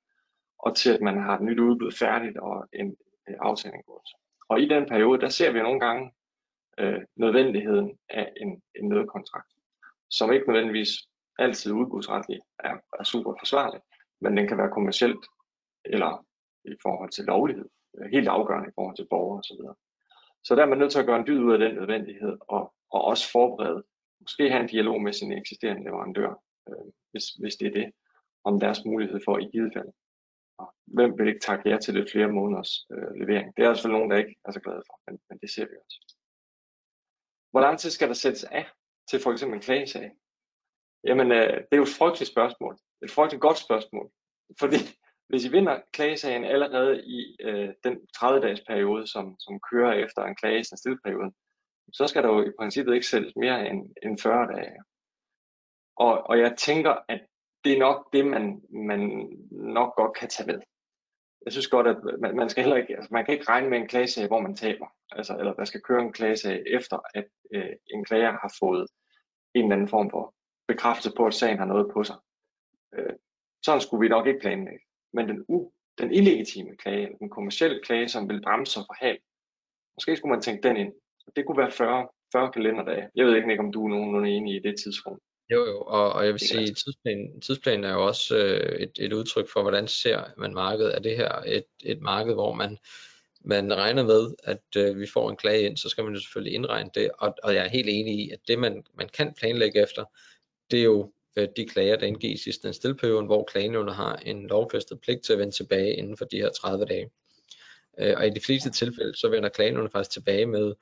og 0.58 0.76
til 0.76 0.94
at 0.94 1.00
man 1.00 1.18
har 1.20 1.34
et 1.36 1.42
nyt 1.42 1.58
udbud 1.58 1.92
færdigt 1.92 2.36
og 2.36 2.68
en, 2.72 2.96
øh, 3.28 3.36
aftale 3.40 3.74
indgået. 3.74 4.08
Og 4.48 4.60
i 4.60 4.68
den 4.68 4.86
periode, 4.86 5.20
der 5.20 5.28
ser 5.28 5.52
vi 5.52 5.60
nogle 5.62 5.80
gange 5.80 6.12
øh, 6.78 7.00
nødvendigheden 7.16 7.98
af 8.08 8.32
en, 8.36 8.62
en 8.74 8.88
nødkontrakt 8.88 9.56
som 10.10 10.32
ikke 10.32 10.46
nødvendigvis 10.46 10.88
altid 11.38 11.72
udbudsretligt 11.72 12.40
er, 12.58 12.76
er 13.00 13.04
super 13.04 13.34
forsvarlig, 13.40 13.80
men 14.20 14.36
den 14.36 14.48
kan 14.48 14.58
være 14.58 14.70
kommercielt 14.70 15.26
eller 15.84 16.26
i 16.64 16.76
forhold 16.82 17.10
til 17.10 17.24
lovlighed, 17.24 17.68
Øh, 17.96 18.10
helt 18.12 18.28
afgørende 18.28 18.68
i 18.68 18.74
forhold 18.74 18.96
til 18.96 19.06
borgere 19.10 19.38
osv. 19.38 19.62
Så 20.44 20.54
der 20.54 20.62
er 20.62 20.66
man 20.66 20.78
nødt 20.78 20.92
til 20.92 20.98
at 20.98 21.06
gøre 21.06 21.20
en 21.20 21.26
dyd 21.26 21.40
ud 21.46 21.52
af 21.52 21.58
den 21.58 21.74
nødvendighed, 21.74 22.36
og, 22.40 22.74
og 22.90 23.00
også 23.04 23.30
forberede, 23.32 23.84
måske 24.20 24.50
have 24.50 24.62
en 24.62 24.68
dialog 24.68 25.02
med 25.02 25.12
sin 25.12 25.32
eksisterende 25.32 25.84
leverandør, 25.84 26.42
øh, 26.68 26.86
hvis, 27.10 27.24
hvis 27.40 27.56
det 27.56 27.66
er 27.66 27.72
det, 27.80 27.92
om 28.44 28.60
deres 28.60 28.84
mulighed 28.84 29.20
for 29.24 29.38
i 29.38 29.44
givet 29.52 29.72
fald. 29.76 29.92
Og 30.58 30.74
hvem 30.86 31.18
vil 31.18 31.28
ikke 31.28 31.46
takke 31.48 31.68
jer 31.68 31.78
til 31.78 31.94
lidt 31.94 32.10
flere 32.12 32.28
måneders 32.28 32.86
øh, 32.92 33.10
levering? 33.20 33.56
Det 33.56 33.64
er 33.64 33.68
altså 33.68 33.88
nogen, 33.88 34.10
der 34.10 34.16
ikke 34.16 34.36
er 34.44 34.52
så 34.52 34.60
glade 34.60 34.82
for, 34.86 35.00
men, 35.06 35.20
men 35.28 35.38
det 35.38 35.50
ser 35.50 35.66
vi 35.70 35.74
også. 35.84 36.16
Hvor 37.50 37.60
lang 37.60 37.78
tid 37.78 37.90
skal 37.90 38.08
der 38.08 38.14
sættes 38.14 38.44
af 38.44 38.66
til 39.10 39.20
for 39.20 39.32
eksempel 39.32 39.56
en 39.56 39.62
klagesag? 39.62 40.10
Jamen, 41.04 41.32
øh, 41.32 41.56
det 41.66 41.72
er 41.72 41.76
jo 41.76 41.82
et 41.82 41.98
frygteligt 41.98 42.30
spørgsmål. 42.30 42.78
Et 43.04 43.10
frygteligt 43.10 43.42
godt 43.42 43.58
spørgsmål. 43.58 44.10
Fordi 44.60 44.76
hvis 45.28 45.44
I 45.44 45.50
vinder 45.50 45.80
klagesagen 45.92 46.44
allerede 46.44 47.02
i 47.06 47.36
øh, 47.40 47.68
den 47.84 48.00
30-dages 48.16 48.60
periode, 48.60 49.06
som, 49.06 49.36
som 49.40 49.60
kører 49.70 49.92
efter 49.92 50.22
en 50.22 50.36
klage 50.36 50.60
i 50.60 50.96
perioden, 51.04 51.34
så 51.92 52.06
skal 52.06 52.22
der 52.22 52.28
jo 52.28 52.42
i 52.42 52.52
princippet 52.58 52.94
ikke 52.94 53.06
sælges 53.06 53.36
mere 53.36 53.68
end, 53.68 53.94
end 54.02 54.18
40 54.18 54.46
dage. 54.56 54.76
Og, 55.96 56.26
og 56.26 56.38
jeg 56.38 56.56
tænker, 56.56 56.96
at 57.08 57.20
det 57.64 57.72
er 57.72 57.78
nok 57.78 58.12
det, 58.12 58.26
man, 58.26 58.62
man 58.88 59.00
nok 59.50 59.96
godt 59.96 60.16
kan 60.16 60.28
tage 60.28 60.46
med. 60.46 60.60
Jeg 61.44 61.52
synes 61.52 61.68
godt, 61.68 61.86
at 61.86 61.96
man, 62.20 62.36
man 62.36 62.48
skal 62.48 62.62
heller 62.62 62.76
ikke, 62.76 62.96
altså 62.96 63.08
man 63.12 63.24
kan 63.24 63.34
ikke 63.34 63.48
regne 63.48 63.70
med 63.70 63.78
en 63.78 63.88
klagesag, 63.88 64.26
hvor 64.26 64.40
man 64.40 64.56
taber. 64.56 64.86
Altså, 65.12 65.36
eller 65.38 65.54
der 65.54 65.64
skal 65.64 65.80
køre 65.80 66.02
en 66.02 66.12
klagesag 66.12 66.62
efter, 66.66 66.98
at 67.14 67.28
øh, 67.54 67.72
en 67.94 68.04
klager 68.04 68.30
har 68.30 68.54
fået 68.60 68.86
en 69.54 69.64
eller 69.64 69.76
anden 69.76 69.88
form 69.88 70.10
for 70.10 70.34
bekræftelse 70.68 71.16
på, 71.16 71.26
at 71.26 71.34
sagen 71.34 71.58
har 71.58 71.66
noget 71.66 71.90
på 71.92 72.04
sig. 72.04 72.16
Øh, 72.94 73.14
sådan 73.64 73.80
skulle 73.80 74.00
vi 74.00 74.08
nok 74.08 74.26
ikke 74.26 74.40
planlægge. 74.40 74.85
Men 75.16 75.28
den, 75.28 75.44
u, 75.48 75.70
den 76.00 76.12
illegitime 76.12 76.76
klage, 76.76 77.08
den 77.20 77.30
kommercielle 77.30 77.80
klage, 77.84 78.08
som 78.08 78.28
vil 78.28 78.42
bremse 78.42 78.80
og 78.80 78.86
forhale, 78.90 79.18
måske 79.96 80.16
skulle 80.16 80.34
man 80.34 80.42
tænke 80.42 80.68
den 80.68 80.76
ind. 80.76 80.92
Det 81.36 81.46
kunne 81.46 81.58
være 81.58 81.72
40, 81.72 82.08
40 82.32 82.52
kalenderdage. 82.52 83.08
Jeg 83.14 83.26
ved 83.26 83.36
ikke, 83.36 83.58
om 83.58 83.72
du 83.72 83.84
er 83.84 83.88
nogenlunde 83.88 84.30
enig 84.30 84.56
i 84.56 84.68
det 84.68 84.74
tidsrum. 84.82 85.18
Jo, 85.50 85.66
jo, 85.66 85.80
og, 85.80 86.12
og 86.12 86.24
jeg 86.24 86.32
vil 86.32 86.40
sige, 86.40 86.70
at 86.70 86.76
tidsplanen, 86.76 87.40
tidsplanen 87.40 87.84
er 87.84 87.92
jo 87.92 88.06
også 88.06 88.36
øh, 88.36 88.78
et, 88.80 88.92
et 88.98 89.12
udtryk 89.12 89.48
for, 89.52 89.62
hvordan 89.62 89.88
ser 89.88 90.24
man 90.36 90.54
markedet. 90.54 90.94
Er 90.94 91.00
det 91.00 91.16
her 91.16 91.32
et, 91.46 91.64
et 91.84 92.00
marked, 92.00 92.34
hvor 92.34 92.52
man, 92.52 92.78
man 93.44 93.74
regner 93.76 94.04
med, 94.04 94.34
at 94.44 94.76
øh, 94.76 95.00
vi 95.00 95.06
får 95.06 95.30
en 95.30 95.36
klage 95.36 95.62
ind, 95.62 95.76
så 95.76 95.88
skal 95.88 96.04
man 96.04 96.14
jo 96.14 96.20
selvfølgelig 96.20 96.54
indregne 96.54 96.90
det, 96.94 97.10
og, 97.18 97.34
og 97.42 97.54
jeg 97.54 97.64
er 97.64 97.68
helt 97.68 97.88
enig 97.88 98.14
i, 98.14 98.30
at 98.30 98.40
det 98.48 98.58
man, 98.58 98.84
man 98.94 99.08
kan 99.08 99.34
planlægge 99.38 99.82
efter, 99.82 100.04
det 100.70 100.80
er 100.80 100.84
jo 100.84 101.12
øh, 101.36 101.48
de 101.56 101.66
klager, 101.66 101.96
der 101.96 102.06
indgives 102.06 102.46
i 102.46 102.50
den 102.50 102.74
stillperioden, 102.74 103.26
hvor 103.26 103.44
klagenævnet 103.44 103.94
har 103.94 104.16
en 104.16 104.46
lovfæstet 104.46 105.00
pligt 105.00 105.24
til 105.24 105.32
at 105.32 105.38
vende 105.38 105.54
tilbage 105.54 105.94
inden 105.94 106.16
for 106.16 106.24
de 106.24 106.36
her 106.36 106.50
30 106.50 106.84
dage. 106.84 107.10
Øh, 107.98 108.14
og 108.16 108.26
i 108.26 108.30
de 108.30 108.40
fleste 108.40 108.70
tilfælde, 108.70 109.16
så 109.16 109.28
vender 109.28 109.48
klagenævnet 109.48 109.92
faktisk 109.92 110.10
tilbage 110.10 110.46
med 110.46 110.74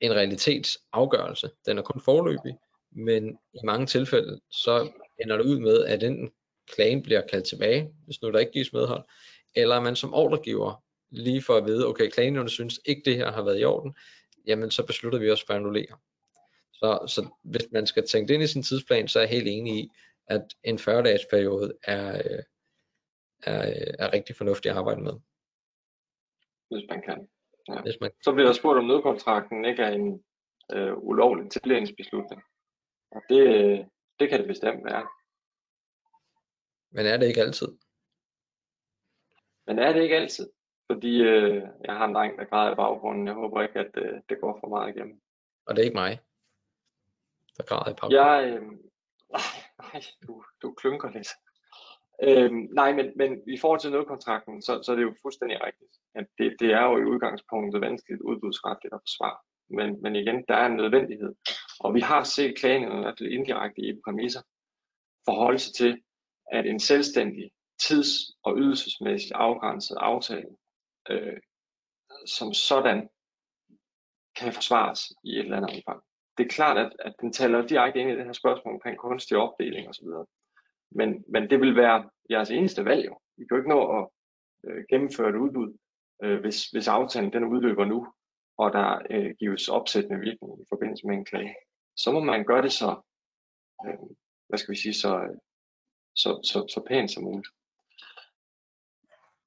en 0.00 0.12
realitetsafgørelse. 0.12 1.50
Den 1.66 1.78
er 1.78 1.82
kun 1.82 2.00
forløbig, 2.00 2.56
men 2.92 3.38
i 3.54 3.58
mange 3.64 3.86
tilfælde, 3.86 4.40
så 4.50 4.90
ender 5.20 5.36
det 5.36 5.44
ud 5.44 5.58
med, 5.58 5.84
at 5.84 6.02
enten 6.02 6.30
klagen 6.74 7.02
bliver 7.02 7.20
kaldt 7.30 7.46
tilbage, 7.46 7.90
hvis 8.04 8.22
nu 8.22 8.30
der 8.30 8.38
ikke 8.38 8.52
gives 8.52 8.72
medhold, 8.72 9.04
eller 9.54 9.80
man 9.80 9.96
som 9.96 10.14
ordregiver 10.14 10.84
lige 11.10 11.42
for 11.42 11.56
at 11.56 11.66
vide, 11.66 11.86
okay, 11.86 12.10
klagenævnet 12.10 12.50
synes 12.50 12.80
ikke 12.84 13.02
det 13.04 13.16
her 13.16 13.32
har 13.32 13.42
været 13.42 13.60
i 13.60 13.64
orden, 13.64 13.94
jamen 14.46 14.70
så 14.70 14.86
beslutter 14.86 15.18
vi 15.18 15.30
os 15.30 15.44
for 15.44 15.52
at 15.52 15.56
annullere. 15.56 15.96
Så, 16.84 17.06
så 17.14 17.28
hvis 17.42 17.66
man 17.72 17.86
skal 17.86 18.06
tænke 18.06 18.28
det 18.28 18.34
ind 18.34 18.42
i 18.42 18.46
sin 18.46 18.62
tidsplan, 18.62 19.08
så 19.08 19.18
er 19.18 19.22
jeg 19.22 19.30
helt 19.30 19.48
enig 19.48 19.74
i, 19.78 19.90
at 20.26 20.44
en 20.64 20.76
40-dages 20.76 21.26
periode 21.30 21.78
er, 21.82 22.12
er, 23.42 23.62
er 23.98 24.12
rigtig 24.12 24.36
fornuftig 24.36 24.70
at 24.70 24.76
arbejde 24.76 25.02
med. 25.02 25.12
Hvis 26.70 26.84
man 26.88 27.02
kan. 27.02 27.28
Ja. 27.68 27.82
Hvis 27.82 28.00
man... 28.00 28.10
Så 28.22 28.32
bliver 28.32 28.46
der 28.46 28.52
spurgt 28.52 28.78
om 28.78 28.84
nødkontrakten 28.84 29.64
ikke 29.64 29.82
er 29.82 29.92
en 29.92 30.24
øh, 30.72 30.96
ulovlig 30.96 31.50
tildelingsbeslutning. 31.50 32.42
Og 33.10 33.22
det, 33.28 33.44
det 34.20 34.28
kan 34.28 34.38
det 34.40 34.48
bestemt 34.48 34.84
være. 34.84 35.08
Men 36.90 37.06
er 37.06 37.16
det 37.16 37.26
ikke 37.26 37.40
altid? 37.40 37.68
Men 39.66 39.78
er 39.78 39.92
det 39.92 40.02
ikke 40.02 40.16
altid? 40.16 40.50
Fordi 40.90 41.22
øh, 41.22 41.62
jeg 41.84 41.94
har 41.96 42.06
en 42.06 42.14
dreng, 42.14 42.38
der 42.38 42.44
græder 42.44 42.72
i 42.72 42.76
baggrunden. 42.76 43.26
Jeg 43.26 43.34
håber 43.34 43.62
ikke, 43.62 43.78
at 43.78 43.90
øh, 43.96 44.20
det 44.28 44.40
går 44.40 44.58
for 44.60 44.68
meget 44.68 44.96
igennem. 44.96 45.20
Og 45.66 45.76
det 45.76 45.82
er 45.82 45.84
ikke 45.84 46.02
mig, 46.04 46.20
der 47.56 47.64
græder 47.68 47.90
i 47.90 47.94
baggrunden? 47.94 48.18
Jeg, 48.20 48.36
øh, 48.52 48.62
nej, 49.82 50.02
du, 50.26 50.44
du 50.62 50.74
klynker 50.80 51.10
lidt. 51.10 51.28
Øh, 52.22 52.52
nej, 52.80 52.92
men, 52.92 53.06
men 53.16 53.30
i 53.56 53.58
forhold 53.58 53.80
til 53.80 53.90
nødkontrakten, 53.90 54.62
så, 54.62 54.82
så 54.82 54.92
er 54.92 54.96
det 54.96 55.02
jo 55.02 55.14
fuldstændig 55.22 55.60
rigtigt. 55.66 55.94
At 56.14 56.26
det, 56.38 56.56
det 56.60 56.70
er 56.72 56.82
jo 56.82 56.96
i 56.98 57.04
udgangspunktet 57.12 57.80
vanskeligt 57.80 58.22
udbudsretligt 58.22 58.94
at 58.94 59.00
forsvare. 59.06 59.38
Men, 59.70 60.02
men 60.02 60.16
igen, 60.16 60.44
der 60.48 60.54
er 60.54 60.66
en 60.66 60.76
nødvendighed. 60.76 61.34
Og 61.80 61.94
vi 61.94 62.00
har 62.00 62.24
set 62.24 62.58
klagenævnet, 62.58 62.98
i 62.98 63.02
hvert 63.02 63.18
fald 63.18 63.32
indirekte 63.32 63.80
i 63.82 64.00
præmisser, 64.04 64.42
forholde 65.24 65.58
sig 65.58 65.74
til, 65.74 66.02
at 66.52 66.66
en 66.66 66.80
selvstændig 66.80 67.50
tids- 67.82 68.36
og 68.42 68.58
ydelsesmæssigt 68.58 69.32
afgrænset 69.32 69.96
aftale 70.00 70.48
øh, 71.10 71.36
som 72.26 72.54
sådan 72.54 73.08
kan 74.36 74.52
forsvares 74.52 75.12
i 75.24 75.30
et 75.30 75.38
eller 75.38 75.56
andet 75.56 75.70
omfang. 75.76 76.02
Det 76.38 76.44
er 76.44 76.48
klart, 76.48 76.78
at, 76.78 76.92
at 76.98 77.14
den 77.20 77.32
taler 77.32 77.66
direkte 77.66 78.00
ind 78.00 78.10
i 78.10 78.16
det 78.16 78.24
her 78.24 78.32
spørgsmål 78.32 78.74
omkring 78.74 78.98
kunstig 78.98 79.36
opdeling 79.36 79.88
osv. 79.88 80.06
Men, 80.90 81.24
men 81.28 81.50
det 81.50 81.60
vil 81.60 81.76
være 81.76 82.10
jeres 82.30 82.50
eneste 82.50 82.84
valg 82.84 83.06
jo. 83.06 83.18
I 83.36 83.40
kan 83.40 83.48
jo 83.50 83.56
ikke 83.56 83.68
nå 83.68 83.98
at 83.98 84.08
øh, 84.64 84.84
gennemføre 84.90 85.28
et 85.28 85.36
udbud, 85.36 85.78
øh, 86.22 86.40
hvis, 86.40 86.66
hvis 86.70 86.88
aftalen 86.88 87.32
den 87.32 87.44
udløber 87.44 87.84
nu, 87.84 88.06
og 88.58 88.72
der 88.72 88.98
øh, 89.10 89.34
gives 89.38 89.68
opsættende 89.68 90.20
virkning 90.20 90.60
i 90.60 90.64
forbindelse 90.68 91.06
med 91.06 91.14
en 91.16 91.24
klage. 91.24 91.54
Så 91.96 92.12
må 92.12 92.20
man 92.20 92.44
gøre 92.44 92.62
det 92.62 92.72
så, 92.72 93.00
øh, 93.86 93.98
hvad 94.48 94.58
skal 94.58 94.72
vi 94.72 94.78
sige, 94.78 94.94
så, 94.94 95.18
øh, 95.18 95.36
så, 96.14 96.40
så, 96.50 96.66
så 96.74 96.84
pænt 96.88 97.10
som 97.10 97.22
muligt. 97.22 97.48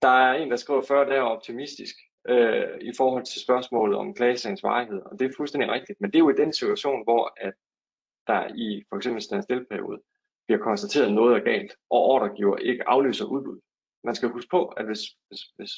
Der 0.01 0.07
er 0.07 0.33
en, 0.33 0.51
der 0.51 0.55
skriver 0.55 0.81
før, 0.81 1.03
der 1.03 1.15
er 1.15 1.21
optimistisk 1.21 1.95
øh, 2.27 2.81
i 2.81 2.91
forhold 2.97 3.25
til 3.25 3.41
spørgsmålet 3.41 3.97
om 3.97 4.13
klagesagens 4.13 4.63
varighed, 4.63 5.01
og 5.01 5.19
det 5.19 5.25
er 5.25 5.37
fuldstændig 5.37 5.71
rigtigt, 5.71 6.01
men 6.01 6.11
det 6.11 6.15
er 6.15 6.23
jo 6.23 6.29
i 6.29 6.41
den 6.43 6.53
situation, 6.53 7.03
hvor 7.03 7.33
at 7.37 7.53
der 8.27 8.47
i 8.55 8.83
for 8.89 8.95
eksempel 8.97 9.21
standstillperiode 9.21 10.01
bliver 10.47 10.63
konstateret, 10.63 11.05
at 11.05 11.13
noget 11.13 11.35
er 11.35 11.43
galt, 11.43 11.71
og 11.89 11.99
ordregiver 11.99 12.57
ikke 12.57 12.89
aflyser 12.89 13.25
udbud. 13.25 13.59
Man 14.03 14.15
skal 14.15 14.29
huske 14.29 14.49
på, 14.49 14.67
at 14.67 14.85
hvis, 14.85 14.99
hvis, 15.27 15.41
hvis, 15.55 15.71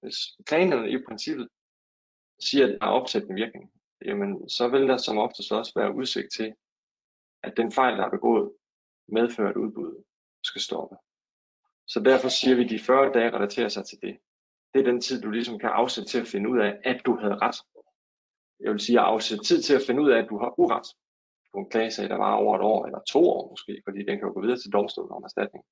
hvis 0.00 0.16
klagenævnet 0.46 0.90
i 0.90 1.04
princippet 1.08 1.48
siger, 2.40 2.66
at 2.66 2.78
der 2.80 2.86
er 2.86 2.90
opsættende 2.90 3.34
virkning, 3.34 3.72
jamen 4.04 4.48
så 4.48 4.68
vil 4.68 4.88
der 4.88 4.96
som 4.96 5.18
oftest 5.18 5.52
også 5.52 5.72
være 5.76 5.94
udsigt 5.94 6.28
til, 6.36 6.54
at 7.42 7.56
den 7.56 7.72
fejl, 7.72 7.98
der 7.98 8.04
er 8.04 8.10
begået, 8.10 8.52
medfører, 9.08 9.50
at 9.50 9.56
udbuddet 9.56 10.04
skal 10.44 10.60
stoppe. 10.60 10.96
Så 11.86 12.00
derfor 12.00 12.28
siger 12.28 12.56
vi, 12.56 12.64
at 12.64 12.70
de 12.70 12.78
40 12.78 13.12
dage 13.12 13.30
relaterer 13.30 13.68
sig 13.68 13.84
til 13.84 13.98
det. 14.02 14.18
Det 14.74 14.80
er 14.80 14.84
den 14.84 15.00
tid, 15.00 15.22
du 15.22 15.30
ligesom 15.30 15.58
kan 15.58 15.70
afsætte 15.70 16.10
til 16.10 16.20
at 16.20 16.26
finde 16.26 16.50
ud 16.50 16.58
af, 16.58 16.78
at 16.84 17.00
du 17.06 17.16
havde 17.16 17.34
ret. 17.34 17.56
Jeg 18.60 18.72
vil 18.72 18.80
sige 18.80 19.00
at 19.00 19.04
afsætte 19.04 19.44
tid 19.44 19.62
til 19.62 19.74
at 19.74 19.82
finde 19.86 20.02
ud 20.02 20.10
af, 20.10 20.18
at 20.18 20.28
du 20.30 20.38
har 20.38 20.58
uret 20.58 20.86
på 21.52 21.58
en 21.58 21.70
klagesag, 21.70 22.08
der 22.08 22.16
var 22.16 22.34
over 22.34 22.56
et 22.56 22.62
år 22.62 22.86
eller 22.86 23.00
to 23.08 23.30
år 23.30 23.50
måske, 23.50 23.82
fordi 23.86 23.98
den 23.98 24.18
kan 24.18 24.28
jo 24.28 24.34
gå 24.34 24.40
videre 24.40 24.58
til 24.58 24.72
domstolen 24.72 25.12
om 25.12 25.22
erstatning. 25.22 25.64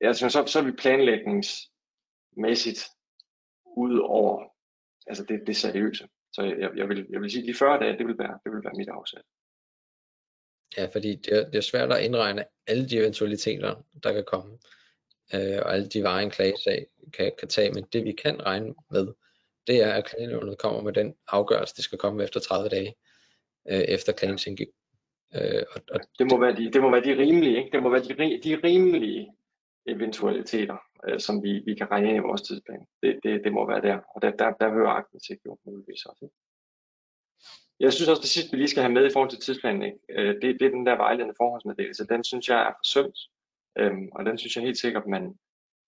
Ja, 0.00 0.12
så, 0.12 0.30
så, 0.30 0.46
så 0.46 0.58
er 0.58 0.64
vi 0.64 0.72
planlægningsmæssigt 0.72 2.80
ud 3.76 3.98
over 3.98 4.44
altså 5.06 5.24
det, 5.24 5.42
det 5.46 5.56
seriøse. 5.56 6.08
Så 6.32 6.42
jeg, 6.42 6.70
jeg, 6.76 6.88
vil, 6.88 7.06
jeg 7.10 7.20
vil 7.20 7.30
sige, 7.30 7.42
at 7.42 7.48
de 7.48 7.54
40 7.54 7.78
dage, 7.78 7.98
det 7.98 8.06
vil 8.06 8.18
være, 8.18 8.38
det 8.44 8.52
vil 8.52 8.64
være 8.64 8.74
mit 8.76 8.88
afsæt. 8.88 9.22
Ja, 10.76 10.86
fordi 10.86 11.16
det 11.16 11.38
er, 11.38 11.50
det 11.50 11.58
er 11.58 11.60
svært 11.60 11.92
at 11.92 12.04
indregne 12.04 12.44
alle 12.66 12.88
de 12.88 12.98
eventualiteter, 12.98 13.82
der 14.02 14.12
kan 14.12 14.24
komme, 14.26 14.58
øh, 15.34 15.58
og 15.62 15.74
alle 15.74 15.88
de 15.88 16.02
veje 16.02 16.24
en 16.24 16.30
klagesag 16.30 16.86
kan, 17.12 17.32
kan 17.38 17.48
tage, 17.48 17.72
men 17.72 17.84
det 17.92 18.04
vi 18.04 18.12
kan 18.12 18.46
regne 18.46 18.74
med, 18.90 19.06
det 19.66 19.82
er, 19.82 19.92
at 19.92 20.04
klagenævnet 20.04 20.58
kommer 20.58 20.82
med 20.82 20.92
den 20.92 21.14
afgørelse, 21.28 21.74
det 21.76 21.84
skal 21.84 21.98
komme 21.98 22.24
efter 22.24 22.40
30 22.40 22.68
dage, 22.68 22.94
øh, 23.68 23.80
efter 23.80 24.12
klagens 24.12 24.46
indgik. 24.46 24.68
Øh, 25.34 25.62
og, 25.74 25.80
og 25.90 26.00
det, 26.18 26.26
må 26.30 26.40
være 26.40 26.56
de, 26.56 26.70
det 26.72 26.82
må 26.82 26.90
være 26.90 27.04
de 27.04 27.18
rimelige, 27.18 27.56
ikke? 27.58 27.70
det 27.72 27.82
må 27.82 27.88
være 27.88 28.02
de, 28.02 28.40
de 28.42 28.60
rimelige 28.64 29.32
eventualiteter, 29.86 30.76
øh, 31.08 31.20
som 31.20 31.42
vi, 31.42 31.62
vi 31.66 31.74
kan 31.74 31.90
regne 31.90 32.08
ind 32.08 32.16
i 32.16 32.20
vores 32.28 32.42
tidsplan. 32.42 32.86
Det, 33.02 33.20
det, 33.22 33.44
det 33.44 33.52
må 33.52 33.66
være 33.66 33.80
der, 33.80 33.98
og 34.14 34.22
der, 34.22 34.30
der, 34.30 34.52
der 34.60 34.70
hører 34.70 34.90
aktindsigt 34.90 35.40
jo 35.46 35.58
muligvis 35.64 36.04
også. 36.06 36.24
Ikke? 36.24 36.34
Jeg 37.80 37.92
synes 37.92 38.08
også, 38.08 38.20
det 38.20 38.30
sidste, 38.30 38.50
vi 38.50 38.56
lige 38.56 38.68
skal 38.68 38.82
have 38.82 38.92
med 38.92 39.06
i 39.06 39.12
forhold 39.12 39.30
til 39.30 39.40
tidsplanen, 39.40 39.82
ikke? 39.82 39.98
Øh, 40.08 40.34
det, 40.42 40.60
det 40.60 40.66
er 40.66 40.70
den 40.70 40.86
der 40.86 40.96
vejledende 40.96 41.34
forholdsmeddelelse. 41.36 42.06
Den 42.06 42.24
synes 42.24 42.48
jeg 42.48 42.60
er 42.68 42.72
forsømt, 42.80 43.18
øhm, 43.78 44.08
og 44.12 44.24
den 44.24 44.38
synes 44.38 44.56
jeg 44.56 44.64
helt 44.64 44.78
sikkert, 44.78 45.06
man, 45.06 45.38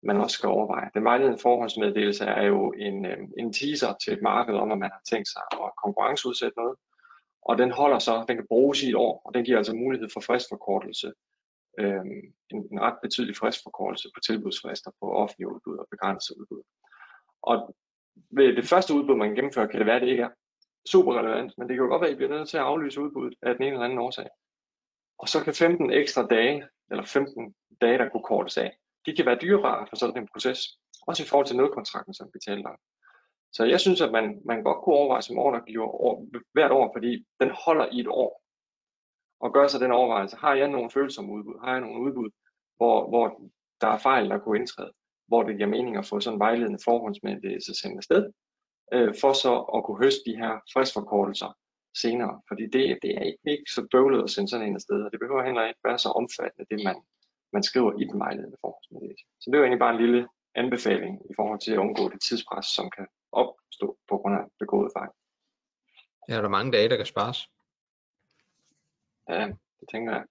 man 0.02 0.16
også 0.16 0.34
skal 0.34 0.48
overveje. 0.48 0.90
Den 0.94 1.04
vejledende 1.04 1.38
forhåndsmeddelelse 1.38 2.24
er 2.24 2.42
jo 2.42 2.72
en, 2.72 3.06
øhm, 3.06 3.32
en 3.38 3.52
teaser 3.52 3.94
til 4.02 4.12
et 4.12 4.22
marked 4.22 4.54
om, 4.54 4.72
at 4.72 4.78
man 4.78 4.90
har 4.90 5.02
tænkt 5.10 5.28
sig 5.28 5.42
at 5.52 5.70
konkurrenceudsætte 5.84 6.56
noget, 6.56 6.76
og 7.42 7.58
den 7.58 7.70
holder 7.70 7.98
så, 7.98 8.24
den 8.28 8.36
kan 8.36 8.46
bruges 8.48 8.82
i 8.82 8.88
et 8.88 8.94
år, 8.94 9.22
og 9.24 9.34
den 9.34 9.44
giver 9.44 9.56
altså 9.56 9.74
mulighed 9.74 10.08
for 10.14 10.20
fristforkortelse 10.20 11.12
Øhm, 11.78 12.32
en, 12.50 12.58
en 12.72 12.80
ret 12.80 12.98
betydelig 13.02 13.36
fristforkortelse 13.36 14.08
på 14.14 14.20
tilbudsfrister 14.20 14.90
på 15.00 15.12
offentlige 15.12 15.48
udbud 15.48 15.76
og 15.78 15.86
begrænset 15.90 16.36
udbud. 16.36 16.62
Og 17.42 17.76
ved 18.30 18.56
det 18.56 18.68
første 18.68 18.94
udbud, 18.94 19.16
man 19.16 19.34
gennemfører, 19.34 19.66
kan 19.66 19.78
det 19.78 19.86
være, 19.86 19.96
at 19.96 20.02
det 20.02 20.08
ikke 20.08 20.22
er 20.22 20.30
super 20.88 21.18
relevant, 21.18 21.58
men 21.58 21.68
det 21.68 21.74
kan 21.74 21.84
jo 21.84 21.90
godt 21.90 22.00
være, 22.00 22.10
at 22.10 22.14
I 22.14 22.16
bliver 22.16 22.30
nødt 22.30 22.48
til 22.48 22.56
at 22.56 22.62
aflyse 22.62 23.00
udbuddet 23.00 23.38
af 23.42 23.54
den 23.54 23.62
ene 23.62 23.72
eller 23.72 23.84
anden 23.84 23.98
årsag. 23.98 24.28
Og 25.18 25.28
så 25.28 25.44
kan 25.44 25.54
15 25.54 25.92
ekstra 25.92 26.26
dage, 26.26 26.68
eller 26.90 27.04
15 27.04 27.54
dage, 27.80 27.98
der 27.98 28.08
kunne 28.08 28.22
kortes 28.22 28.58
af, 28.58 28.76
de 29.06 29.16
kan 29.16 29.26
være 29.26 29.38
dyrere 29.42 29.86
for 29.88 29.96
sådan 29.96 30.18
en 30.22 30.28
proces, 30.32 30.58
også 31.06 31.22
i 31.22 31.26
forhold 31.26 31.46
til 31.46 31.56
nødkontrakten, 31.56 32.14
som 32.14 32.30
vi 32.34 32.38
talte 32.46 32.66
om. 32.66 32.76
Så 33.52 33.64
jeg 33.64 33.80
synes, 33.80 34.00
at 34.00 34.12
man, 34.12 34.42
man 34.44 34.62
godt 34.62 34.84
kunne 34.84 34.96
overveje 34.96 35.22
som 35.22 35.38
ordregiver 35.38 35.86
år, 35.86 36.26
hvert 36.52 36.72
år, 36.72 36.90
fordi 36.94 37.26
den 37.40 37.50
holder 37.64 37.86
i 37.92 38.00
et 38.00 38.08
år. 38.08 38.42
Og 39.40 39.52
gøre 39.52 39.68
sig 39.68 39.80
den 39.80 39.92
overvejelse, 39.92 40.36
har 40.36 40.54
jeg 40.54 40.68
nogle 40.68 40.90
følsomme 40.90 41.32
udbud, 41.32 41.64
har 41.64 41.72
jeg 41.72 41.80
nogle 41.80 42.00
udbud, 42.00 42.30
hvor, 42.76 43.08
hvor 43.08 43.40
der 43.80 43.88
er 43.88 43.98
fejl, 43.98 44.30
der 44.30 44.38
kunne 44.38 44.58
indtræde, 44.58 44.92
hvor 45.28 45.42
det 45.42 45.56
giver 45.56 45.68
mening 45.68 45.96
at 45.96 46.06
få 46.06 46.20
sådan 46.20 46.34
en 46.36 46.40
vejledende 46.40 46.78
forhåndsmeddelelse 46.84 47.74
sendt 47.74 47.96
afsted, 47.96 48.32
øh, 48.92 49.14
for 49.20 49.32
så 49.32 49.54
at 49.74 49.84
kunne 49.84 50.02
høste 50.04 50.22
de 50.30 50.36
her 50.36 50.52
fristforkortelser 50.72 51.56
senere, 52.02 52.40
fordi 52.48 52.62
det, 52.62 52.98
det 53.02 53.10
er 53.18 53.22
ikke, 53.30 53.44
ikke 53.46 53.70
så 53.74 53.88
bøvlet 53.92 54.22
at 54.22 54.30
sende 54.30 54.48
sådan 54.48 54.66
en 54.66 54.74
afsted, 54.74 55.02
og 55.04 55.10
det 55.12 55.20
behøver 55.20 55.44
heller 55.44 55.68
ikke 55.68 55.80
være 55.84 55.98
så 55.98 56.08
omfattende, 56.08 56.66
det 56.70 56.84
man, 56.84 56.96
man 57.52 57.62
skriver 57.62 57.92
i 58.00 58.04
den 58.04 58.18
vejledende 58.18 58.56
forhåndsmeddelelse. 58.60 59.24
Så 59.40 59.50
det 59.50 59.58
jo 59.58 59.62
egentlig 59.62 59.78
bare 59.78 59.94
en 59.94 60.00
lille 60.00 60.28
anbefaling 60.54 61.30
i 61.30 61.34
forhold 61.36 61.60
til 61.60 61.72
at 61.72 61.78
undgå 61.78 62.08
det 62.08 62.20
tidspres, 62.20 62.66
som 62.66 62.90
kan 62.90 63.06
opstå 63.32 63.98
på 64.08 64.18
grund 64.18 64.34
af 64.34 64.44
begået 64.58 64.92
fejl. 64.96 65.10
Ja, 66.28 66.34
er 66.36 66.42
der 66.42 66.48
mange 66.48 66.72
dage, 66.72 66.88
der 66.88 66.96
kan 66.96 67.06
spares? 67.06 67.50
Ja, 69.28 69.46
det 69.80 69.88
tænker 69.92 70.12
jeg. 70.12 70.24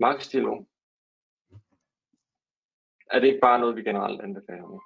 Markedsdialog. 0.00 0.66
Er 3.10 3.18
det 3.20 3.26
ikke 3.26 3.40
bare 3.40 3.60
noget, 3.60 3.76
vi 3.76 3.82
generelt 3.82 4.20
anbefaler 4.20 4.68
nu? 4.68 4.82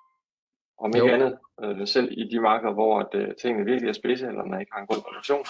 Om 0.79 0.93
ikke 0.95 1.09
jo. 1.09 1.15
andet, 1.15 1.39
øh, 1.63 1.87
selv 1.87 2.09
i 2.19 2.29
de 2.29 2.41
markeder, 2.41 2.73
hvor 2.73 3.01
at, 3.01 3.15
øh, 3.15 3.35
tingene 3.35 3.65
virkelig 3.65 3.89
er 3.89 3.93
spidse, 3.93 4.27
eller 4.27 4.45
man 4.45 4.61
ikke 4.61 4.73
har 4.73 4.81
en 4.81 4.87
god 4.87 5.11
relation, 5.11 5.45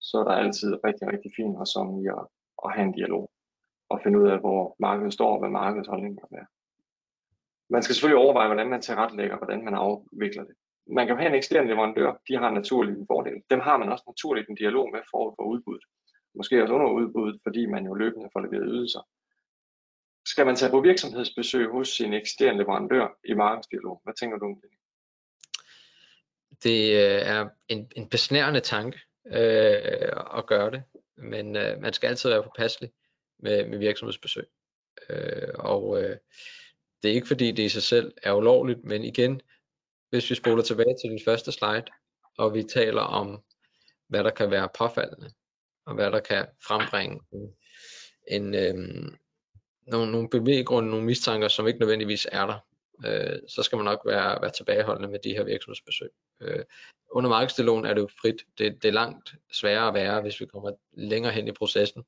så 0.00 0.18
er 0.18 0.24
der 0.24 0.42
altid 0.42 0.84
rigtig, 0.84 1.08
rigtig 1.08 1.30
fint 1.36 1.56
og 1.56 1.66
som 1.66 1.86
i 2.02 2.06
at, 2.06 2.24
at 2.64 2.72
have 2.74 2.86
en 2.86 2.92
dialog 2.92 3.30
og 3.90 4.00
finde 4.02 4.20
ud 4.20 4.28
af, 4.28 4.38
hvor 4.40 4.76
markedet 4.78 5.12
står 5.12 5.32
og 5.32 5.38
hvad 5.38 5.50
markedets 5.50 5.88
holdning 5.88 6.18
er. 6.32 6.46
Man 7.70 7.82
skal 7.82 7.94
selvfølgelig 7.94 8.22
overveje, 8.24 8.48
hvordan 8.48 8.68
man 8.68 8.82
tilrettelægger, 8.82 9.36
hvordan 9.36 9.64
man 9.64 9.74
afvikler 9.74 10.44
det. 10.44 10.54
Man 10.96 11.06
kan 11.06 11.14
jo 11.14 11.20
have 11.20 11.28
en 11.28 11.38
ekstern 11.40 11.68
leverandør, 11.68 12.20
de 12.28 12.36
har 12.36 12.50
naturligt 12.50 12.98
en 12.98 13.06
fordel. 13.06 13.42
Dem 13.50 13.60
har 13.60 13.76
man 13.76 13.92
også 13.92 14.04
naturligt 14.06 14.48
en 14.48 14.56
dialog 14.56 14.90
med 14.92 15.00
forud 15.10 15.32
for 15.38 15.44
udbuddet. 15.44 15.84
Måske 16.34 16.62
også 16.62 16.74
under 16.74 16.90
udbuddet, 16.90 17.40
fordi 17.42 17.66
man 17.66 17.86
jo 17.86 17.94
løbende 17.94 18.28
får 18.32 18.40
leveret 18.40 18.68
ydelser. 18.74 19.02
Skal 20.26 20.46
man 20.46 20.56
tage 20.56 20.70
på 20.70 20.80
virksomhedsbesøg 20.80 21.70
hos 21.70 21.88
sin 21.88 22.12
eksterne 22.12 22.58
leverandør 22.58 23.18
i 23.24 23.34
markedsdialog? 23.34 24.00
Hvad 24.04 24.14
tænker 24.20 24.38
du 24.38 24.44
om 24.44 24.60
det? 24.62 24.70
Det 26.62 26.80
øh, 27.04 27.20
er 27.32 27.48
en, 27.68 27.92
en 27.96 28.08
besnærende 28.08 28.60
tanke 28.60 28.98
øh, 29.26 30.38
at 30.38 30.46
gøre 30.46 30.70
det, 30.70 30.82
men 31.16 31.56
øh, 31.56 31.80
man 31.80 31.92
skal 31.92 32.08
altid 32.08 32.30
være 32.30 32.42
påpasselig 32.42 32.90
med, 33.42 33.66
med 33.66 33.78
virksomhedsbesøg. 33.78 34.46
Øh, 35.08 35.48
og 35.54 36.02
øh, 36.02 36.16
det 37.02 37.10
er 37.10 37.14
ikke 37.14 37.28
fordi 37.28 37.50
det 37.50 37.62
i 37.62 37.68
sig 37.68 37.82
selv 37.82 38.12
er 38.22 38.32
ulovligt, 38.32 38.84
men 38.84 39.04
igen, 39.04 39.40
hvis 40.10 40.30
vi 40.30 40.34
spoler 40.34 40.62
tilbage 40.62 40.96
til 41.02 41.10
den 41.10 41.20
første 41.24 41.52
slide, 41.52 41.84
og 42.38 42.54
vi 42.54 42.62
taler 42.62 43.02
om, 43.02 43.42
hvad 44.08 44.24
der 44.24 44.30
kan 44.30 44.50
være 44.50 44.68
påfaldende, 44.78 45.30
og 45.86 45.94
hvad 45.94 46.10
der 46.10 46.20
kan 46.20 46.46
frembringe 46.66 47.20
en, 47.32 47.54
en 48.28 48.54
øh, 48.54 49.12
nogle, 49.86 50.12
nogle 50.12 50.28
bevæggrunde, 50.28 50.90
nogle 50.90 51.06
mistanker, 51.06 51.48
som 51.48 51.66
ikke 51.66 51.80
nødvendigvis 51.80 52.26
er 52.32 52.46
der, 52.46 52.58
øh, 53.06 53.38
så 53.48 53.62
skal 53.62 53.76
man 53.76 53.84
nok 53.84 54.00
være, 54.06 54.42
være 54.42 54.50
tilbageholdende 54.50 55.08
med 55.08 55.18
de 55.18 55.32
her 55.32 55.44
virksomhedsbesøg. 55.44 56.10
Øh, 56.40 56.64
under 57.12 57.30
markedsdialogen 57.30 57.84
er 57.84 57.94
det 57.94 58.00
jo 58.00 58.08
frit. 58.20 58.36
Det, 58.58 58.82
det 58.82 58.88
er 58.88 58.92
langt 58.92 59.34
sværere 59.52 59.88
at 59.88 59.94
være, 59.94 60.20
hvis 60.20 60.40
vi 60.40 60.46
kommer 60.46 60.72
længere 60.92 61.32
hen 61.32 61.48
i 61.48 61.52
processen. 61.52 62.04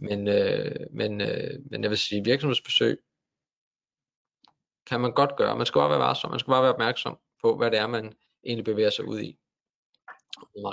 Men, 0.00 0.28
øh, 0.28 0.86
men, 0.90 1.20
øh, 1.20 1.54
men 1.70 1.82
jeg 1.82 1.90
vil 1.90 1.98
sige, 1.98 2.24
virksomhedsbesøg 2.24 2.98
kan 4.86 5.00
man 5.00 5.12
godt 5.12 5.36
gøre. 5.36 5.56
Man 5.56 5.66
skal 5.66 5.78
bare 5.78 5.90
være 5.90 5.98
varsom. 5.98 6.30
Man 6.30 6.40
skal 6.40 6.50
bare 6.50 6.62
være 6.62 6.72
opmærksom 6.72 7.18
på, 7.42 7.56
hvad 7.56 7.70
det 7.70 7.78
er, 7.78 7.86
man 7.86 8.16
egentlig 8.44 8.64
bevæger 8.64 8.90
sig 8.90 9.04
ud 9.04 9.20
i. 9.20 9.38
Ja, 10.56 10.68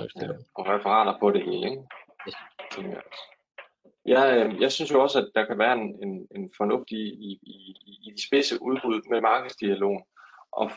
og 0.56 0.68
referater 0.68 1.20
på 1.20 1.32
det 1.32 1.44
hele, 1.44 1.70
ikke? 1.70 1.84
Ja. 2.28 3.02
Jeg, 4.06 4.38
øh, 4.38 4.62
jeg 4.62 4.72
synes 4.72 4.92
jo 4.92 5.02
også, 5.02 5.20
at 5.20 5.32
der 5.36 5.46
kan 5.46 5.58
være 5.58 5.74
en, 5.74 6.04
en, 6.04 6.28
en 6.36 6.52
fornuft 6.58 6.92
i, 6.92 7.04
i, 7.28 7.40
i, 7.44 7.56
i 7.86 8.12
de 8.16 8.28
spidse 8.28 8.62
udbud 8.62 9.10
med 9.10 9.22
markedsdialogen, 9.22 10.04
og 10.52 10.72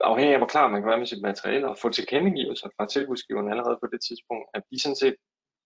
afhængig 0.00 0.34
af 0.34 0.40
hvor 0.40 0.46
klar 0.54 0.68
man 0.68 0.80
kan 0.80 0.88
være 0.88 0.98
med 0.98 1.06
sit 1.06 1.22
materiale, 1.22 1.68
og 1.68 1.78
få 1.82 1.88
tilkendegivelser 1.88 2.68
fra 2.76 2.86
tilbudsgiverne 2.86 3.50
allerede 3.50 3.78
på 3.80 3.88
det 3.92 4.00
tidspunkt, 4.08 4.46
at 4.54 4.62
de 4.70 4.82
sådan 4.82 4.96
set 4.96 5.16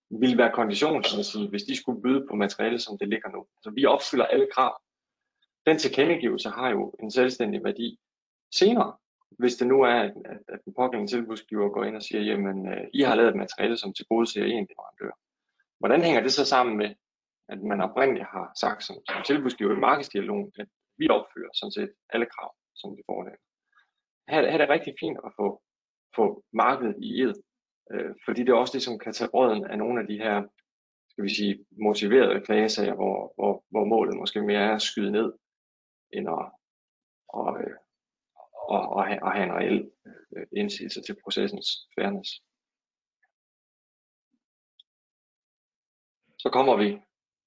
ville 0.09 0.37
være 0.37 0.51
konditionsmæssige, 0.51 1.49
hvis 1.49 1.63
de 1.63 1.75
skulle 1.75 2.01
byde 2.01 2.27
på 2.29 2.35
materiale, 2.35 2.79
som 2.79 2.97
det 2.97 3.07
ligger 3.09 3.29
nu. 3.29 3.45
Så 3.63 3.69
vi 3.69 3.85
opfylder 3.85 4.25
alle 4.25 4.47
krav. 4.53 4.81
Den 5.65 5.77
tilkendegivelse 5.77 6.49
har 6.49 6.69
jo 6.69 6.95
en 7.03 7.11
selvstændig 7.11 7.63
værdi 7.63 7.99
senere, 8.55 8.97
hvis 9.29 9.55
det 9.55 9.67
nu 9.67 9.81
er, 9.81 9.99
at, 10.07 10.13
at 10.47 10.59
den 10.65 10.73
pågældende 10.73 11.11
tilbudsgiver 11.11 11.69
går 11.69 11.83
ind 11.83 11.95
og 11.95 12.03
siger, 12.03 12.21
jamen, 12.21 12.67
øh, 12.67 12.87
I 12.93 13.01
har 13.01 13.15
lavet 13.15 13.29
et 13.29 13.35
materiale, 13.35 13.77
som 13.77 13.93
til 13.93 14.05
gode 14.09 14.27
ser 14.31 14.43
en 14.43 14.67
leverandør. 14.69 15.11
Hvordan 15.79 16.01
hænger 16.01 16.21
det 16.21 16.33
så 16.33 16.45
sammen 16.45 16.77
med, 16.77 16.95
at 17.49 17.59
man 17.63 17.81
oprindeligt 17.81 18.25
har 18.25 18.51
sagt 18.59 18.83
som, 18.83 18.95
som 19.09 19.23
tilbudsgiver 19.25 19.75
i 19.75 19.79
markedsdialogen, 19.79 20.51
at 20.59 20.67
vi 20.97 21.09
opfører 21.09 21.49
sådan 21.53 21.71
set 21.71 21.91
alle 22.09 22.25
krav, 22.25 22.55
som 22.75 22.97
vi 22.97 23.01
forelægger. 23.05 23.39
Her, 24.29 24.41
her 24.41 24.53
er 24.53 24.57
det 24.57 24.69
rigtig 24.69 24.93
fint 24.99 25.17
at 25.25 25.31
få, 25.39 25.61
få 26.15 26.43
markedet 26.53 26.95
i 27.01 27.21
et 27.21 27.35
øh, 27.91 28.15
fordi 28.25 28.41
det 28.41 28.49
er 28.49 28.53
også 28.63 28.73
det, 28.73 28.83
som 28.83 28.99
kan 28.99 29.13
tage 29.13 29.29
brøden 29.29 29.65
af 29.65 29.77
nogle 29.77 30.01
af 30.01 30.07
de 30.07 30.17
her 30.17 30.43
skal 31.17 31.23
vi 31.23 31.35
sige, 31.35 31.65
motiverede 31.71 32.45
klagesager, 32.45 32.95
hvor, 32.95 33.33
hvor, 33.35 33.65
hvor 33.69 33.85
målet 33.85 34.17
måske 34.17 34.41
mere 34.41 34.59
er 34.59 34.75
at 34.75 34.81
skyde 34.81 35.11
ned, 35.11 35.33
end 36.13 36.29
at, 36.29 36.51
og, 37.29 37.61
øh, 37.61 37.75
og, 38.75 38.81
og, 38.89 39.03
og 39.21 39.33
have 39.33 39.43
en 39.43 39.53
reel 39.53 39.91
øh, 40.37 40.45
indsigelse 40.57 41.01
til 41.01 41.15
processens 41.23 41.67
fairness. 41.95 42.29
Så 46.37 46.49
kommer 46.53 46.75
vi 46.77 47.01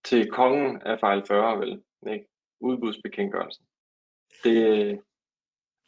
til 0.04 0.30
kongen 0.30 0.82
af 0.82 1.00
fejl 1.00 1.22
40, 1.26 1.58
vel, 1.58 1.82
ikke? 2.12 2.26
udbudsbekendtgørelsen. 2.60 3.66
Det, 4.44 4.56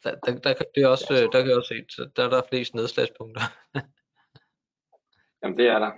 der, 0.03 0.15
der, 0.15 0.39
der, 0.39 0.53
det 0.75 0.83
er 0.83 0.87
også, 0.87 1.29
der 1.31 1.39
kan 1.41 1.49
jeg 1.49 1.57
også 1.57 1.85
se, 1.89 2.11
der 2.15 2.25
er 2.25 2.29
der 2.29 2.47
flest 2.49 2.73
nedslagspunkter. 2.73 3.41
Jamen 5.43 5.57
det 5.57 5.67
er 5.67 5.79
der. 5.79 5.91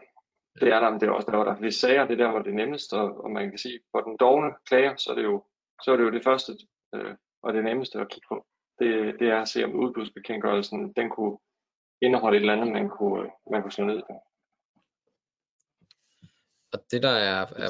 Det 0.62 0.70
er 0.74 0.80
der, 0.80 0.90
men 0.90 1.00
det 1.00 1.08
er 1.08 1.12
også 1.12 1.26
der, 1.32 1.36
hvor 1.38 1.44
der 1.44 1.52
er 1.52 1.58
flest 1.58 1.80
sager. 1.80 2.08
Det 2.08 2.14
er 2.14 2.24
der, 2.24 2.32
hvor 2.32 2.42
det 2.42 2.52
er 2.52 2.62
nemmest, 2.64 2.94
og, 2.94 3.24
og 3.24 3.32
man 3.32 3.50
kan 3.50 3.58
sige, 3.58 3.80
for 3.92 4.02
den 4.02 4.18
dogne 4.18 4.52
klager, 4.68 4.96
så 4.96 5.12
er 5.12 5.16
det 5.16 5.24
jo, 5.24 5.44
så 5.84 5.92
er 5.92 5.98
det, 5.98 6.04
jo 6.04 6.12
det 6.12 6.24
første 6.24 6.52
øh, 6.96 7.16
og 7.44 7.54
det 7.54 7.64
nemmeste 7.64 8.00
at 8.00 8.10
kigge 8.10 8.28
på 8.30 8.46
det, 8.80 9.20
det 9.20 9.28
er 9.30 9.42
at 9.42 9.48
se, 9.48 9.64
om 9.64 9.76
udbudsbekendtgørelsen 9.76 10.94
den 10.94 11.10
kunne 11.10 11.38
indeholde 12.02 12.38
et 12.38 12.42
eller 12.42 12.54
andet, 12.54 12.74
man 12.74 12.90
kunne, 12.90 13.30
man 13.52 13.62
kunne 13.62 13.72
slå 13.72 13.86
ned 13.86 14.02
på. 14.10 14.14
Og 16.74 16.80
det 16.92 17.04
der 17.04 17.10
er, 17.10 17.42
er 17.42 17.70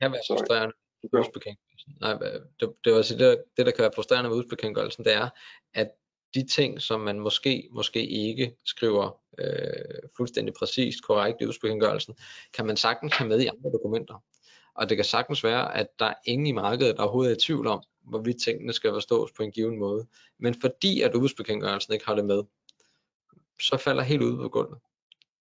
kan 0.00 0.12
være 0.12 0.20
frustrerende 0.28 0.74
med 1.02 1.10
udbudsbekendtgørelsen, 1.12 1.92
nej, 2.00 2.12
det, 2.60 2.66
det, 2.84 2.92
var 2.92 3.02
det, 3.18 3.44
det 3.56 3.66
der 3.66 3.72
kan 3.72 3.82
være 3.82 3.92
frustrerende 3.94 4.28
med 4.28 4.36
udbudsbekendtgørelsen, 4.36 5.04
det 5.04 5.14
er, 5.14 5.28
at 5.74 5.90
de 6.36 6.46
ting, 6.46 6.82
som 6.82 7.00
man 7.00 7.20
måske, 7.20 7.68
måske 7.72 8.06
ikke 8.06 8.56
skriver 8.64 9.20
øh, 9.38 10.08
fuldstændig 10.16 10.54
præcist 10.54 11.02
korrekt 11.02 11.40
i 11.40 11.44
udbudsbekendtgørelsen, 11.44 12.14
kan 12.54 12.66
man 12.66 12.76
sagtens 12.76 13.12
have 13.12 13.28
med 13.28 13.40
i 13.40 13.46
andre 13.46 13.70
dokumenter. 13.72 14.22
Og 14.74 14.88
det 14.88 14.96
kan 14.96 15.04
sagtens 15.04 15.44
være, 15.44 15.76
at 15.76 15.86
der 15.98 16.06
er 16.06 16.14
ingen 16.24 16.46
i 16.46 16.52
markedet, 16.52 16.96
der 16.96 17.02
overhovedet 17.02 17.32
er 17.32 17.36
i 17.36 17.40
tvivl 17.40 17.66
om, 17.66 17.82
hvorvidt 18.00 18.42
tingene 18.42 18.72
skal 18.72 18.90
forstås 18.90 19.32
på 19.32 19.42
en 19.42 19.52
given 19.52 19.78
måde. 19.78 20.06
Men 20.38 20.54
fordi 20.60 21.02
at 21.02 21.14
udbudsbekendtgørelsen 21.14 21.92
ikke 21.92 22.06
har 22.06 22.14
det 22.14 22.24
med, 22.24 22.42
så 23.60 23.76
falder 23.76 24.02
helt 24.02 24.22
ud 24.22 24.36
på 24.36 24.48
gulvet. 24.48 24.78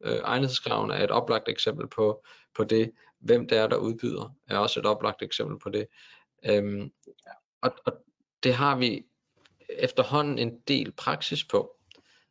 Øh, 0.03 0.19
egnethedskravene 0.23 0.93
er 0.93 1.03
et 1.03 1.11
oplagt 1.11 1.49
eksempel 1.49 1.87
på, 1.87 2.23
på 2.55 2.63
det. 2.63 2.91
Hvem 3.19 3.47
det 3.47 3.57
er, 3.57 3.67
der 3.67 3.77
udbyder, 3.77 4.35
er 4.47 4.57
også 4.57 4.79
et 4.79 4.85
oplagt 4.85 5.21
eksempel 5.21 5.59
på 5.59 5.69
det. 5.69 5.87
Øhm, 6.45 6.91
og, 7.61 7.71
og 7.85 7.93
det 8.43 8.53
har 8.53 8.77
vi 8.77 9.05
efterhånden 9.78 10.39
en 10.39 10.59
del 10.59 10.91
praksis 10.91 11.43
på. 11.43 11.78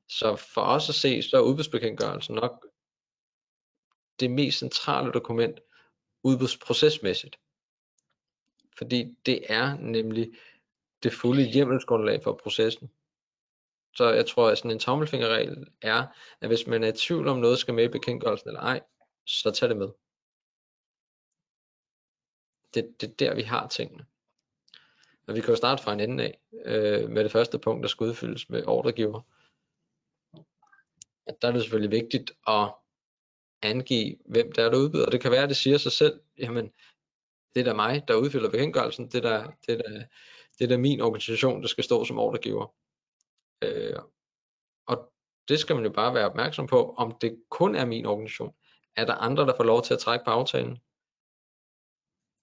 Så 0.09 0.37
for 0.37 0.61
os 0.61 0.89
at 0.89 0.95
se, 0.95 1.23
så 1.23 1.37
er 1.37 1.41
udbudsbekendtgørelsen 1.41 2.35
nok 2.35 2.67
det 4.21 4.31
mest 4.31 4.59
centrale 4.59 5.13
dokument 5.13 5.61
udbudsprocesmæssigt. 6.23 7.39
Fordi 8.79 9.17
det 9.27 9.53
er 9.53 9.77
nemlig 9.77 10.33
det 11.03 11.13
fulde 11.13 11.51
hjemmelsgrundlag 11.51 12.23
for 12.23 12.41
processen. 12.43 12.91
Så 13.97 14.11
jeg 14.11 14.27
tror, 14.27 14.49
at 14.49 14.59
sådan 14.59 14.71
en 14.71 14.79
tommelfingerregel 14.79 15.67
er, 15.83 16.07
at 16.41 16.49
hvis 16.49 16.67
man 16.67 16.85
er 16.85 16.89
i 16.89 16.97
tvivl 16.97 17.29
om 17.29 17.39
noget 17.39 17.59
skal 17.59 17.75
med 17.75 17.85
i 17.85 17.89
bekendtgørelsen 17.89 18.49
eller 18.49 18.61
ej, 18.61 18.81
så 19.27 19.51
tag 19.51 19.69
det 19.69 19.77
med. 19.77 19.89
Det, 22.75 23.01
det 23.01 23.11
er 23.11 23.15
der, 23.15 23.35
vi 23.35 23.43
har 23.43 23.69
tingene. 23.69 24.07
Og 25.31 25.37
vi 25.37 25.41
kan 25.41 25.51
jo 25.51 25.57
starte 25.57 25.83
fra 25.83 25.93
en 25.93 26.01
ende 26.01 26.25
af, 26.25 26.41
øh, 26.65 27.11
med 27.11 27.25
det 27.25 27.33
første 27.33 27.59
punkt, 27.59 27.83
der 27.83 27.89
skal 27.89 28.05
udfyldes 28.05 28.49
med 28.49 28.67
ordregiver. 28.67 29.21
At 31.27 31.43
der 31.43 31.49
er 31.49 31.53
det 31.53 31.63
selvfølgelig 31.63 31.91
vigtigt 31.91 32.33
at 32.47 32.75
angive, 33.63 34.17
hvem 34.27 34.53
der 34.53 34.65
er, 34.65 34.71
der 34.71 34.79
udbyder. 34.79 35.11
Det 35.11 35.21
kan 35.21 35.31
være, 35.31 35.43
at 35.43 35.49
det 35.49 35.57
siger 35.57 35.79
sig 35.79 35.93
selv, 35.93 36.21
jamen, 36.39 36.73
det 37.55 37.61
er 37.61 37.65
da 37.65 37.75
mig, 37.75 38.09
der 38.09 38.15
udfylder 38.15 38.51
bekendtgørelsen, 38.51 39.09
det 39.09 39.25
er 39.25 39.29
da, 39.31 39.53
det 39.67 39.73
er 39.75 39.83
da, 39.83 40.07
det 40.59 40.65
er 40.65 40.69
da 40.69 40.77
min 40.77 41.01
organisation, 41.01 41.63
der 41.63 41.69
skal 41.69 41.85
stå 41.85 42.05
som 42.05 42.19
ordregiver. 42.19 42.75
Øh, 43.65 43.99
og 44.87 45.13
det 45.49 45.59
skal 45.59 45.77
man 45.77 45.85
jo 45.85 45.93
bare 45.93 46.15
være 46.15 46.31
opmærksom 46.31 46.67
på, 46.67 46.95
om 46.95 47.19
det 47.21 47.43
kun 47.51 47.75
er 47.75 47.85
min 47.85 48.07
organisation. 48.07 48.55
Er 48.97 49.05
der 49.05 49.15
andre, 49.15 49.47
der 49.47 49.57
får 49.57 49.65
lov 49.65 49.83
til 49.83 49.95
at 49.95 50.01
trække 50.01 50.25
på 50.25 50.31
aftalen? 50.31 50.79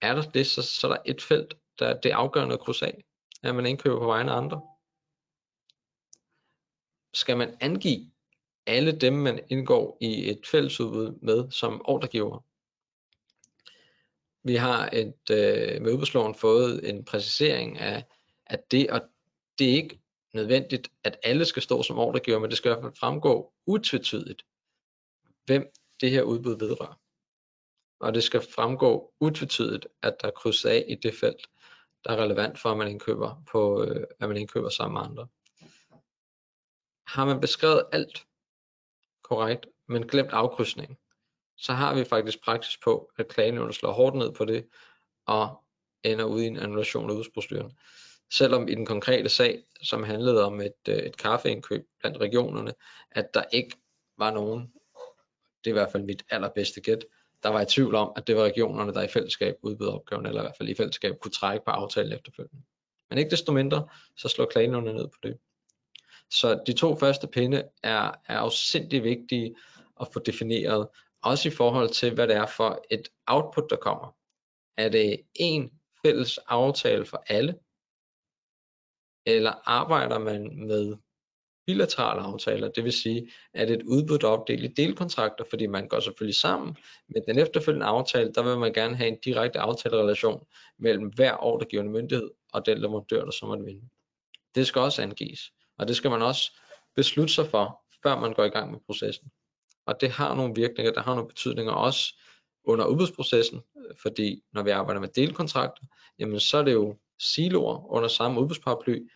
Er 0.00 0.14
der 0.14 0.30
det, 0.30 0.46
så, 0.46 0.62
så 0.62 0.86
er 0.88 0.92
der 0.92 1.02
et 1.06 1.22
felt, 1.22 1.54
der 1.78 2.00
det 2.00 2.12
er 2.12 2.16
afgørende 2.16 2.54
at 2.54 2.60
krydse 2.60 2.86
af, 2.86 3.04
at 3.42 3.54
man 3.54 3.66
indkøber 3.66 3.98
på 3.98 4.06
vegne 4.06 4.32
af 4.32 4.36
andre. 4.36 4.62
Skal 7.14 7.36
man 7.36 7.56
angive 7.60 8.10
alle 8.66 8.92
dem, 8.92 9.12
man 9.12 9.40
indgår 9.48 9.98
i 10.00 10.30
et 10.30 10.46
fællesudbud 10.46 11.18
med 11.22 11.50
som 11.50 11.82
ordregiver, 11.84 12.44
vi 14.42 14.54
har 14.54 14.88
et, 14.92 15.30
øh, 15.30 15.82
med 15.82 15.92
udbudsloven 15.92 16.34
fået 16.34 16.88
en 16.88 17.04
præcisering 17.04 17.78
af, 17.78 18.04
at 18.46 18.70
det, 18.70 18.90
og 18.90 19.00
det 19.58 19.70
er 19.70 19.74
ikke 19.74 20.00
nødvendigt, 20.34 20.88
at 21.04 21.18
alle 21.22 21.44
skal 21.44 21.62
stå 21.62 21.82
som 21.82 21.98
ordregiver, 21.98 22.38
men 22.38 22.50
det 22.50 22.58
skal 22.58 22.68
i 22.68 22.72
hvert 22.74 22.82
fald 22.82 22.96
fremgå 22.96 23.52
utvetydigt, 23.66 24.42
hvem 25.46 25.72
det 26.00 26.10
her 26.10 26.22
udbud 26.22 26.58
vedrører. 26.58 27.00
Og 28.00 28.14
det 28.14 28.22
skal 28.22 28.40
fremgå 28.40 29.12
utvetydigt, 29.20 29.86
at 30.02 30.16
der 30.22 30.30
krydser 30.30 30.70
af 30.70 30.84
i 30.88 30.94
det 30.94 31.14
felt, 31.14 31.46
der 32.04 32.12
er 32.12 32.22
relevant 32.22 32.58
for, 32.58 32.70
at 32.70 32.76
man 32.76 32.88
indkøber, 32.88 33.42
på, 33.50 33.84
øh, 33.84 34.06
at 34.20 34.28
man 34.28 34.36
indkøber 34.36 34.68
sammen 34.68 34.94
med 34.94 35.02
andre. 35.02 35.28
Har 37.06 37.24
man 37.24 37.40
beskrevet 37.40 37.84
alt 37.92 38.26
korrekt, 39.22 39.66
men 39.86 40.08
glemt 40.08 40.30
afkrydsningen, 40.30 40.96
så 41.56 41.72
har 41.72 41.94
vi 41.94 42.04
faktisk 42.04 42.44
praksis 42.44 42.76
på, 42.84 43.10
at 43.16 43.28
klagenævnet 43.28 43.74
slår 43.74 43.92
hårdt 43.92 44.16
ned 44.16 44.32
på 44.32 44.44
det, 44.44 44.68
og 45.26 45.64
ender 46.02 46.24
ud 46.24 46.40
i 46.40 46.46
en 46.46 46.56
annulation 46.56 47.04
af 47.04 47.10
udbudsproceduren. 47.10 47.78
Selvom 48.32 48.68
i 48.68 48.74
den 48.74 48.86
konkrete 48.86 49.28
sag, 49.28 49.62
som 49.82 50.02
handlede 50.02 50.44
om 50.44 50.60
et, 50.60 50.88
øh, 50.88 50.96
et 50.96 51.16
kaffeindkøb 51.16 51.86
blandt 52.00 52.18
regionerne, 52.18 52.74
at 53.10 53.34
der 53.34 53.44
ikke 53.52 53.76
var 54.18 54.30
nogen, 54.30 54.72
det 55.64 55.70
er 55.70 55.74
i 55.74 55.78
hvert 55.78 55.92
fald 55.92 56.02
mit 56.02 56.24
allerbedste 56.30 56.80
gæt, 56.80 57.04
der 57.42 57.48
var 57.48 57.60
i 57.60 57.66
tvivl 57.66 57.94
om, 57.94 58.12
at 58.16 58.26
det 58.26 58.36
var 58.36 58.44
regionerne, 58.44 58.94
der 58.94 59.02
i 59.02 59.08
fællesskab 59.08 59.56
udbød 59.62 59.88
opgaven, 59.88 60.26
eller 60.26 60.40
i 60.40 60.44
hvert 60.44 60.56
fald 60.56 60.68
i 60.68 60.74
fællesskab 60.74 61.18
kunne 61.20 61.32
trække 61.32 61.64
på 61.64 61.70
aftalen 61.70 62.12
efterfølgende. 62.12 62.62
Men 63.10 63.18
ikke 63.18 63.30
desto 63.30 63.52
mindre, 63.52 63.88
så 64.16 64.28
slår 64.28 64.46
klagenævnet 64.46 64.94
ned 64.94 65.08
på 65.08 65.18
det. 65.22 65.38
Så 66.30 66.62
de 66.66 66.72
to 66.72 66.96
første 66.96 67.26
pinde 67.26 67.68
er, 67.82 68.12
er 68.28 68.38
afsindig 68.38 69.04
vigtige 69.04 69.56
at 70.00 70.08
få 70.12 70.20
defineret, 70.20 70.88
også 71.22 71.48
i 71.48 71.52
forhold 71.52 71.88
til, 71.88 72.14
hvad 72.14 72.28
det 72.28 72.36
er 72.36 72.46
for 72.46 72.84
et 72.90 73.08
output, 73.26 73.70
der 73.70 73.76
kommer. 73.76 74.16
Er 74.76 74.88
det 74.88 75.20
en 75.34 75.70
fælles 76.04 76.38
aftale 76.38 77.04
for 77.04 77.24
alle, 77.26 77.58
eller 79.26 79.52
arbejder 79.64 80.18
man 80.18 80.66
med 80.66 80.96
bilaterale 81.68 82.20
aftaler, 82.20 82.68
det 82.68 82.84
vil 82.84 82.92
sige, 82.92 83.30
at 83.54 83.70
et 83.70 83.82
udbud 83.82 84.18
er 84.22 84.28
opdelt 84.28 84.64
i 84.64 84.66
delkontrakter, 84.66 85.44
fordi 85.50 85.66
man 85.66 85.88
går 85.88 86.00
selvfølgelig 86.00 86.34
sammen, 86.34 86.76
men 87.08 87.22
den 87.28 87.38
efterfølgende 87.38 87.86
aftale, 87.86 88.32
der 88.32 88.42
vil 88.42 88.58
man 88.58 88.72
gerne 88.72 88.96
have 88.96 89.08
en 89.08 89.18
direkte 89.24 89.60
aftalerelation 89.60 90.46
mellem 90.78 91.06
hver 91.06 91.44
ordregivende 91.44 91.92
myndighed 91.92 92.30
og 92.52 92.66
den 92.66 92.78
leverandør, 92.78 93.24
der 93.24 93.30
så 93.30 93.46
måtte 93.46 93.64
vinde. 93.64 93.88
Det 94.54 94.66
skal 94.66 94.80
også 94.80 95.02
angives, 95.02 95.40
og 95.78 95.88
det 95.88 95.96
skal 95.96 96.10
man 96.10 96.22
også 96.22 96.52
beslutte 96.96 97.34
sig 97.34 97.46
for, 97.46 97.82
før 98.02 98.20
man 98.20 98.32
går 98.32 98.44
i 98.44 98.48
gang 98.48 98.70
med 98.70 98.80
processen. 98.86 99.30
Og 99.86 100.00
det 100.00 100.10
har 100.10 100.34
nogle 100.34 100.54
virkninger, 100.54 100.92
der 100.92 101.02
har 101.02 101.14
nogle 101.14 101.28
betydninger 101.28 101.72
også 101.72 102.14
under 102.64 102.86
udbudsprocessen, 102.86 103.60
fordi 104.02 104.42
når 104.52 104.62
vi 104.62 104.70
arbejder 104.70 105.00
med 105.00 105.08
delkontrakter, 105.08 105.82
jamen 106.18 106.40
så 106.40 106.58
er 106.58 106.62
det 106.62 106.72
jo 106.72 106.96
siloer 107.18 107.92
under 107.92 108.08
samme 108.08 108.40
udbudsparaply, 108.40 109.08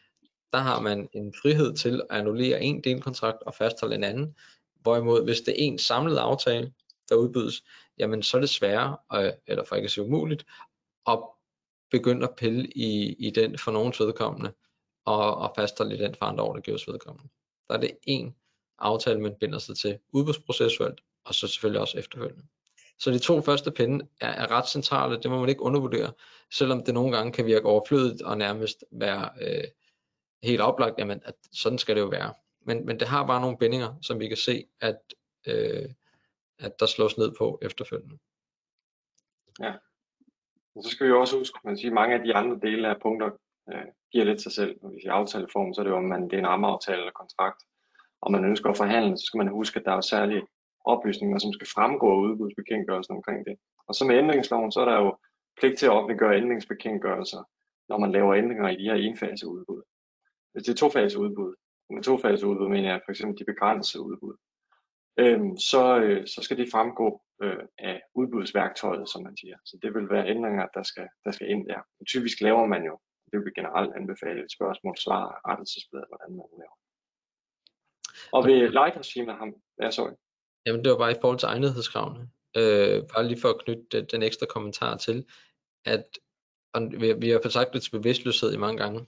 der 0.52 0.58
har 0.58 0.80
man 0.80 1.08
en 1.12 1.34
frihed 1.42 1.74
til 1.74 2.02
at 2.10 2.18
annullere 2.18 2.62
en 2.62 2.84
delkontrakt 2.84 3.42
og 3.42 3.54
fastholde 3.54 3.94
en 3.94 4.04
anden. 4.04 4.36
Hvorimod 4.80 5.24
hvis 5.24 5.40
det 5.40 5.52
er 5.52 5.66
en 5.66 5.78
samlet 5.78 6.16
aftale, 6.16 6.72
der 7.08 7.14
udbydes, 7.14 7.62
jamen 7.98 8.22
så 8.22 8.36
er 8.36 8.40
det 8.40 8.50
sværere, 8.50 8.96
øh, 9.14 9.32
eller 9.46 9.64
for 9.64 9.76
ikke 9.76 9.86
at 9.86 9.90
sige 9.90 10.04
umuligt, 10.04 10.46
at 11.06 11.18
begynde 11.90 12.24
at 12.24 12.36
pille 12.36 12.66
i, 12.66 13.12
i 13.12 13.30
den 13.30 13.58
for 13.58 13.70
nogens 13.70 14.00
vedkommende, 14.00 14.52
og, 15.04 15.36
og 15.36 15.52
fastholde 15.56 15.98
den 15.98 16.14
for 16.14 16.26
andre 16.26 16.44
ordregivers 16.44 16.88
vedkommende. 16.88 17.28
Der 17.68 17.74
er 17.74 17.80
det 17.80 17.98
en 18.02 18.34
aftale, 18.78 19.20
man 19.20 19.34
binder 19.40 19.58
sig 19.58 19.76
til 19.76 19.98
udbudsprocessuelt, 20.12 21.00
og 21.24 21.34
så 21.34 21.46
selvfølgelig 21.46 21.80
også 21.80 21.98
efterfølgende. 21.98 22.44
Så 22.98 23.10
de 23.10 23.18
to 23.18 23.40
første 23.40 23.70
pinde 23.70 24.06
er, 24.20 24.28
er 24.28 24.50
ret 24.50 24.68
centrale, 24.68 25.22
det 25.22 25.30
må 25.30 25.40
man 25.40 25.48
ikke 25.48 25.62
undervurdere, 25.62 26.12
selvom 26.52 26.84
det 26.84 26.94
nogle 26.94 27.16
gange 27.16 27.32
kan 27.32 27.46
virke 27.46 27.66
overflødigt 27.66 28.22
og 28.22 28.38
nærmest 28.38 28.84
være 28.90 29.30
øh, 29.40 29.64
helt 30.42 30.60
oplagt, 30.60 30.98
jamen 30.98 31.20
at 31.24 31.34
sådan 31.52 31.78
skal 31.78 31.96
det 31.96 32.02
jo 32.02 32.06
være. 32.06 32.34
Men, 32.60 32.86
men 32.86 33.00
det 33.00 33.08
har 33.08 33.26
bare 33.26 33.40
nogle 33.40 33.58
bindinger, 33.58 33.94
som 34.02 34.20
vi 34.20 34.28
kan 34.28 34.36
se, 34.36 34.64
at, 34.80 35.00
øh, 35.46 35.88
at 36.58 36.80
der 36.80 36.86
slås 36.86 37.18
ned 37.18 37.32
på 37.38 37.58
efterfølgende. 37.62 38.18
Ja, 39.60 39.72
og 40.76 40.82
så 40.84 40.90
skal 40.90 41.06
vi 41.06 41.12
også 41.12 41.38
huske, 41.38 41.58
man 41.64 41.78
siger, 41.78 41.94
mange 41.94 42.14
af 42.14 42.22
de 42.24 42.34
andre 42.34 42.58
dele 42.62 42.88
af 42.88 43.00
punkter 43.02 43.30
øh, 43.72 43.86
giver 44.12 44.24
lidt 44.24 44.42
sig 44.42 44.52
selv. 44.52 44.78
Når 44.82 44.90
vi 44.90 45.00
siger 45.00 45.12
aftaleform, 45.12 45.74
så 45.74 45.80
er 45.80 45.84
det 45.84 45.90
jo, 45.90 45.96
om 45.96 46.04
man 46.04 46.22
det 46.22 46.32
er 46.32 46.38
en 46.38 46.46
rammeaftale 46.46 46.98
eller 46.98 47.12
kontrakt, 47.12 47.62
og 48.20 48.32
man 48.32 48.44
ønsker 48.44 48.70
at 48.70 48.76
forhandle, 48.76 49.18
så 49.18 49.24
skal 49.26 49.38
man 49.38 49.48
huske, 49.48 49.78
at 49.78 49.84
der 49.84 49.92
er 49.92 50.00
særlige 50.00 50.42
oplysninger, 50.84 51.38
som 51.38 51.52
skal 51.52 51.68
fremgå 51.74 52.08
af 52.12 52.20
udbudsbekendtgørelsen 52.20 53.16
omkring 53.16 53.46
det. 53.46 53.56
Og 53.88 53.94
så 53.94 54.04
med 54.04 54.18
ændringsloven, 54.18 54.72
så 54.72 54.80
er 54.80 54.84
der 54.84 54.96
jo 55.00 55.16
pligt 55.60 55.78
til 55.78 55.86
at 55.86 55.92
offentliggøre 55.92 56.36
ændringsbekendtgørelser, 56.36 57.42
når 57.88 57.98
man 57.98 58.12
laver 58.12 58.34
ændringer 58.34 58.68
i 58.68 58.76
de 58.76 58.84
her 58.84 58.94
enfase 58.94 59.46
det 60.54 60.68
er 60.68 60.74
tofase 60.74 61.18
udbud, 61.18 61.54
med 61.90 62.02
tofase 62.02 62.46
udbud 62.46 62.68
mener 62.68 62.90
jeg 62.90 63.00
for 63.04 63.12
eksempel 63.12 63.38
de 63.38 63.52
begrænsede 63.52 64.02
udbud, 64.02 64.36
øhm, 65.18 65.56
så, 65.58 66.00
øh, 66.00 66.26
så 66.26 66.42
skal 66.42 66.56
det 66.56 66.68
fremgå 66.72 67.22
øh, 67.42 67.64
af 67.78 68.02
udbudsværktøjet, 68.14 69.08
som 69.08 69.22
man 69.22 69.36
siger. 69.36 69.56
Så 69.64 69.78
det 69.82 69.94
vil 69.94 70.10
være 70.10 70.28
ændringer, 70.28 70.66
der 70.74 70.82
skal, 70.82 71.08
der 71.24 71.30
skal 71.30 71.50
ind 71.50 71.68
der. 71.68 71.80
Og 72.00 72.06
typisk 72.06 72.40
laver 72.40 72.66
man 72.66 72.84
jo, 72.84 72.98
det 73.32 73.44
vil 73.44 73.54
generelt 73.54 73.92
anbefale 73.96 74.44
et 74.44 74.52
spørgsmål, 74.52 74.96
svar, 74.96 75.40
rettelsesblad, 75.48 76.02
hvordan 76.08 76.36
man 76.36 76.46
laver. 76.58 76.76
Og 78.32 78.46
ved 78.46 78.68
lejeregime 78.68 79.32
ham, 79.32 79.54
ja, 79.82 79.90
sorry. 79.90 80.12
Jamen 80.66 80.84
det 80.84 80.92
var 80.92 80.98
bare 80.98 81.12
i 81.12 81.20
forhold 81.20 81.38
til 81.38 81.46
egnethedskravene. 81.46 82.20
Øh, 82.56 83.02
bare 83.14 83.26
lige 83.26 83.40
for 83.40 83.48
at 83.48 83.64
knytte 83.64 84.02
den 84.02 84.22
ekstra 84.22 84.46
kommentar 84.46 84.96
til, 84.96 85.26
at 85.84 86.04
og 86.74 86.82
vi, 87.00 87.12
vi 87.12 87.30
har 87.30 87.40
fået 87.42 87.52
sagt 87.52 87.72
det 87.72 87.82
til 87.82 87.90
bevidstløshed 87.90 88.52
i 88.52 88.56
mange 88.56 88.82
gange, 88.82 89.06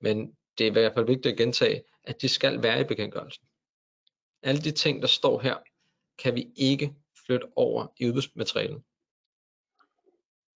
men 0.00 0.36
det 0.58 0.66
er 0.66 0.70
i 0.70 0.72
hvert 0.72 0.94
fald 0.94 1.06
vigtigt 1.06 1.32
at 1.32 1.38
gentage, 1.38 1.82
at 2.04 2.22
de 2.22 2.28
skal 2.28 2.62
være 2.62 2.80
i 2.80 2.84
bekendtgørelsen. 2.84 3.44
Alle 4.42 4.60
de 4.60 4.70
ting, 4.70 5.02
der 5.02 5.08
står 5.08 5.40
her, 5.40 5.56
kan 6.18 6.34
vi 6.34 6.52
ikke 6.56 6.94
flytte 7.26 7.46
over 7.56 7.86
i 8.00 8.08
udbudsmaterialet. 8.08 8.82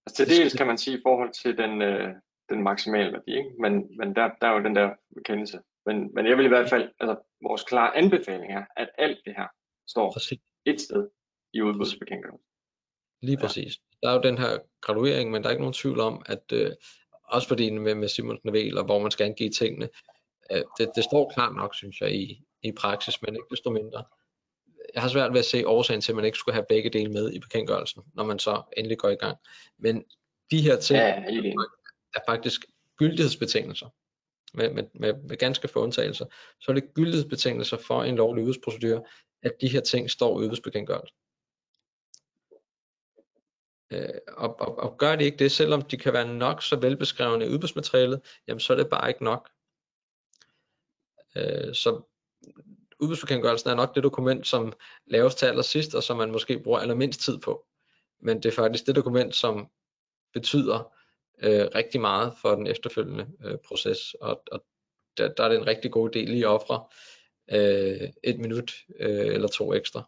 Altså 0.06 0.24
til 0.24 0.28
dels 0.28 0.54
kan 0.54 0.66
man 0.66 0.78
sige 0.78 0.98
i 0.98 1.00
forhold 1.02 1.32
til 1.32 1.56
den, 1.58 1.82
øh, 1.82 2.14
den 2.48 2.62
maksimale 2.62 3.12
værdi, 3.12 3.30
ikke? 3.36 3.50
Men, 3.60 3.96
men 3.98 4.16
der, 4.16 4.30
der 4.40 4.46
er 4.48 4.52
jo 4.52 4.64
den 4.64 4.76
der 4.76 4.90
bekendelse. 5.14 5.60
Men, 5.86 6.14
men 6.14 6.26
jeg 6.26 6.36
vil 6.36 6.44
i 6.44 6.48
hvert 6.48 6.70
fald, 6.70 6.90
altså 7.00 7.16
vores 7.42 7.62
klare 7.62 7.96
anbefaling 7.96 8.52
er, 8.52 8.64
at 8.76 8.88
alt 8.98 9.18
det 9.24 9.34
her 9.36 9.46
står 9.88 10.12
præcis. 10.12 10.38
et 10.64 10.80
sted 10.80 11.08
i 11.52 11.62
udbudsbekendtgørelsen. 11.62 12.46
Lige 13.22 13.36
præcis. 13.36 13.78
Ja. 13.78 14.06
Der 14.06 14.12
er 14.12 14.16
jo 14.16 14.22
den 14.22 14.38
her 14.38 14.58
graduering, 14.80 15.30
men 15.30 15.42
der 15.42 15.48
er 15.48 15.52
ikke 15.52 15.62
nogen 15.62 15.72
tvivl 15.72 16.00
om, 16.00 16.22
at 16.26 16.52
øh, 16.52 16.70
også 17.28 17.48
fordi 17.48 17.70
med, 17.70 17.94
med 17.94 18.08
Simon 18.08 18.38
Navel, 18.44 18.78
og 18.78 18.84
hvor 18.84 18.98
man 18.98 19.10
skal 19.10 19.24
angive 19.24 19.50
tingene, 19.50 19.88
øh, 20.52 20.62
det, 20.78 20.90
det 20.96 21.04
står 21.04 21.32
klart 21.34 21.54
nok, 21.56 21.74
synes 21.74 22.00
jeg, 22.00 22.14
i, 22.14 22.42
i 22.62 22.72
praksis, 22.72 23.22
men 23.22 23.34
ikke 23.34 23.46
desto 23.50 23.70
mindre. 23.70 24.04
Jeg 24.94 25.02
har 25.02 25.08
svært 25.08 25.32
ved 25.32 25.38
at 25.38 25.44
se 25.44 25.68
årsagen 25.68 26.00
til, 26.00 26.12
at 26.12 26.16
man 26.16 26.24
ikke 26.24 26.38
skulle 26.38 26.54
have 26.54 26.66
begge 26.68 26.90
dele 26.90 27.12
med 27.12 27.32
i 27.32 27.38
bekendtgørelsen, 27.38 28.02
når 28.14 28.24
man 28.24 28.38
så 28.38 28.62
endelig 28.76 28.98
går 28.98 29.08
i 29.08 29.14
gang. 29.14 29.36
Men 29.78 30.04
de 30.50 30.60
her 30.60 30.76
ting 30.80 30.98
ja, 30.98 31.52
er 32.14 32.20
faktisk 32.28 32.66
gyldighedsbetingelser, 32.96 33.86
med, 34.54 34.70
med, 34.70 34.84
med, 34.94 35.14
med 35.28 35.36
ganske 35.36 35.68
få 35.68 35.80
undtagelser, 35.82 36.26
så 36.60 36.70
er 36.70 36.74
det 36.74 36.94
gyldighedsbetingelser 36.94 37.76
for 37.76 38.02
en 38.02 38.16
lovlig 38.16 38.42
udbudsprocedure, 38.42 39.02
at 39.42 39.52
de 39.60 39.68
her 39.68 39.80
ting 39.80 40.10
står 40.10 40.40
i 40.40 40.44
udbudsbekendtgørelsen. 40.44 41.16
Øh, 43.90 44.08
og, 44.28 44.60
og, 44.60 44.78
og 44.78 44.98
gør 44.98 45.16
de 45.16 45.24
ikke 45.24 45.36
det, 45.38 45.52
selvom 45.52 45.82
de 45.82 45.96
kan 45.96 46.12
være 46.12 46.34
nok 46.34 46.62
så 46.62 46.76
velbeskrevne 46.76 47.46
i 47.46 47.48
udbudsmaterialet, 47.48 48.20
jamen 48.48 48.60
så 48.60 48.72
er 48.72 48.76
det 48.76 48.90
bare 48.90 49.08
ikke 49.08 49.24
nok. 49.24 49.50
Øh, 51.36 51.74
så 51.74 52.02
udbudsbekendtgørelsen 53.00 53.70
er 53.70 53.74
nok 53.74 53.94
det 53.94 54.02
dokument, 54.02 54.46
som 54.46 54.72
laves 55.06 55.34
til 55.34 55.46
allersidst, 55.46 55.94
og 55.94 56.02
som 56.02 56.16
man 56.16 56.30
måske 56.30 56.58
bruger 56.58 56.78
allermindst 56.78 57.20
tid 57.20 57.38
på. 57.38 57.66
Men 58.20 58.36
det 58.36 58.46
er 58.46 58.52
faktisk 58.52 58.86
det 58.86 58.96
dokument, 58.96 59.34
som 59.34 59.68
betyder 60.32 60.92
øh, 61.42 61.68
rigtig 61.74 62.00
meget 62.00 62.34
for 62.42 62.54
den 62.54 62.66
efterfølgende 62.66 63.26
øh, 63.44 63.58
proces, 63.68 64.14
og, 64.14 64.42
og 64.52 64.64
der, 65.16 65.34
der 65.34 65.44
er 65.44 65.48
det 65.48 65.58
en 65.58 65.66
rigtig 65.66 65.92
god 65.92 66.10
del 66.10 66.28
lige 66.28 66.46
at 66.46 66.50
ofre 66.50 66.84
øh, 67.50 68.08
et 68.24 68.38
minut 68.38 68.72
øh, 68.98 69.34
eller 69.34 69.48
to 69.48 69.74
ekstra 69.74 70.02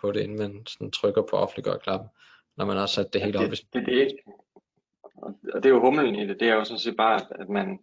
på 0.00 0.12
det, 0.12 0.20
inden 0.20 0.38
man 0.38 0.66
sådan 0.66 0.90
trykker 0.90 1.22
på 1.22 1.36
offentliggør 1.36 1.76
klappen 1.76 2.08
når 2.56 2.64
man 2.64 2.76
har 2.76 2.86
sat 2.86 3.12
det 3.12 3.20
ja, 3.20 3.26
op. 3.26 3.50
Det, 3.50 3.60
det, 3.72 3.86
det, 3.86 4.16
og 5.52 5.62
det 5.62 5.66
er 5.66 5.74
jo 5.74 5.80
humlen 5.80 6.14
i 6.14 6.26
det, 6.26 6.40
det 6.40 6.48
er 6.48 6.54
jo 6.54 6.64
sådan 6.64 6.78
set 6.78 6.96
bare, 6.96 7.20
at 7.40 7.48
man, 7.48 7.78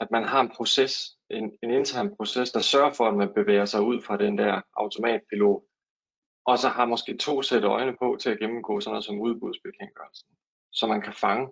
at 0.00 0.10
man 0.10 0.24
har 0.24 0.40
en 0.40 0.50
proces, 0.56 1.16
en, 1.30 1.58
en 1.62 1.70
intern 1.70 2.16
proces, 2.16 2.52
der 2.52 2.60
sørger 2.60 2.92
for, 2.92 3.04
at 3.08 3.16
man 3.16 3.34
bevæger 3.34 3.64
sig 3.64 3.80
ud 3.80 4.00
fra 4.02 4.16
den 4.16 4.38
der 4.38 4.60
automatpilot, 4.76 5.62
og 6.46 6.58
så 6.58 6.68
har 6.68 6.86
måske 6.86 7.16
to 7.16 7.42
sæt 7.42 7.64
øjne 7.64 7.96
på 8.02 8.16
til 8.20 8.30
at 8.30 8.38
gennemgå 8.38 8.80
sådan 8.80 8.92
noget 8.92 9.04
som 9.04 9.20
udbudsbekendtgørelsen, 9.20 10.28
så 10.72 10.86
man 10.86 11.00
kan 11.02 11.12
fange 11.12 11.48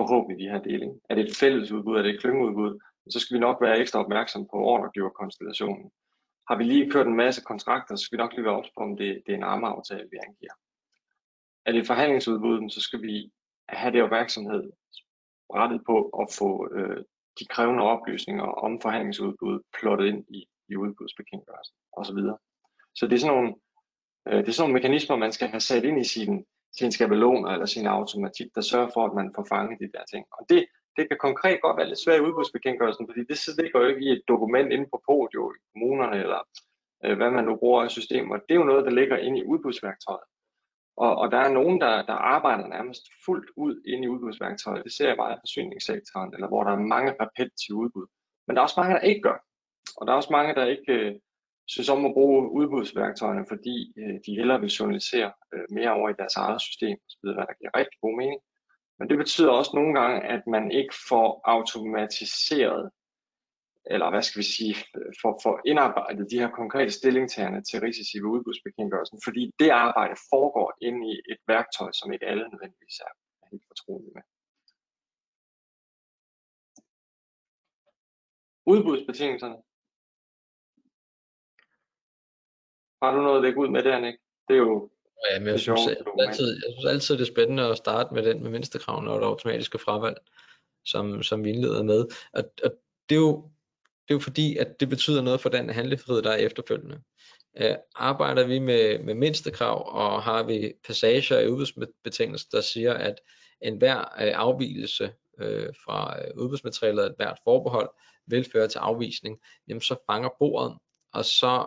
forhåbentlig 0.00 0.44
de 0.44 0.50
her 0.52 0.62
deling. 0.62 1.00
Er 1.10 1.14
det 1.14 1.24
et 1.28 1.36
fælles 1.36 1.72
udbud, 1.72 1.96
er 1.96 2.02
det 2.02 2.14
et 2.14 2.20
klyngeudbud, 2.20 2.78
så 3.10 3.20
skal 3.20 3.34
vi 3.34 3.40
nok 3.40 3.56
være 3.60 3.78
ekstra 3.78 4.00
opmærksom 4.00 4.42
på 4.52 4.56
ordregiverkonstellationen. 4.56 5.90
Har 6.48 6.56
vi 6.56 6.64
lige 6.64 6.90
kørt 6.90 7.06
en 7.06 7.16
masse 7.16 7.42
kontrakter, 7.42 7.96
så 7.96 8.04
skal 8.04 8.16
vi 8.16 8.22
nok 8.22 8.32
lige 8.32 8.44
være 8.44 8.56
op 8.56 8.64
på, 8.76 8.80
om 8.82 8.96
det, 8.96 9.22
det 9.26 9.32
er 9.32 9.36
en 9.36 9.44
rammeaftale, 9.44 10.08
vi 10.10 10.16
angiver 10.26 10.52
er 11.66 11.72
det 11.72 11.86
forhandlingsudbud, 11.86 12.70
så 12.70 12.80
skal 12.80 13.02
vi 13.02 13.30
have 13.68 13.92
det 13.92 14.02
opmærksomhed 14.02 14.62
rettet 15.54 15.80
på 15.86 15.96
at 16.20 16.26
få 16.38 16.68
øh, 16.74 17.04
de 17.38 17.44
krævende 17.46 17.82
oplysninger 17.82 18.44
om 18.44 18.80
forhandlingsudbud 18.80 19.60
plottet 19.78 20.06
ind 20.06 20.24
i, 20.28 20.46
i 20.68 20.76
udbudsbekendtgørelsen 20.76 21.76
osv. 21.92 22.20
Så 22.94 23.06
det 23.06 23.14
er 23.14 23.18
sådan 23.18 23.36
nogle, 23.36 23.54
øh, 24.28 24.38
det 24.42 24.48
er 24.48 24.52
sådan 24.52 24.62
nogle 24.64 24.78
mekanismer, 24.78 25.16
man 25.16 25.32
skal 25.32 25.48
have 25.48 25.60
sat 25.60 25.84
ind 25.84 25.98
i 26.00 26.08
sin, 26.14 26.44
sin 26.78 26.92
skabeloner 26.92 27.50
eller 27.50 27.66
sin 27.66 27.86
automatik, 27.86 28.48
der 28.54 28.60
sørger 28.60 28.90
for, 28.94 29.06
at 29.06 29.14
man 29.14 29.32
får 29.36 29.46
fanget 29.48 29.80
de 29.80 29.92
der 29.94 30.04
ting. 30.12 30.24
Og 30.32 30.46
det, 30.48 30.66
det 30.96 31.08
kan 31.08 31.18
konkret 31.20 31.60
godt 31.60 31.76
være 31.76 31.88
lidt 31.88 32.04
svært 32.04 32.20
i 32.20 32.26
udbudsbekendtgørelsen, 32.26 33.08
fordi 33.08 33.20
det 33.30 33.38
ligger 33.62 33.80
jo 33.80 33.86
ikke 33.86 34.04
i 34.06 34.12
et 34.12 34.22
dokument 34.28 34.72
inde 34.72 34.86
på 34.92 35.02
podiet 35.08 35.52
i 35.56 35.60
kommunerne 35.72 36.16
eller 36.24 36.40
øh, 37.04 37.16
hvad 37.16 37.30
man 37.30 37.44
nu 37.44 37.56
bruger 37.56 37.82
af 37.82 37.90
systemer, 37.90 38.34
det 38.36 38.52
er 38.54 38.60
jo 38.62 38.70
noget, 38.70 38.84
der 38.84 38.98
ligger 39.00 39.16
inde 39.16 39.38
i 39.38 39.48
udbudsværktøjet. 39.52 40.26
Og, 40.96 41.16
og 41.16 41.30
der 41.32 41.38
er 41.38 41.52
nogen, 41.52 41.80
der, 41.80 42.06
der 42.06 42.12
arbejder 42.12 42.66
nærmest 42.66 43.02
fuldt 43.24 43.50
ud 43.56 43.82
ind 43.86 44.04
i 44.04 44.08
udbudsværktøjet. 44.08 44.84
Det 44.84 44.92
ser 44.92 45.08
jeg 45.08 45.16
bare 45.16 45.32
i 45.32 45.42
forsyningssektoren, 45.42 46.34
eller 46.34 46.48
hvor 46.48 46.64
der 46.64 46.72
er 46.72 46.90
mange 46.94 47.16
repetitive 47.20 47.76
udbud. 47.76 48.06
Men 48.46 48.56
der 48.56 48.60
er 48.60 48.66
også 48.68 48.80
mange, 48.80 48.94
der 48.94 49.00
ikke 49.00 49.20
gør. 49.20 49.38
Og 49.96 50.06
der 50.06 50.12
er 50.12 50.16
også 50.16 50.32
mange, 50.32 50.54
der 50.54 50.64
ikke 50.64 50.92
øh, 50.92 51.14
synes 51.66 51.88
om 51.88 52.04
at 52.04 52.14
bruge 52.14 52.50
udbudsværktøjerne, 52.50 53.44
fordi 53.48 53.92
øh, 53.98 54.14
de 54.26 54.36
hellere 54.38 54.60
vil 54.60 54.70
journalisere 54.78 55.32
øh, 55.54 55.66
mere 55.70 55.92
over 55.92 56.08
i 56.08 56.18
deres 56.18 56.36
eget 56.36 56.60
system, 56.60 56.96
osv., 57.06 57.24
hvad 57.34 57.46
der 57.46 57.58
giver 57.60 57.78
rigtig 57.80 57.98
god 58.00 58.16
mening. 58.16 58.40
Men 58.98 59.08
det 59.10 59.18
betyder 59.18 59.50
også 59.50 59.70
nogle 59.74 60.00
gange, 60.00 60.18
at 60.34 60.42
man 60.46 60.70
ikke 60.70 60.94
får 61.08 61.40
automatiseret 61.44 62.90
eller 63.90 64.10
hvad 64.10 64.22
skal 64.22 64.38
vi 64.38 64.48
sige, 64.56 64.74
for, 65.20 65.32
for 65.44 65.54
indarbejdet 65.70 66.30
de 66.30 66.38
her 66.38 66.50
konkrete 66.60 66.90
stillingtagerne 66.90 67.60
til 67.64 67.80
risici 67.80 68.16
ved 68.18 68.30
udbudsbekendtgørelsen, 68.36 69.18
fordi 69.26 69.42
det 69.58 69.70
arbejde 69.70 70.16
foregår 70.32 70.68
inde 70.88 71.00
i 71.12 71.14
et 71.32 71.40
værktøj, 71.46 71.90
som 71.92 72.12
ikke 72.12 72.26
alle 72.26 72.44
nødvendigvis 72.52 72.98
er 73.06 73.12
helt 73.50 73.66
fortrolige 73.70 74.12
med. 74.16 74.22
Udbudsbetingelserne. 78.72 79.58
Har 83.02 83.10
du 83.14 83.20
noget 83.22 83.36
at 83.36 83.42
lægge 83.42 83.58
ud 83.60 83.68
med 83.68 83.82
der, 83.82 84.00
Nick? 84.00 84.18
Det 84.48 84.54
er 84.54 84.58
jo 84.58 84.90
Ja, 85.30 85.38
men 85.38 85.48
jeg, 85.48 85.60
synes, 85.60 85.80
jeg, 85.86 85.96
altid, 86.18 86.48
jeg 86.54 86.72
synes 86.72 86.84
altid, 86.84 87.14
det 87.14 87.22
er 87.22 87.34
spændende 87.34 87.62
at 87.70 87.76
starte 87.76 88.14
med 88.14 88.22
den 88.22 88.42
med 88.42 88.50
mindstekravene 88.50 89.10
og 89.10 89.20
det 89.20 89.26
automatiske 89.26 89.78
fravalg, 89.78 90.16
som, 90.84 91.22
som 91.22 91.44
vi 91.44 91.50
indleder 91.50 91.82
med. 91.82 92.06
Og, 92.32 92.44
og 92.64 92.70
det 93.08 93.14
er 93.14 93.20
jo 93.20 93.50
det 94.08 94.14
er 94.14 94.14
jo 94.14 94.20
fordi, 94.20 94.56
at 94.56 94.80
det 94.80 94.88
betyder 94.88 95.22
noget 95.22 95.40
for 95.40 95.48
den 95.48 95.70
handlefrihed, 95.70 96.22
der 96.22 96.30
er 96.30 96.36
efterfølgende. 96.36 97.00
Øh, 97.60 97.76
arbejder 97.94 98.46
vi 98.46 98.58
med, 98.58 98.98
med 98.98 99.14
mindstekrav, 99.14 99.94
og 99.94 100.22
har 100.22 100.42
vi 100.42 100.72
passager 100.86 101.40
i 101.40 101.48
udbudsbetingelser, 101.48 102.46
der 102.52 102.60
siger, 102.60 102.94
at 102.94 103.14
enhver 103.60 103.98
øh, 103.98 104.32
afvielse 104.34 105.12
øh, 105.38 105.74
fra 105.84 106.22
øh, 106.22 106.30
udbudsmaterialet, 106.36 107.06
et 107.06 107.14
hvert 107.16 107.38
forbehold, 107.44 107.90
vil 108.26 108.50
føre 108.52 108.68
til 108.68 108.78
afvisning, 108.78 109.38
jamen 109.68 109.80
så 109.80 109.96
fanger 110.10 110.28
bordet, 110.38 110.78
og 111.12 111.24
så 111.24 111.66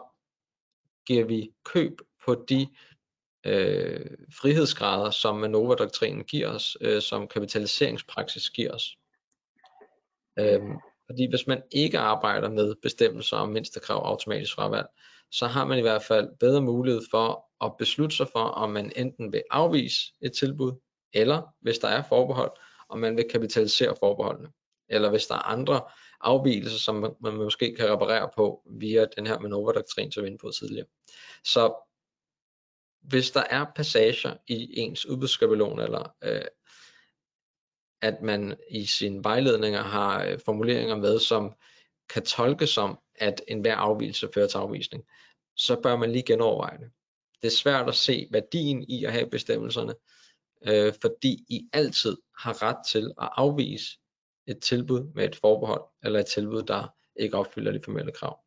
giver 1.08 1.26
vi 1.26 1.52
køb 1.66 2.02
på 2.26 2.46
de 2.50 2.68
øh, 3.46 4.18
frihedsgrader, 4.42 5.12
som 5.12 5.36
Manova-doktrinen 5.36 6.24
giver 6.24 6.48
os, 6.48 6.78
øh, 6.82 7.02
som 7.02 7.28
kapitaliseringspraksis 7.28 8.50
giver 8.50 8.74
os. 8.74 8.98
Øhm, 10.40 10.78
fordi 11.10 11.30
hvis 11.30 11.48
man 11.48 11.62
ikke 11.72 12.00
arbejder 12.00 12.50
med 12.50 12.76
bestemmelser 12.82 13.38
om 13.38 13.50
mindstekrav 13.50 14.06
automatisk 14.06 14.56
fravalg, 14.56 14.88
så 15.32 15.48
har 15.48 15.66
man 15.66 15.80
i 15.80 15.82
hvert 15.82 16.04
fald 16.04 16.30
bedre 16.40 16.62
mulighed 16.62 17.02
for 17.12 17.46
at 17.66 17.78
beslutte 17.78 18.16
sig 18.16 18.28
for, 18.32 18.40
om 18.40 18.70
man 18.70 18.92
enten 18.96 19.34
vil 19.34 19.44
afvise 19.52 20.00
et 20.22 20.34
tilbud, 20.34 20.74
eller 21.14 21.42
hvis 21.62 21.78
der 21.78 21.88
er 21.88 22.04
forbehold, 22.04 22.52
om 22.90 23.00
man 23.00 23.18
vil 23.18 23.26
kapitalisere 23.32 23.96
forbeholdene. 24.00 24.50
Eller 24.90 25.10
hvis 25.10 25.28
der 25.28 25.36
er 25.36 25.48
andre 25.48 25.82
afvielser, 26.22 26.78
som 26.78 26.96
man, 26.96 27.12
man 27.22 27.34
måske 27.34 27.76
kan 27.76 27.92
reparere 27.92 28.30
på 28.36 28.62
via 28.80 29.06
den 29.18 29.28
her 29.28 29.40
manøvredoktrin, 29.40 30.12
som 30.12 30.24
vi 30.24 30.32
var 30.32 30.38
på 30.42 30.52
tidligere. 30.52 30.88
Så 31.44 31.86
hvis 33.02 33.32
der 33.32 33.44
er 33.50 33.66
passager 33.76 34.34
i 34.48 34.80
ens 34.80 35.06
udbudsskabelon 35.06 35.80
eller 35.80 36.16
øh, 36.24 36.42
at 38.02 38.22
man 38.22 38.58
i 38.70 38.86
sine 38.86 39.24
vejledninger 39.24 39.82
har 39.82 40.26
øh, 40.26 40.40
formuleringer 40.46 40.96
med, 40.96 41.20
som 41.20 41.54
kan 42.14 42.24
tolkes 42.24 42.70
som, 42.70 43.00
at 43.16 43.42
enhver 43.48 43.76
afvielse 43.76 44.30
fører 44.34 44.48
til 44.48 44.58
afvisning, 44.58 45.04
så 45.56 45.82
bør 45.84 45.96
man 45.96 46.12
lige 46.12 46.24
genoverveje 46.24 46.78
det. 46.78 46.92
Det 47.42 47.48
er 47.48 47.52
svært 47.52 47.88
at 47.88 47.96
se 47.96 48.28
værdien 48.32 48.84
i 48.84 49.06
at 49.06 49.12
have 49.12 49.30
bestemmelserne, 49.30 49.94
øh, 50.68 50.94
fordi 51.02 51.46
I 51.50 51.70
altid 51.74 52.18
har 52.38 52.64
ret 52.64 52.88
til 52.88 53.14
at 53.22 53.30
afvise 53.36 54.00
et 54.48 54.60
tilbud 54.60 55.14
med 55.16 55.26
et 55.26 55.36
forbehold, 55.36 55.84
eller 56.04 56.20
et 56.20 56.26
tilbud, 56.26 56.64
der 56.64 56.96
ikke 57.16 57.38
opfylder 57.38 57.72
de 57.72 57.82
formelle 57.86 58.12
krav. 58.12 58.40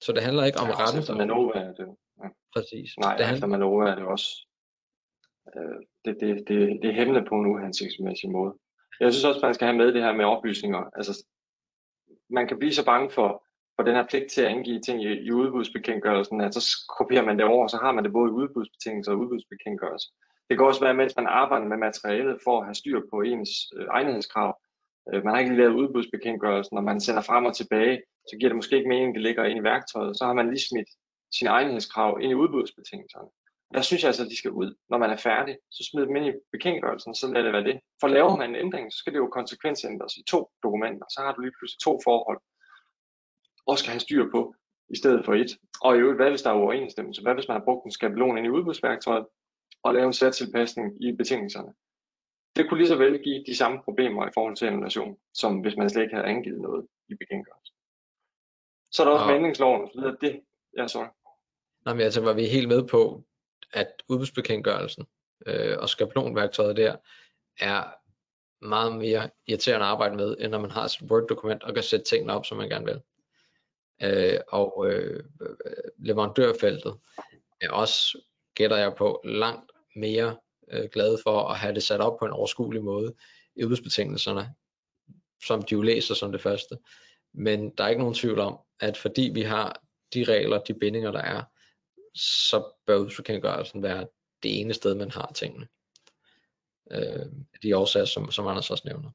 Så 0.00 0.12
det 0.12 0.22
handler 0.22 0.44
ikke 0.44 0.58
om 0.58 0.68
ja, 0.68 0.74
retten. 0.74 1.00
Efter 1.00 1.14
Manova 1.14 1.58
er 1.58 1.72
det 1.72 1.86
ja. 2.22 2.28
Præcis. 2.54 2.98
Nej, 2.98 3.16
det 3.16 3.26
handler... 3.26 3.36
efter 3.36 3.46
Manova 3.46 3.90
er 3.90 3.94
det 3.94 4.04
også. 4.04 4.46
Øh, 5.56 5.76
det, 6.04 6.16
det, 6.20 6.48
det, 6.48 6.58
det 6.82 6.90
er 6.90 6.94
hæmmende 6.94 7.24
på 7.28 7.34
en 7.34 7.46
uhensigtsmæssig 7.46 8.30
måde. 8.30 8.54
Jeg 9.00 9.12
synes 9.12 9.24
også, 9.24 9.40
man 9.42 9.54
skal 9.54 9.66
have 9.66 9.76
med 9.76 9.92
det 9.92 10.02
her 10.02 10.12
med 10.12 10.24
oplysninger. 10.24 10.82
Altså, 10.96 11.26
man 12.30 12.48
kan 12.48 12.58
blive 12.58 12.72
så 12.72 12.84
bange 12.84 13.10
for, 13.10 13.44
for 13.76 13.82
den 13.82 13.94
her 13.94 14.06
pligt 14.06 14.30
til 14.30 14.42
at 14.42 14.48
angive 14.48 14.80
ting 14.80 15.02
i, 15.02 15.12
i 15.28 15.32
udbudsbekendtgørelsen, 15.32 16.40
at 16.40 16.54
så 16.54 16.62
kopierer 16.98 17.24
man 17.24 17.36
det 17.38 17.44
over, 17.44 17.62
og 17.62 17.70
så 17.70 17.76
har 17.76 17.92
man 17.92 18.04
det 18.04 18.12
både 18.12 18.30
i 18.30 18.38
udbudsbetingelser 18.40 19.12
og 19.12 19.18
udbudsbekendtgørelse. 19.18 20.08
Det 20.48 20.58
kan 20.58 20.66
også 20.66 20.80
være, 20.80 20.94
mens 20.94 21.16
man 21.16 21.26
arbejder 21.26 21.66
med 21.66 21.76
materialet 21.76 22.38
for 22.44 22.58
at 22.58 22.66
have 22.66 22.74
styr 22.74 23.00
på 23.12 23.20
ens 23.20 23.50
øh, 23.76 23.86
egnethedskrav. 23.90 24.60
Øh, 25.08 25.24
man 25.24 25.32
har 25.32 25.38
ikke 25.38 25.50
lige 25.50 25.62
lavet 25.62 25.80
udbudsbekendtgørelsen, 25.82 26.74
når 26.74 26.82
man 26.82 27.00
sender 27.00 27.22
frem 27.22 27.44
og 27.44 27.56
tilbage, 27.56 28.02
så 28.28 28.36
giver 28.38 28.48
det 28.48 28.56
måske 28.56 28.76
ikke 28.76 28.88
mening, 28.88 29.08
at 29.08 29.14
det 29.14 29.22
ligger 29.22 29.44
ind 29.44 29.58
i 29.58 29.62
værktøjet. 29.62 30.16
Så 30.18 30.24
har 30.24 30.32
man 30.32 30.48
lige 30.48 30.68
smidt 30.68 30.88
sine 31.36 31.50
egnethedskrav 31.50 32.18
ind 32.22 32.30
i 32.32 32.34
udbudsbetingelserne. 32.34 33.28
Der 33.74 33.82
synes 33.82 34.02
jeg 34.02 34.08
altså, 34.08 34.24
at 34.24 34.30
de 34.30 34.38
skal 34.38 34.50
ud. 34.50 34.74
Når 34.90 34.98
man 34.98 35.10
er 35.10 35.16
færdig, 35.16 35.54
så 35.70 35.88
smid 35.90 36.02
dem 36.06 36.16
ind 36.16 36.26
i 36.26 36.32
bekendtgørelsen, 36.52 37.14
så 37.14 37.32
lad 37.34 37.44
det 37.44 37.52
være 37.52 37.64
det. 37.70 37.80
For 38.00 38.08
laver 38.08 38.36
man 38.36 38.50
en 38.50 38.56
ændring, 38.64 38.92
så 38.92 38.98
skal 38.98 39.12
det 39.12 39.18
jo 39.18 39.28
konsekvensændres 39.38 40.16
i 40.16 40.22
to 40.32 40.50
dokumenter. 40.62 41.06
Så 41.14 41.20
har 41.24 41.32
du 41.32 41.40
lige 41.40 41.56
pludselig 41.58 41.80
to 41.80 42.00
forhold, 42.04 42.38
og 43.66 43.78
skal 43.78 43.90
have 43.90 44.00
styr 44.06 44.24
på, 44.34 44.54
i 44.94 44.96
stedet 44.96 45.24
for 45.24 45.34
et. 45.34 45.50
Og 45.82 45.96
i 45.96 45.98
øvrigt, 45.98 46.18
hvad 46.18 46.30
hvis 46.30 46.42
der 46.42 46.50
er 46.50 46.60
uoverensstemmelse? 46.60 47.22
Hvad 47.22 47.34
hvis 47.34 47.48
man 47.48 47.56
har 47.58 47.64
brugt 47.64 47.84
en 47.84 47.90
skabelon 47.90 48.38
ind 48.38 48.46
i 48.46 48.54
udbudsværktøjet, 48.56 49.26
og 49.82 49.94
lavet 49.94 50.06
en 50.06 50.12
særtilpasning 50.12 51.04
i 51.04 51.12
betingelserne? 51.12 51.72
Det 52.56 52.68
kunne 52.68 52.78
lige 52.78 52.88
så 52.88 52.96
vel 52.96 53.22
give 53.22 53.44
de 53.46 53.56
samme 53.56 53.78
problemer 53.84 54.26
i 54.26 54.34
forhold 54.34 54.56
til 54.56 54.66
annulation, 54.66 55.16
som 55.34 55.60
hvis 55.60 55.76
man 55.76 55.90
slet 55.90 56.02
ikke 56.02 56.14
havde 56.14 56.28
angivet 56.28 56.60
noget 56.60 56.86
i 57.08 57.14
bekendtgørelsen. 57.14 57.76
Så 58.92 59.02
er 59.02 59.06
der 59.06 59.12
også 59.12 59.64
ja. 59.64 59.82
og 59.82 59.90
så 59.92 60.00
videre. 60.00 60.16
Det, 60.20 60.40
ja, 60.78 60.86
sorry. 60.86 61.06
Nej, 61.84 61.94
men 61.94 62.02
altså 62.02 62.20
var 62.20 62.32
vi 62.32 62.46
helt 62.46 62.68
med 62.68 62.88
på, 62.88 63.24
at 63.72 63.88
udbudsbekendtgørelsen 64.08 65.06
øh, 65.46 65.78
og 65.78 65.88
skabelonværktøjet 65.88 66.76
der 66.76 66.96
er 67.60 67.84
meget 68.64 68.96
mere 68.96 69.30
irriterende 69.46 69.86
at 69.86 69.90
arbejde 69.90 70.16
med, 70.16 70.36
end 70.40 70.50
når 70.50 70.60
man 70.60 70.70
har 70.70 70.86
sit 70.86 71.10
Word-dokument 71.10 71.62
og 71.62 71.74
kan 71.74 71.82
sætte 71.82 72.04
tingene 72.04 72.32
op, 72.32 72.46
som 72.46 72.58
man 72.58 72.68
gerne 72.68 72.84
vil. 72.84 73.00
Øh, 74.02 74.40
og 74.48 74.86
øh, 74.88 75.24
leverandørfeltet 75.98 76.94
er 77.60 77.70
også, 77.70 78.18
gætter 78.54 78.76
jeg 78.76 78.94
på, 78.94 79.20
langt 79.24 79.72
mere 79.96 80.36
øh, 80.72 80.88
glade 80.92 81.18
for 81.22 81.48
at 81.48 81.58
have 81.58 81.74
det 81.74 81.82
sat 81.82 82.00
op 82.00 82.18
på 82.18 82.24
en 82.24 82.32
overskuelig 82.32 82.84
måde 82.84 83.14
i 83.56 83.64
udbudsbetingelserne, 83.64 84.54
som 85.44 85.62
de 85.62 85.74
jo 85.74 85.82
læser 85.82 86.14
som 86.14 86.32
det 86.32 86.40
første. 86.40 86.78
Men 87.34 87.70
der 87.70 87.84
er 87.84 87.88
ikke 87.88 88.02
nogen 88.02 88.14
tvivl 88.14 88.38
om, 88.38 88.58
at 88.80 88.96
fordi 88.96 89.30
vi 89.34 89.42
har 89.42 89.82
de 90.14 90.24
regler, 90.24 90.58
de 90.58 90.74
bindinger, 90.74 91.10
der 91.10 91.20
er, 91.20 91.42
så 92.14 92.72
bør 92.86 92.96
udbudsbekendtgørelsen 92.96 93.82
være 93.82 94.06
det 94.42 94.60
ene 94.60 94.74
sted, 94.74 94.94
man 94.94 95.10
har 95.10 95.32
tingene. 95.34 95.68
Øh, 96.90 97.26
de 97.62 97.76
årsager, 97.76 98.04
som, 98.06 98.30
som 98.30 98.46
Anders 98.46 98.70
også 98.70 98.82
nævner. 98.86 99.10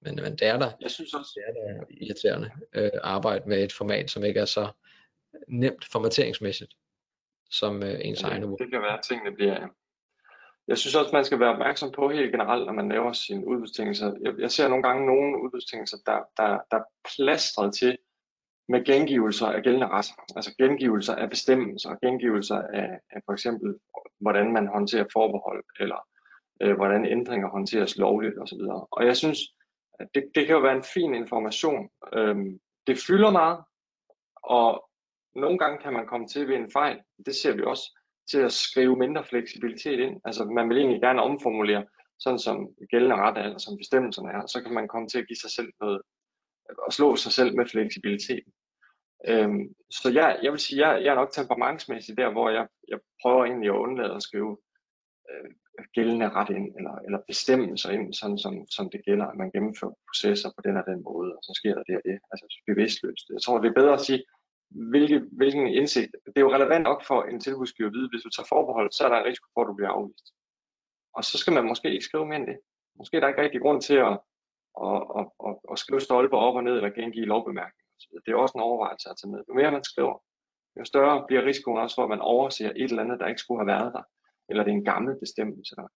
Men, 0.00 0.14
men 0.16 0.32
det 0.32 0.42
er 0.42 0.58
der, 0.58 0.72
jeg 0.80 0.90
synes 0.90 1.14
også, 1.14 1.30
det 1.34 1.42
er 1.48 1.52
der 1.52 1.84
irriterende 1.90 2.50
øh, 2.72 2.90
arbejde 3.02 3.48
med 3.48 3.64
et 3.64 3.72
format, 3.72 4.10
som 4.10 4.24
ikke 4.24 4.40
er 4.40 4.44
så 4.44 4.68
nemt 5.48 5.84
formateringsmæssigt, 5.84 6.74
som 7.50 7.82
øh, 7.82 8.00
ens 8.00 8.22
ja, 8.22 8.28
egne. 8.28 8.46
Det 8.46 8.70
kan 8.70 8.82
være, 8.82 8.98
at 8.98 9.04
tingene 9.08 9.36
bliver... 9.36 9.68
Jeg 10.68 10.78
synes 10.78 10.94
også, 10.94 11.10
man 11.12 11.24
skal 11.24 11.40
være 11.40 11.52
opmærksom 11.52 11.92
på 11.92 12.08
helt 12.10 12.30
generelt, 12.30 12.66
når 12.66 12.72
man 12.72 12.88
laver 12.88 13.12
sine 13.12 13.46
udbudstingelser. 13.46 14.14
Jeg, 14.20 14.34
jeg 14.38 14.50
ser 14.50 14.68
nogle 14.68 14.82
gange 14.82 15.06
nogle 15.06 15.42
udbudstingelser, 15.42 15.96
der, 16.06 16.18
der, 16.36 16.58
der 16.70 16.76
er 16.76 16.84
plastret 17.16 17.74
til 17.74 17.98
med 18.68 18.84
gengivelser 18.84 19.46
af 19.46 19.62
gældende 19.62 19.88
ret, 19.88 20.06
altså 20.36 20.54
gengivelser 20.58 21.14
af 21.14 21.30
bestemmelser, 21.30 21.96
gengivelser 22.02 22.56
af, 22.56 22.98
af 23.10 23.20
for 23.24 23.32
eksempel, 23.32 23.74
hvordan 24.20 24.52
man 24.52 24.66
håndterer 24.66 25.04
forbehold, 25.12 25.64
eller 25.80 26.06
øh, 26.62 26.76
hvordan 26.76 27.06
ændringer 27.06 27.48
håndteres 27.48 27.96
lovligt 27.96 28.38
osv. 28.38 28.60
Og 28.90 29.06
jeg 29.06 29.16
synes, 29.16 29.38
at 30.00 30.08
det, 30.14 30.24
det 30.34 30.46
kan 30.46 30.56
jo 30.56 30.62
være 30.62 30.76
en 30.76 30.90
fin 30.94 31.14
information. 31.14 31.88
Øhm, 32.12 32.60
det 32.86 32.98
fylder 33.06 33.30
meget, 33.30 33.58
og 34.42 34.88
nogle 35.34 35.58
gange 35.58 35.78
kan 35.78 35.92
man 35.92 36.06
komme 36.06 36.26
til 36.28 36.48
ved 36.48 36.56
en 36.56 36.70
fejl, 36.72 36.98
det 37.26 37.34
ser 37.34 37.54
vi 37.54 37.62
også, 37.62 37.98
til 38.30 38.38
at 38.38 38.52
skrive 38.52 38.96
mindre 38.96 39.24
fleksibilitet 39.24 39.98
ind. 39.98 40.20
Altså 40.24 40.44
man 40.44 40.68
vil 40.68 40.78
egentlig 40.78 41.00
gerne 41.00 41.22
omformulere, 41.22 41.84
sådan 42.18 42.38
som 42.38 42.68
gældende 42.90 43.16
ret 43.16 43.38
er, 43.38 43.42
eller 43.42 43.58
som 43.58 43.76
bestemmelserne 43.76 44.30
er, 44.32 44.46
så 44.46 44.62
kan 44.62 44.74
man 44.74 44.88
komme 44.88 45.08
til 45.08 45.18
at 45.18 45.26
give 45.28 45.36
sig 45.36 45.50
selv 45.50 45.72
noget, 45.80 46.00
og 46.86 46.92
slå 46.92 47.16
sig 47.16 47.32
selv 47.32 47.56
med 47.56 47.66
fleksibiliteten. 47.66 48.52
Øhm, 49.26 49.74
så 49.90 50.10
jeg, 50.10 50.38
jeg 50.42 50.52
vil 50.52 50.60
sige, 50.60 50.88
jeg, 50.88 51.04
jeg 51.04 51.10
er 51.10 51.14
nok 51.14 51.32
temperamentsmæssig 51.32 52.16
der, 52.16 52.30
hvor 52.30 52.50
jeg, 52.50 52.68
jeg 52.88 52.98
prøver 53.22 53.44
egentlig 53.44 53.68
at 53.68 53.82
undlade 53.86 54.14
at 54.14 54.22
skrive 54.22 54.58
øh, 55.30 55.50
gældende 55.94 56.28
ret 56.28 56.50
ind, 56.50 56.76
eller, 56.76 56.94
eller 57.06 57.18
bestemmelser 57.26 57.90
ind, 57.90 58.14
sådan 58.14 58.38
som, 58.38 58.54
som 58.70 58.90
det 58.90 59.04
gælder, 59.04 59.26
at 59.26 59.36
man 59.36 59.50
gennemfører 59.50 59.94
processer 60.08 60.50
på 60.56 60.60
den 60.64 60.76
og 60.76 60.84
den 60.86 61.02
måde, 61.02 61.30
og 61.36 61.42
så 61.42 61.52
sker 61.54 61.74
der 61.74 61.82
det 61.82 61.96
og 61.96 62.02
det, 62.04 62.18
altså 62.32 62.46
bevidstløst. 62.66 63.24
Jeg 63.34 63.42
tror, 63.42 63.58
det 63.58 63.68
er 63.68 63.80
bedre 63.80 63.92
at 63.92 64.00
sige, 64.00 64.24
hvilke, 64.70 65.18
hvilken 65.32 65.66
indsigt, 65.66 66.12
det 66.26 66.36
er 66.36 66.46
jo 66.46 66.54
relevant 66.54 66.82
nok 66.82 67.04
for 67.04 67.22
en 67.22 67.40
tilbudsgiver 67.40 67.88
at 67.88 67.94
vide, 67.94 68.08
hvis 68.08 68.22
du 68.22 68.30
tager 68.30 68.46
forbehold, 68.48 68.92
så 68.92 69.04
er 69.04 69.08
der 69.08 69.18
en 69.18 69.28
risiko 69.30 69.46
for, 69.54 69.60
at 69.62 69.68
du 69.68 69.74
bliver 69.74 69.90
afvist. 69.90 70.26
Og 71.16 71.24
så 71.24 71.38
skal 71.38 71.52
man 71.52 71.64
måske 71.64 71.92
ikke 71.92 72.04
skrive 72.04 72.26
mere 72.26 72.38
end 72.38 72.46
det. 72.46 72.58
Måske 72.98 73.16
er 73.16 73.20
der 73.20 73.28
ikke 73.28 73.42
rigtig 73.42 73.60
grund 73.60 73.80
til 73.82 73.98
at, 74.08 74.14
at, 74.86 75.00
at, 75.18 75.26
at, 75.46 75.54
at 75.72 75.78
skrive 75.78 76.00
stolper 76.00 76.36
op 76.36 76.56
og 76.56 76.64
ned 76.64 76.76
eller 76.76 76.90
gengive 76.90 77.26
lovbemærkninger. 77.26 77.87
Det 78.24 78.32
er 78.32 78.36
også 78.36 78.56
en 78.56 78.68
overvejelse 78.68 79.10
at 79.10 79.16
tage 79.20 79.30
med. 79.32 79.40
Jo 79.48 79.54
mere 79.54 79.70
man 79.70 79.84
skriver, 79.84 80.16
jo 80.78 80.84
større 80.84 81.24
bliver 81.26 81.44
risikoen 81.44 81.78
også 81.78 81.94
for, 81.94 82.04
at 82.04 82.14
man 82.14 82.20
overser 82.20 82.70
et 82.70 82.90
eller 82.90 83.02
andet, 83.02 83.20
der 83.20 83.26
ikke 83.26 83.40
skulle 83.40 83.60
have 83.60 83.72
været 83.76 83.92
der. 83.96 84.02
Eller 84.48 84.64
det 84.64 84.70
er 84.70 84.76
en 84.76 84.90
gammel 84.92 85.18
bestemmelse, 85.20 85.74
eller 85.76 85.88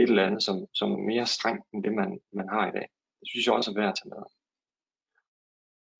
et 0.00 0.08
eller 0.08 0.26
andet, 0.26 0.42
som, 0.42 0.56
som 0.74 0.92
er 0.92 1.02
mere 1.12 1.26
strengt 1.26 1.64
end 1.72 1.84
det, 1.84 1.92
man, 1.92 2.20
man 2.32 2.48
har 2.48 2.68
i 2.68 2.74
dag. 2.78 2.88
Det 3.20 3.28
synes 3.28 3.46
jeg 3.46 3.54
også 3.54 3.70
er 3.70 3.74
værd 3.80 3.88
at 3.88 3.98
tage 3.98 4.12
med. 4.14 4.22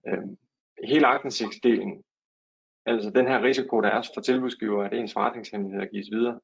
Øhm, 0.09 0.37
hele 0.85 1.07
aktindsigtsdelen, 1.07 2.05
altså 2.87 3.11
den 3.11 3.27
her 3.27 3.43
risiko, 3.43 3.81
der 3.81 3.89
er 3.89 4.03
for 4.15 4.21
tilbudsgiver, 4.21 4.85
at 4.85 4.95
ens 4.95 5.13
forretningshemmeligheder 5.13 5.87
gives 5.87 6.11
videre, 6.11 6.41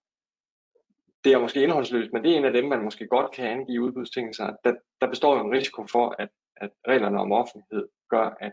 det 1.25 1.33
er 1.33 1.39
måske 1.39 1.63
indholdsløst, 1.63 2.13
men 2.13 2.23
det 2.23 2.33
er 2.33 2.37
en 2.37 2.45
af 2.45 2.53
dem, 2.53 2.65
man 2.65 2.85
måske 2.85 3.07
godt 3.07 3.35
kan 3.35 3.47
angive 3.47 3.83
udbudstingelser. 3.83 4.57
Der, 4.65 4.75
der 5.01 5.09
består 5.09 5.37
jo 5.37 5.45
en 5.45 5.53
risiko 5.53 5.87
for, 5.87 6.15
at, 6.19 6.29
at 6.57 6.71
reglerne 6.89 7.21
om 7.21 7.33
offentlighed 7.33 7.89
gør, 8.11 8.37
at, 8.41 8.53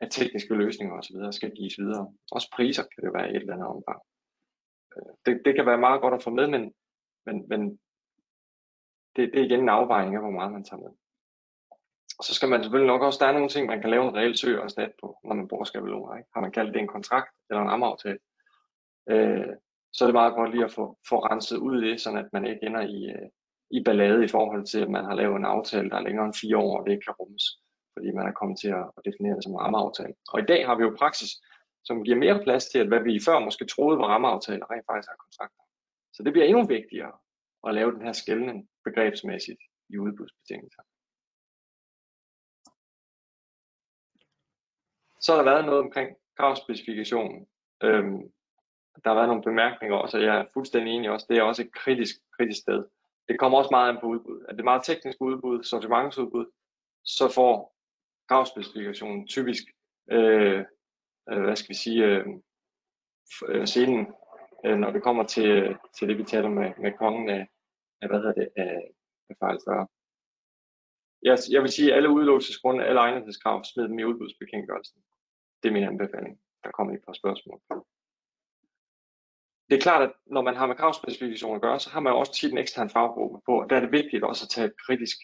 at 0.00 0.10
tekniske 0.10 0.54
løsninger 0.54 0.98
osv. 0.98 1.16
skal 1.32 1.50
gives 1.50 1.78
videre. 1.78 2.12
Også 2.32 2.50
priser 2.56 2.82
kan 2.82 3.04
det 3.04 3.14
være 3.14 3.32
i 3.32 3.36
et 3.36 3.40
eller 3.40 3.54
andet 3.54 3.68
omfang. 3.68 4.00
Øh, 4.96 5.12
det, 5.26 5.42
det 5.44 5.54
kan 5.54 5.66
være 5.66 5.78
meget 5.78 6.00
godt 6.00 6.14
at 6.14 6.22
få 6.22 6.30
med, 6.30 6.46
men, 6.46 6.74
men, 7.26 7.48
men 7.48 7.60
det, 9.16 9.30
det 9.32 9.40
er 9.40 9.44
igen 9.44 9.60
en 9.60 9.68
afvejning 9.68 10.14
af, 10.14 10.22
hvor 10.22 10.30
meget 10.30 10.52
man 10.52 10.64
tager 10.64 10.82
med. 10.82 10.92
Og 12.18 12.24
så 12.24 12.34
skal 12.34 12.48
man 12.48 12.62
selvfølgelig 12.62 12.92
nok 12.92 13.02
også, 13.02 13.18
der 13.22 13.28
er 13.28 13.32
nogle 13.32 13.48
ting, 13.48 13.66
man 13.66 13.80
kan 13.80 13.90
lave 13.90 14.08
en 14.08 14.16
reelt 14.16 14.38
søg 14.38 14.60
og 14.60 14.70
stat 14.70 14.92
på, 15.00 15.18
når 15.24 15.34
man 15.34 15.48
bruger 15.48 15.64
skabeloner. 15.64 16.16
Ikke? 16.16 16.28
Har 16.34 16.40
man 16.40 16.52
kaldt 16.52 16.74
det 16.74 16.80
en 16.80 16.94
kontrakt 16.96 17.30
eller 17.50 17.62
en 17.62 17.70
rammeaftale, 17.70 18.18
øh, 19.10 19.54
så 19.92 20.04
er 20.04 20.06
det 20.06 20.14
meget 20.14 20.34
godt 20.34 20.50
lige 20.50 20.64
at 20.64 20.72
få, 20.72 20.98
få 21.08 21.16
renset 21.18 21.56
ud 21.56 21.82
i 21.82 21.90
det, 21.90 22.00
så 22.00 22.10
at 22.10 22.28
man 22.32 22.46
ikke 22.46 22.66
ender 22.66 22.80
i, 22.80 23.04
øh, 23.14 23.28
i 23.70 23.82
ballade 23.84 24.24
i 24.24 24.28
forhold 24.28 24.64
til, 24.66 24.80
at 24.80 24.90
man 24.90 25.04
har 25.04 25.14
lavet 25.14 25.36
en 25.36 25.44
aftale, 25.44 25.90
der 25.90 25.96
er 25.96 26.06
længere 26.06 26.26
end 26.26 26.40
fire 26.40 26.56
år, 26.56 26.78
og 26.78 26.86
det 26.86 26.92
ikke 26.92 27.04
kan 27.04 27.14
rummes, 27.20 27.44
fordi 27.94 28.10
man 28.10 28.26
er 28.26 28.32
kommet 28.32 28.58
til 28.58 28.68
at, 28.68 28.86
definere 29.04 29.36
det 29.36 29.44
som 29.44 29.54
rammeaftale. 29.54 30.14
Og 30.28 30.40
i 30.40 30.44
dag 30.44 30.66
har 30.66 30.74
vi 30.74 30.82
jo 30.82 30.96
praksis, 30.98 31.30
som 31.84 32.04
giver 32.04 32.16
mere 32.16 32.42
plads 32.42 32.64
til, 32.66 32.78
at 32.78 32.88
hvad 32.88 33.00
vi 33.00 33.20
før 33.26 33.38
måske 33.38 33.64
troede 33.66 33.98
var 33.98 34.06
rammeaftaler, 34.06 34.70
rent 34.70 34.86
faktisk 34.90 35.10
er 35.10 35.24
kontrakter. 35.24 35.64
Så 36.12 36.22
det 36.22 36.32
bliver 36.32 36.46
endnu 36.46 36.66
vigtigere 36.66 37.12
at 37.66 37.74
lave 37.74 37.92
den 37.92 38.02
her 38.02 38.12
skældning 38.12 38.68
begrebsmæssigt 38.84 39.60
i 39.88 39.98
udbudsbetingelser. 39.98 40.82
Så 45.20 45.32
har 45.32 45.42
der 45.42 45.50
været 45.50 45.64
noget 45.64 45.80
omkring 45.80 46.16
kravspecifikationen. 46.36 47.46
Øhm, 47.82 48.32
der 49.04 49.10
har 49.10 49.14
været 49.14 49.28
nogle 49.28 49.42
bemærkninger 49.42 49.96
også, 49.96 50.16
og 50.16 50.22
jeg 50.24 50.36
er 50.38 50.44
fuldstændig 50.52 50.94
enig 50.94 51.10
også, 51.10 51.26
det 51.28 51.38
er 51.38 51.42
også 51.42 51.62
et 51.62 51.72
kritisk, 51.72 52.16
kritisk 52.36 52.60
sted. 52.60 52.84
Det 53.28 53.38
kommer 53.38 53.58
også 53.58 53.68
meget 53.70 53.88
an 53.88 53.98
på 54.00 54.06
udbud. 54.06 54.44
Er 54.48 54.54
det 54.54 54.64
meget 54.64 54.84
teknisk 54.84 55.18
udbud, 55.20 55.62
sortimentsudbud, 55.62 56.46
så 57.04 57.32
får 57.34 57.73
gravspecifikationen 58.28 59.26
typisk, 59.26 59.64
øh, 60.10 60.64
øh, 61.30 61.42
hvad 61.42 61.56
skal 61.56 61.68
vi 61.68 61.74
sige, 61.74 62.04
øh, 62.04 62.26
øh, 63.48 63.66
scenen, 63.66 64.06
øh, 64.66 64.78
når 64.78 64.90
det 64.90 65.02
kommer 65.02 65.24
til, 65.24 65.76
til 65.98 66.08
det, 66.08 66.18
vi 66.18 66.24
taler 66.24 66.48
med, 66.48 66.72
med 66.78 66.92
kongen 66.98 67.28
af, 67.28 67.48
af 68.02 68.08
hvad 68.08 68.18
hedder 68.18 68.34
det, 68.34 68.48
af, 68.56 68.90
af 69.30 69.36
fejl 69.40 69.58
40. 69.68 69.86
Jeg, 71.22 71.38
jeg 71.50 71.62
vil 71.62 71.72
sige, 71.72 71.90
at 71.90 71.96
alle 71.96 72.10
udelukkelsesgrunde, 72.10 72.84
alle 72.84 73.00
egnethedskrav, 73.00 73.64
smid 73.64 73.84
dem 73.84 73.98
i 73.98 74.04
udbudsbekendtgørelsen. 74.04 75.02
Det 75.62 75.68
er 75.68 75.72
min 75.72 75.88
anbefaling. 75.88 76.40
Der 76.64 76.70
kommer 76.70 76.94
et 76.94 77.04
par 77.06 77.12
spørgsmål. 77.12 77.60
Det 79.68 79.76
er 79.76 79.80
klart, 79.80 80.02
at 80.02 80.12
når 80.26 80.42
man 80.42 80.56
har 80.56 80.66
med 80.66 80.76
kravspecifikationer 80.76 81.56
at 81.56 81.62
gøre, 81.62 81.80
så 81.80 81.90
har 81.90 82.00
man 82.00 82.12
også 82.12 82.32
tit 82.32 82.52
en 82.52 82.58
ekstern 82.58 82.90
faggruppe 82.90 83.38
på, 83.46 83.60
og 83.60 83.70
der 83.70 83.76
er 83.76 83.80
det 83.80 83.92
vigtigt 83.92 84.24
også 84.24 84.44
at 84.44 84.48
tage 84.48 84.66
et 84.66 84.76
kritisk 84.86 85.16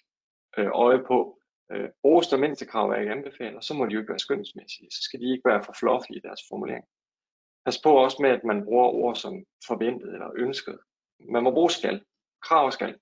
øh, 0.59 0.70
øje 0.74 1.03
på, 1.07 1.39
øh, 1.73 1.89
bruges 2.03 2.29
der 2.29 2.37
mindstekrav, 2.37 2.93
jeg 2.93 3.01
ikke 3.01 3.12
anbefaler, 3.12 3.61
så 3.61 3.75
må 3.75 3.87
de 3.87 3.93
jo 3.93 4.01
ikke 4.01 4.12
være 4.12 4.18
skønsmæssige, 4.18 4.91
så 4.91 5.03
skal 5.03 5.21
de 5.21 5.33
ikke 5.33 5.49
være 5.49 5.64
for 5.64 5.75
fluffy 5.81 6.11
i 6.11 6.21
deres 6.21 6.41
formulering. 6.49 6.85
Pas 7.64 7.83
på 7.83 7.91
også 7.97 8.18
med, 8.21 8.31
at 8.31 8.45
man 8.45 8.64
bruger 8.64 8.87
ord 8.87 9.16
som 9.16 9.45
forventet 9.66 10.12
eller 10.12 10.31
ønsket. 10.37 10.79
Man 11.21 11.43
må 11.43 11.51
bruge 11.51 11.71
skal. 11.71 12.05
Krav 12.43 12.71
skal. 12.71 12.99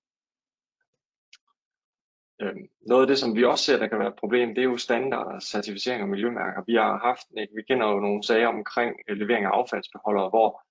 Øhm, 2.42 2.68
noget 2.80 3.02
af 3.02 3.06
det, 3.06 3.18
som 3.18 3.36
vi 3.36 3.44
også 3.44 3.64
ser, 3.64 3.78
der 3.78 3.88
kan 3.88 3.98
være 3.98 4.08
et 4.08 4.22
problem, 4.22 4.48
det 4.48 4.58
er 4.58 4.70
jo 4.72 4.76
standarder, 4.76 5.40
certificering 5.40 6.02
og 6.02 6.08
miljømærker. 6.08 6.62
Vi 6.66 6.74
har 6.74 6.98
haft, 6.98 7.26
vi 7.56 7.62
kender 7.62 7.86
jo 7.88 8.00
nogle 8.00 8.22
sager 8.22 8.48
omkring 8.48 8.96
øh, 9.08 9.16
levering 9.16 9.44
af 9.44 9.50
affaldsbeholdere, 9.50 10.28
hvor 10.28 10.62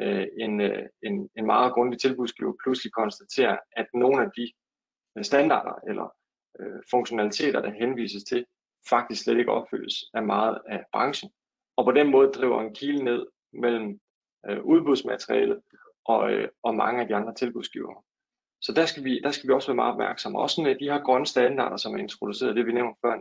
øh, 0.00 0.26
en, 0.38 0.60
øh, 0.60 0.86
en, 1.02 1.30
en 1.36 1.46
meget 1.46 1.72
grundig 1.72 2.00
tilbudsgiver 2.00 2.52
pludselig 2.62 2.92
konstaterer, 2.92 3.58
at 3.76 3.86
nogle 3.94 4.22
af 4.24 4.30
de 4.36 4.52
standarder 5.22 5.74
eller 5.88 6.14
øh, 6.60 6.80
funktionaliteter, 6.90 7.62
der 7.62 7.70
henvises 7.70 8.24
til, 8.24 8.46
faktisk 8.88 9.22
slet 9.22 9.38
ikke 9.38 9.52
opfyldes 9.52 9.94
af 10.14 10.22
meget 10.22 10.58
af 10.68 10.84
branchen. 10.92 11.30
Og 11.76 11.84
på 11.84 11.92
den 11.92 12.10
måde 12.10 12.28
driver 12.28 12.60
en 12.60 12.74
kile 12.74 13.04
ned 13.04 13.26
mellem 13.52 14.00
øh, 14.48 14.64
udbudsmaterialet 14.64 15.60
og, 16.04 16.32
øh, 16.32 16.48
og 16.62 16.74
mange 16.74 17.00
af 17.02 17.08
de 17.08 17.14
andre 17.14 17.34
tilbudsgivere. 17.34 18.02
Så 18.60 18.72
der 18.72 18.86
skal, 18.86 19.04
vi, 19.04 19.20
der 19.24 19.30
skal 19.30 19.48
vi 19.48 19.52
også 19.52 19.68
være 19.68 19.76
meget 19.76 19.92
opmærksomme. 19.92 20.40
Også 20.40 20.62
med 20.62 20.74
de 20.74 20.90
her 20.90 21.02
grønne 21.02 21.26
standarder, 21.26 21.76
som 21.76 21.94
er 21.94 21.98
introduceret, 21.98 22.56
det 22.56 22.66
vi 22.66 22.72
nævnte 22.72 22.98
før, 23.04 23.14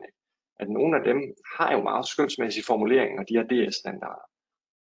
at 0.59 0.69
nogle 0.69 0.97
af 0.97 1.03
dem 1.03 1.35
har 1.57 1.71
jo 1.73 1.83
meget 1.83 2.07
skønsmæssige 2.07 2.63
formuleringer, 2.67 3.23
de 3.23 3.33
her 3.37 3.43
DS-standarder. 3.43 4.25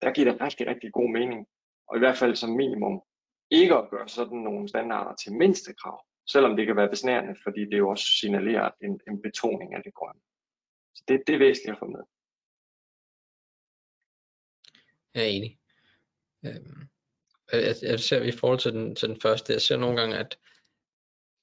Der 0.02 0.12
giver 0.12 0.32
det 0.32 0.40
rigtig, 0.40 0.66
rigtig 0.66 0.92
god 0.92 1.10
mening, 1.10 1.46
og 1.88 1.96
i 1.96 1.98
hvert 1.98 2.16
fald 2.16 2.36
som 2.36 2.50
minimum, 2.50 3.02
ikke 3.50 3.74
at 3.74 3.90
gøre 3.90 4.08
sådan 4.08 4.38
nogle 4.38 4.68
standarder 4.68 5.14
til 5.14 5.32
mindste 5.32 5.74
krav, 5.74 6.04
selvom 6.26 6.56
det 6.56 6.66
kan 6.66 6.76
være 6.76 6.88
besnærende, 6.88 7.36
fordi 7.42 7.60
det 7.60 7.78
jo 7.78 7.88
også 7.88 8.04
signalerer 8.20 8.70
en, 8.82 9.00
en 9.08 9.22
betoning 9.22 9.74
af 9.74 9.82
det 9.82 9.94
grønne. 9.94 10.20
Så 10.94 11.04
det, 11.08 11.22
det 11.26 11.34
er 11.34 11.38
væsentligt 11.38 11.72
at 11.72 11.78
få 11.78 11.86
med. 11.86 12.00
Jeg 15.14 15.22
er 15.22 15.28
enig. 15.28 15.58
Øhm, 16.44 16.88
jeg, 17.52 17.74
jeg 17.82 18.00
ser 18.00 18.22
i 18.22 18.32
forhold 18.32 18.58
til 18.58 18.72
den, 18.72 18.94
til 18.96 19.08
den 19.08 19.20
første, 19.20 19.52
jeg 19.52 19.62
ser 19.62 19.76
nogle 19.76 20.00
gange, 20.00 20.16
at, 20.16 20.38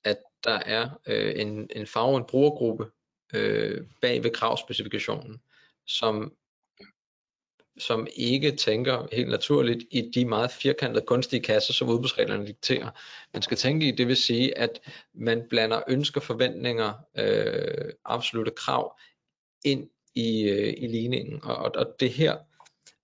at 0.04 0.18
der 0.44 0.60
er 0.66 1.02
øh, 1.08 1.42
en, 1.42 1.70
en 1.76 1.88
farve, 1.88 2.18
en 2.18 2.26
brugergruppe 2.26 2.92
øh, 3.34 3.88
bag 4.02 4.24
ved 4.24 4.32
kravspecifikationen, 4.32 5.42
som 5.88 6.38
som 7.78 8.08
ikke 8.16 8.52
tænker 8.52 9.08
helt 9.12 9.30
naturligt 9.30 9.84
i 9.92 10.12
de 10.16 10.26
meget 10.26 10.52
firkantede 10.52 11.06
kunstige 11.06 11.42
kasser, 11.42 11.74
som 11.74 11.90
udbudsreglerne 11.90 12.48
dikterer. 12.48 12.90
Man 13.34 13.42
skal 13.42 13.58
tænke 13.58 13.88
i, 13.88 13.92
det 13.92 14.08
vil 14.08 14.16
sige, 14.16 14.58
at 14.58 14.82
man 15.14 15.44
blander 15.50 15.82
ønsker, 15.88 16.22
forventninger, 16.22 16.94
øh, 17.18 17.94
absolute 18.06 18.52
krav 18.52 19.00
ind 19.66 19.90
i, 20.16 20.50
øh, 20.50 20.74
i 20.78 20.88
ligningen. 20.88 21.44
Og, 21.44 21.56
og, 21.56 21.72
og 21.76 21.86
det 22.00 22.10
her, 22.10 22.38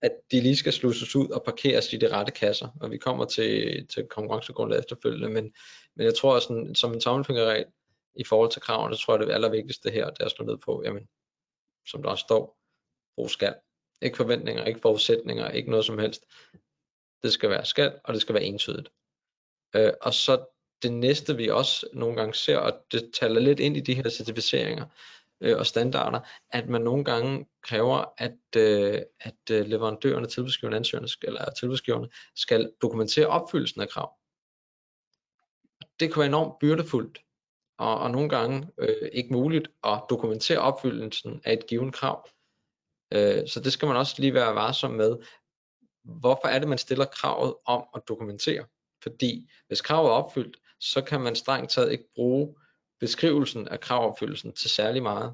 at 0.01 0.11
de 0.31 0.41
lige 0.41 0.55
skal 0.55 0.73
slusses 0.73 1.15
ud 1.15 1.29
og 1.29 1.43
parkeres 1.43 1.93
i 1.93 1.97
de 1.97 2.13
rette 2.13 2.31
kasser. 2.31 2.67
Og 2.81 2.91
vi 2.91 2.97
kommer 2.97 3.25
til, 3.25 3.87
til 3.87 4.05
konkurrencegrundlaget 4.05 4.83
efterfølgende, 4.83 5.29
men, 5.29 5.53
men 5.95 6.05
jeg 6.05 6.15
tror, 6.15 6.35
at 6.35 6.43
sådan, 6.43 6.75
som 6.75 6.93
en 6.93 6.99
tommelfingerregel 6.99 7.65
i 8.15 8.23
forhold 8.23 8.51
til 8.51 8.61
kravene, 8.61 8.95
så 8.95 9.01
tror 9.01 9.17
jeg, 9.17 9.27
det 9.27 9.33
allervigtigste 9.33 9.91
her, 9.91 10.09
det 10.09 10.19
er 10.19 10.25
at 10.25 10.31
slå 10.31 10.45
ned 10.45 10.57
på, 10.57 10.81
jamen, 10.85 11.07
som 11.85 12.03
der 12.03 12.09
også 12.09 12.21
står, 12.21 12.57
brug 13.15 13.29
skal. 13.29 13.55
Ikke 14.01 14.17
forventninger, 14.17 14.65
ikke 14.65 14.79
forudsætninger, 14.79 15.49
ikke 15.49 15.69
noget 15.69 15.85
som 15.85 15.99
helst. 15.99 16.25
Det 17.23 17.33
skal 17.33 17.49
være 17.49 17.65
skal, 17.65 17.99
og 18.03 18.13
det 18.13 18.21
skal 18.21 18.35
være 18.35 18.43
entydigt. 18.43 18.91
Øh, 19.75 19.91
og 20.01 20.13
så 20.13 20.45
det 20.83 20.93
næste 20.93 21.37
vi 21.37 21.49
også 21.49 21.87
nogle 21.93 22.15
gange 22.15 22.33
ser, 22.33 22.57
og 22.57 22.73
det 22.91 23.11
taler 23.13 23.39
lidt 23.39 23.59
ind 23.59 23.77
i 23.77 23.79
de 23.79 23.93
her 23.93 24.09
certificeringer 24.09 24.85
øh, 25.41 25.57
og 25.57 25.65
standarder, 25.65 26.19
at 26.49 26.69
man 26.69 26.81
nogle 26.81 27.03
gange 27.03 27.45
kræver, 27.61 28.13
at, 28.17 28.37
øh, 28.57 29.01
at 29.19 29.51
øh, 29.51 29.65
leverandørerne, 29.65 30.27
tilbudsgiverne, 30.27 30.75
ansøgerne, 30.75 31.07
eller 31.23 31.51
tilbudsgiverne 31.51 32.09
skal 32.35 32.71
dokumentere 32.81 33.27
opfyldelsen 33.27 33.81
af 33.81 33.89
krav. 33.89 34.13
Det 35.99 36.13
kan 36.13 36.19
være 36.19 36.27
enormt 36.27 36.59
byrdefuldt, 36.59 37.21
og, 37.77 37.99
og 37.99 38.11
nogle 38.11 38.29
gange 38.29 38.69
øh, 38.77 39.09
ikke 39.13 39.33
muligt 39.33 39.67
at 39.83 40.03
dokumentere 40.09 40.59
opfyldelsen 40.59 41.41
af 41.45 41.53
et 41.53 41.67
givet 41.67 41.93
krav. 41.93 42.29
Øh, 43.11 43.47
så 43.47 43.59
det 43.59 43.73
skal 43.73 43.87
man 43.87 43.97
også 43.97 44.15
lige 44.19 44.33
være 44.33 44.55
varsom 44.55 44.91
med. 44.91 45.17
Hvorfor 46.03 46.47
er 46.47 46.59
det, 46.59 46.67
man 46.67 46.77
stiller 46.77 47.05
kravet 47.05 47.53
om 47.65 47.83
at 47.95 48.01
dokumentere? 48.07 48.65
Fordi 49.03 49.51
hvis 49.67 49.81
kravet 49.81 50.07
er 50.07 50.13
opfyldt, 50.13 50.57
så 50.79 51.01
kan 51.01 51.21
man 51.21 51.35
strengt 51.35 51.71
taget 51.71 51.91
ikke 51.91 52.13
bruge 52.15 52.55
beskrivelsen 52.99 53.67
af 53.67 53.79
kravopfyldelsen 53.79 54.53
til 54.53 54.69
særlig 54.69 55.03
meget. 55.03 55.33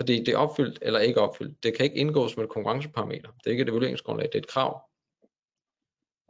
Fordi 0.00 0.18
det 0.24 0.28
er 0.28 0.38
opfyldt 0.38 0.78
eller 0.82 1.00
ikke 1.00 1.20
opfyldt. 1.20 1.62
Det 1.62 1.76
kan 1.76 1.84
ikke 1.84 1.96
indgås 1.96 2.32
som 2.32 2.42
et 2.42 2.48
konkurrenceparameter. 2.48 3.30
Det 3.30 3.46
er 3.46 3.50
ikke 3.50 3.62
et 3.62 3.68
evalueringsgrundlag, 3.68 4.26
det 4.26 4.34
er 4.34 4.38
et 4.38 4.48
krav. 4.48 4.90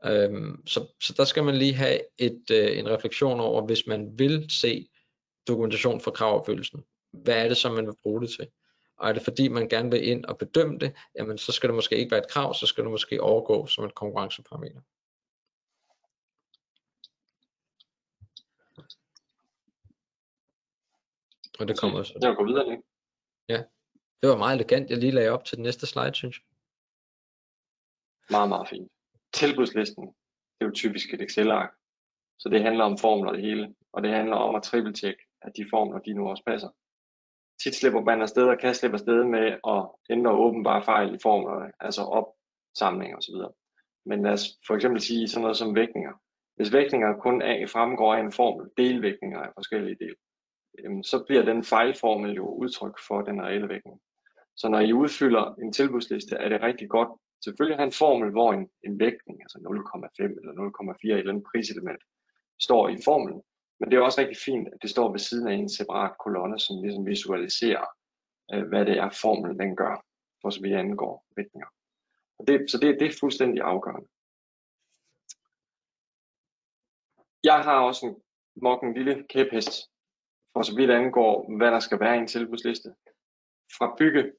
Øhm, 0.04 0.66
så, 0.66 0.86
så 1.00 1.14
der 1.16 1.24
skal 1.24 1.44
man 1.44 1.56
lige 1.56 1.74
have 1.74 2.00
et, 2.18 2.50
øh, 2.52 2.78
en 2.78 2.88
refleksion 2.88 3.40
over, 3.40 3.66
hvis 3.66 3.86
man 3.86 4.18
vil 4.18 4.50
se 4.50 4.88
dokumentation 5.48 6.00
for 6.00 6.10
kravopfyldelsen. 6.10 6.84
Hvad 7.12 7.44
er 7.44 7.48
det, 7.48 7.56
som 7.56 7.74
man 7.74 7.86
vil 7.86 7.96
bruge 8.02 8.20
det 8.20 8.30
til? 8.30 8.48
Og 8.96 9.08
er 9.08 9.12
det 9.12 9.22
fordi 9.22 9.48
man 9.48 9.68
gerne 9.68 9.90
vil 9.90 10.08
ind 10.08 10.24
og 10.24 10.38
bedømme 10.38 10.78
det, 10.78 10.96
jamen 11.14 11.38
så 11.38 11.52
skal 11.52 11.68
det 11.68 11.74
måske 11.74 11.96
ikke 11.96 12.10
være 12.10 12.20
et 12.24 12.30
krav, 12.30 12.54
så 12.54 12.66
skal 12.66 12.84
det 12.84 12.90
måske 12.90 13.22
overgå 13.22 13.66
som 13.66 13.84
et 13.84 13.94
konkurrenceparameter. 13.94 14.80
Og 21.58 21.68
det 21.68 21.80
kommer 21.80 22.02
så. 22.02 22.18
Jeg 22.22 22.36
går 22.36 22.44
videre 22.44 22.70
ikke? 22.70 22.82
Ja, 23.48 23.62
det 24.22 24.30
var 24.30 24.36
meget 24.36 24.54
elegant, 24.54 24.90
jeg 24.90 24.98
lige 24.98 25.12
lagde 25.12 25.30
op 25.30 25.44
til 25.44 25.56
den 25.56 25.62
næste 25.62 25.86
slide, 25.86 26.14
synes 26.14 26.38
jeg. 26.38 26.44
Meget, 28.30 28.48
meget 28.48 28.68
fint. 28.68 28.92
Tilbudslisten, 29.32 30.06
det 30.06 30.60
er 30.60 30.66
jo 30.66 30.72
typisk 30.74 31.14
et 31.14 31.22
Excel-ark, 31.22 31.70
så 32.38 32.48
det 32.48 32.62
handler 32.62 32.84
om 32.84 32.98
formler 32.98 33.32
det 33.32 33.42
hele, 33.42 33.74
og 33.92 34.02
det 34.02 34.10
handler 34.10 34.36
om 34.36 34.54
at 34.54 34.66
triple-check, 34.66 35.38
at 35.42 35.52
de 35.56 35.66
formler, 35.70 35.98
de 35.98 36.12
nu 36.12 36.28
også 36.28 36.42
passer. 36.46 36.68
Tit 37.62 37.74
slipper 37.74 38.00
man 38.00 38.22
afsted 38.22 38.48
og 38.48 38.58
kan 38.58 38.74
slippe 38.74 38.94
afsted 38.94 39.24
med 39.24 39.46
at 39.74 39.88
ændre 40.10 40.32
åbenbare 40.32 40.84
fejl 40.84 41.14
i 41.14 41.18
formlerne, 41.22 41.72
altså 41.80 42.02
opsamling 42.02 43.16
osv. 43.16 43.34
Men 44.06 44.22
lad 44.22 44.32
os 44.32 44.46
for 44.66 44.74
eksempel 44.74 45.00
sige 45.00 45.28
sådan 45.28 45.42
noget 45.42 45.56
som 45.56 45.74
vægtninger. 45.74 46.12
Hvis 46.56 46.72
vægtninger 46.72 47.16
kun 47.16 47.42
af 47.42 47.70
fremgår 47.70 48.14
af 48.14 48.20
en 48.20 48.32
formel, 48.32 48.70
delvægtninger 48.76 49.40
af 49.40 49.50
forskellige 49.54 49.96
dele, 50.00 50.16
så 51.02 51.24
bliver 51.26 51.44
den 51.44 51.64
fejlformel 51.64 52.32
jo 52.32 52.46
udtryk 52.48 52.96
for 53.08 53.22
den 53.22 53.42
reelle 53.42 53.68
vægtning. 53.68 54.00
Så 54.56 54.68
når 54.68 54.80
I 54.80 54.92
udfylder 54.92 55.54
en 55.54 55.72
tilbudsliste, 55.72 56.36
er 56.36 56.48
det 56.48 56.62
rigtig 56.62 56.88
godt 56.88 57.08
selvfølgelig 57.44 57.74
at 57.74 57.80
have 57.80 57.86
en 57.86 58.00
formel, 58.02 58.30
hvor 58.30 58.52
en, 58.52 58.68
en 58.84 59.00
vægtning, 59.00 59.42
altså 59.42 59.58
0,5 59.58 60.22
eller 60.40 60.52
0,4 61.14 61.18
eller 61.18 61.32
en 61.32 61.44
priselement, 61.52 62.02
står 62.60 62.88
i 62.88 62.96
formelen. 63.04 63.42
Men 63.80 63.90
det 63.90 63.96
er 63.96 64.02
også 64.02 64.20
rigtig 64.20 64.36
fint, 64.36 64.68
at 64.68 64.78
det 64.82 64.90
står 64.90 65.10
ved 65.10 65.18
siden 65.18 65.48
af 65.48 65.54
en 65.54 65.68
separat 65.68 66.18
kolonne, 66.18 66.58
som 66.58 66.82
ligesom 66.82 67.06
visualiserer, 67.06 67.86
øh, 68.52 68.68
hvad 68.68 68.84
det 68.86 68.98
er 68.98 69.10
formlen 69.22 69.58
den 69.58 69.76
gør, 69.76 70.04
for 70.42 70.50
så 70.50 70.60
vi 70.62 70.72
angår 70.72 71.24
vægtninger. 71.36 71.68
Og 72.38 72.46
det, 72.46 72.70
så 72.70 72.78
det, 72.78 73.00
det 73.00 73.08
er 73.08 73.18
fuldstændig 73.20 73.62
afgørende. 73.62 74.08
Jeg 77.44 77.60
har 77.64 77.80
også 77.80 78.06
en, 78.06 78.16
nok 78.56 78.82
en 78.82 78.94
lille 78.94 79.26
kæphest, 79.28 79.72
for 80.52 80.62
så 80.62 80.76
vidt 80.76 80.90
angår, 80.90 81.56
hvad 81.56 81.70
der 81.70 81.80
skal 81.80 82.00
være 82.00 82.16
i 82.16 82.18
en 82.18 82.26
tilbudsliste. 82.26 82.94
Fra 83.78 83.94
bygge 83.98 84.32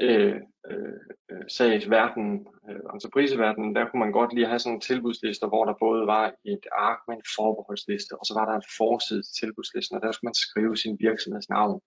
øh, 0.00 0.40
øh, 0.70 1.00
øh 1.30 1.44
sagsverden, 1.48 2.46
øh, 2.70 2.80
entrepriseverdenen, 2.94 3.74
der 3.76 3.88
kunne 3.88 4.00
man 4.00 4.12
godt 4.12 4.34
lige 4.34 4.46
have 4.46 4.58
sådan 4.58 4.74
en 4.74 4.80
tilbudslister, 4.80 5.48
hvor 5.48 5.64
der 5.64 5.74
både 5.80 6.06
var 6.06 6.34
et 6.44 6.66
ark 6.72 6.98
med 7.08 7.16
en 7.16 7.22
forbeholdsliste, 7.36 8.12
og 8.20 8.26
så 8.26 8.34
var 8.38 8.44
der 8.46 8.54
en 8.56 8.70
forside 8.78 9.22
til 9.22 9.34
tilbudslisten, 9.40 9.96
og 9.96 10.02
der 10.02 10.12
skulle 10.12 10.28
man 10.28 10.34
skrive 10.34 10.76
sin 10.76 10.96
virksomheds 11.00 11.48
navn, 11.48 11.80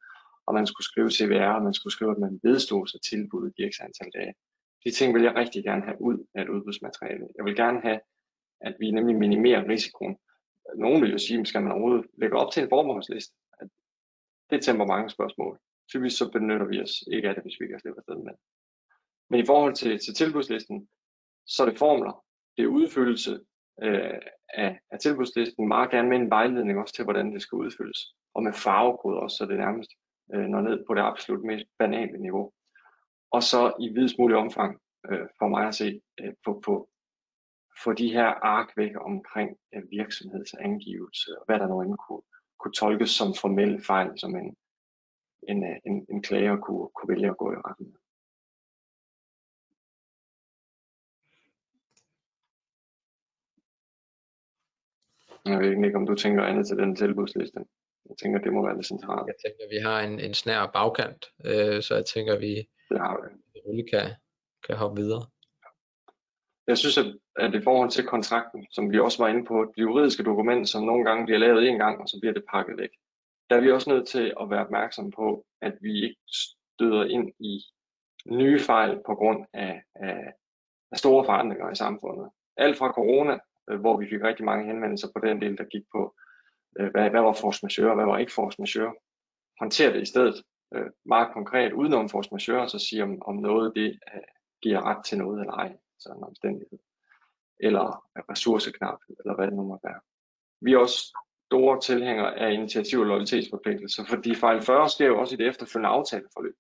og 0.46 0.54
man 0.54 0.68
skulle 0.68 0.86
skrive 0.86 1.12
CVR, 1.12 1.54
og 1.58 1.64
man 1.64 1.74
skulle 1.74 1.94
skrive, 1.94 2.12
at 2.12 2.18
man 2.26 2.40
vedstod 2.44 2.88
sig 2.88 3.02
tilbuddet 3.02 3.54
i 3.58 3.72
x 3.72 3.74
antal 3.82 4.12
dage. 4.18 4.34
De 4.84 4.92
ting 4.92 5.14
vil 5.14 5.24
jeg 5.24 5.36
rigtig 5.36 5.64
gerne 5.64 5.84
have 5.84 6.02
ud 6.02 6.18
af 6.36 6.42
et 6.42 6.50
udbudsmateriale. 6.50 7.28
Jeg 7.38 7.46
vil 7.46 7.56
gerne 7.56 7.82
have, 7.82 8.00
at 8.62 8.76
vi 8.80 8.92
nemlig 8.92 9.16
minimerer 9.16 9.70
risikoen. 9.70 10.18
Nogen 10.76 11.02
vil 11.02 11.12
jo 11.12 11.18
sige, 11.18 11.46
skal 11.46 11.62
man 11.64 11.72
overhovedet 11.72 12.06
lægge 12.18 12.38
op 12.38 12.52
til 12.52 12.64
en 12.64 12.70
forbeholdsliste? 12.70 13.34
Det 14.50 14.64
temper 14.64 14.86
mange 14.86 15.10
spørgsmål. 15.10 15.60
Typisk 15.90 16.18
så 16.18 16.32
benytter 16.32 16.68
vi 16.68 16.82
os 16.82 17.04
ikke 17.12 17.30
af 17.30 17.36
det, 17.36 17.44
hvis 17.44 17.60
vi 17.60 17.68
kan 17.68 17.80
slippe 17.80 18.00
afsted 18.00 18.16
med 18.16 18.34
Men 19.30 19.40
i 19.40 19.46
forhold 19.46 19.76
til, 19.76 20.00
til 20.00 20.14
tilbudslisten, 20.14 20.90
så 21.46 21.64
er 21.64 21.70
det 21.70 21.80
formler, 21.80 22.24
det 22.58 22.64
er 22.64 22.68
udfyldelse 22.68 23.40
øh, 23.84 24.20
af, 24.50 24.80
af 24.92 25.00
tilbudslisten, 25.00 25.68
meget 25.68 25.92
gerne 25.92 26.10
med 26.10 26.18
en 26.18 26.30
vejledning 26.30 26.80
også 26.80 26.94
til, 26.94 27.04
hvordan 27.04 27.34
det 27.34 27.42
skal 27.42 27.56
udfyldes, 27.56 28.00
og 28.34 28.44
med 28.44 28.54
farvekoder 28.54 29.20
også, 29.20 29.38
så 29.38 29.46
det 29.46 29.58
nærmest 29.58 29.92
øh, 30.34 30.46
når 30.46 30.62
ned 30.62 30.86
på 30.88 30.94
det 30.94 31.02
absolut 31.02 31.44
mest 31.44 31.66
banale 31.80 32.18
niveau. 32.18 32.52
Og 33.32 33.44
så 33.44 33.74
i 33.80 33.88
videst 33.90 34.20
mulig 34.20 34.38
omfang, 34.38 34.82
øh, 35.12 35.28
for 35.40 35.48
mig 35.48 35.68
at 35.68 35.76
se, 35.76 36.02
øh, 36.20 36.34
på, 36.46 36.62
på, 36.66 36.90
få 37.84 37.94
de 37.94 38.14
her 38.14 38.28
ark 38.56 38.70
væk 38.78 38.92
omkring 39.02 39.58
øh, 39.76 39.84
virksomhedsangivelse, 39.92 41.40
og 41.40 41.46
hvad 41.46 41.60
der 41.60 41.68
nu 41.68 41.82
end 41.82 41.98
kunne, 42.08 42.22
kunne 42.60 42.74
tolkes 42.74 43.10
som 43.10 43.34
formelle 43.42 43.82
fejl, 43.82 44.20
som 44.20 44.36
en, 44.36 44.56
en, 45.44 45.64
øh, 45.64 45.78
en, 45.86 46.06
en 46.10 46.22
klager 46.22 46.58
kunne, 46.58 46.90
kunne 46.96 47.16
vælge 47.16 47.30
at 47.30 47.38
gå 47.38 47.52
i 47.52 47.56
retten 47.56 47.86
med. 47.86 48.00
Jeg 55.46 55.60
ved 55.60 55.86
ikke, 55.86 55.98
om 55.98 56.06
du 56.06 56.16
tænker 56.16 56.44
andet 56.44 56.68
til 56.68 56.78
den 56.78 56.96
tilbudsliste. 56.96 57.60
Jeg 58.10 58.18
tænker, 58.22 58.40
det 58.40 58.54
må 58.54 58.66
være 58.66 58.78
det 58.78 58.86
centrale. 58.86 59.26
Jeg 59.28 59.36
tænker, 59.46 59.76
vi 59.76 59.80
har 59.88 60.02
en, 60.02 60.20
en 60.20 60.34
snær 60.34 60.72
bagkant, 60.74 61.26
øh, 61.46 61.82
så 61.82 61.96
jeg 61.96 62.06
tænker, 62.06 62.40
vi, 62.40 62.54
det 62.90 63.00
har 63.00 63.14
vi. 63.76 63.82
kan, 63.92 64.06
kan 64.68 64.76
hoppe 64.78 65.02
videre. 65.02 65.26
Jeg 66.68 66.78
synes, 66.78 66.98
at, 66.98 67.18
at 67.36 67.56
i 67.56 67.62
forhold 67.62 67.90
til 67.92 68.06
kontrakten, 68.06 68.68
som 68.72 68.92
vi 68.92 69.00
også 69.00 69.24
var 69.24 69.30
inde 69.30 69.46
på, 69.46 69.74
det 69.76 69.82
juridiske 69.82 70.24
dokument, 70.24 70.70
som 70.70 70.84
nogle 70.84 71.06
gange 71.06 71.26
bliver 71.26 71.40
lavet 71.40 71.68
en 71.68 71.78
gang, 71.78 72.02
og 72.02 72.08
så 72.08 72.18
bliver 72.22 72.34
det 72.34 72.44
pakket 72.52 72.78
væk 72.78 72.90
der 73.50 73.56
er 73.56 73.62
vi 73.62 73.72
også 73.72 73.90
nødt 73.90 74.08
til 74.08 74.34
at 74.42 74.50
være 74.50 74.66
opmærksom 74.66 75.12
på, 75.12 75.46
at 75.62 75.74
vi 75.82 76.04
ikke 76.04 76.22
støder 76.28 77.06
ind 77.06 77.34
i 77.40 77.62
nye 78.26 78.60
fejl 78.60 79.02
på 79.06 79.16
grund 79.16 79.46
af, 79.54 79.84
af, 79.96 80.34
af 80.92 80.98
store 80.98 81.26
forandringer 81.26 81.72
i 81.72 81.76
samfundet. 81.76 82.30
Alt 82.58 82.78
fra 82.78 82.92
corona, 82.92 83.40
øh, 83.70 83.80
hvor 83.80 83.98
vi 83.98 84.10
fik 84.10 84.22
rigtig 84.24 84.46
mange 84.46 84.66
henvendelser 84.66 85.08
på 85.16 85.20
den 85.28 85.42
del, 85.42 85.58
der 85.58 85.64
gik 85.64 85.84
på, 85.96 86.16
øh, 86.80 86.92
hvad, 86.92 87.10
hvad 87.10 87.22
var 87.22 87.34
force 87.34 87.60
majeure, 87.66 87.96
hvad 87.96 88.06
var 88.06 88.18
ikke 88.18 88.34
force 88.34 88.62
majeure. 88.62 88.96
Håndter 89.60 89.94
det 89.94 90.02
i 90.02 90.06
stedet 90.06 90.44
øh, 90.74 90.90
meget 91.06 91.34
konkret 91.34 91.74
udenom 91.74 92.10
force 92.10 92.30
majeure, 92.32 92.70
så 92.70 92.80
sige 92.80 93.04
om, 93.04 93.22
om 93.22 93.36
noget 93.36 93.76
det 93.76 94.00
øh, 94.14 94.22
giver 94.62 94.82
ret 94.82 95.06
til 95.06 95.18
noget 95.18 95.40
eller 95.40 95.54
ej, 95.54 95.78
så 96.00 96.10
en 96.10 96.24
omstændighed. 96.24 96.80
Eller 97.60 98.04
ressourceknap, 98.32 99.00
eller 99.20 99.36
hvad 99.36 99.48
det 99.48 99.54
nu 99.54 99.64
må 99.64 99.80
være. 99.84 100.00
Vi 100.62 100.74
er 100.74 100.78
også 100.78 101.18
store 101.48 101.82
tilhængere 101.82 102.40
af 102.40 102.52
initiativ- 102.54 103.00
og 103.00 103.06
lojalitetsforpligtelser, 103.06 104.04
fordi 104.10 104.36
fejl 104.36 104.62
40 104.62 104.90
sker 104.90 105.08
jo 105.08 105.20
også 105.20 105.36
i 105.36 105.38
det 105.38 105.48
efterfølgende 105.48 105.90
aftaleforløb. 105.90 106.56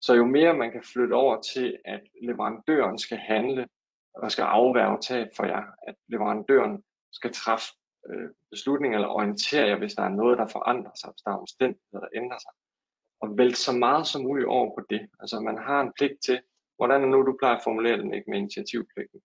Så 0.00 0.14
jo 0.14 0.24
mere 0.24 0.54
man 0.54 0.72
kan 0.72 0.82
flytte 0.92 1.14
over 1.14 1.40
til, 1.40 1.78
at 1.84 2.00
leverandøren 2.22 2.98
skal 2.98 3.18
handle 3.18 3.68
og 4.14 4.32
skal 4.32 4.42
afværge 4.42 4.98
tab 5.00 5.28
for 5.36 5.44
jer, 5.44 5.62
at 5.88 5.94
leverandøren 6.08 6.82
skal 7.12 7.32
træffe 7.32 7.66
øh, 8.10 8.28
beslutninger 8.50 8.98
eller 8.98 9.08
orientere 9.08 9.66
jer, 9.68 9.78
hvis 9.78 9.94
der 9.94 10.02
er 10.02 10.18
noget, 10.20 10.38
der 10.38 10.46
forandrer 10.46 10.94
sig, 11.00 11.10
hvis 11.10 11.22
der 11.22 11.30
er 11.30 11.38
omstændigheder, 11.44 12.00
der 12.00 12.16
ændrer 12.20 12.38
sig. 12.38 12.52
Og 13.22 13.38
vælte 13.38 13.60
så 13.66 13.72
meget 13.72 14.06
som 14.06 14.22
muligt 14.22 14.46
over 14.46 14.68
på 14.76 14.86
det. 14.90 15.08
Altså 15.20 15.40
man 15.40 15.58
har 15.58 15.80
en 15.80 15.92
pligt 15.98 16.18
til, 16.24 16.40
hvordan 16.76 17.02
er 17.02 17.06
nu 17.06 17.22
du 17.22 17.36
plejer 17.38 17.56
at 17.56 17.64
formulere 17.64 17.98
den 18.02 18.14
ikke 18.14 18.30
med 18.30 18.38
initiativpligten. 18.38 19.20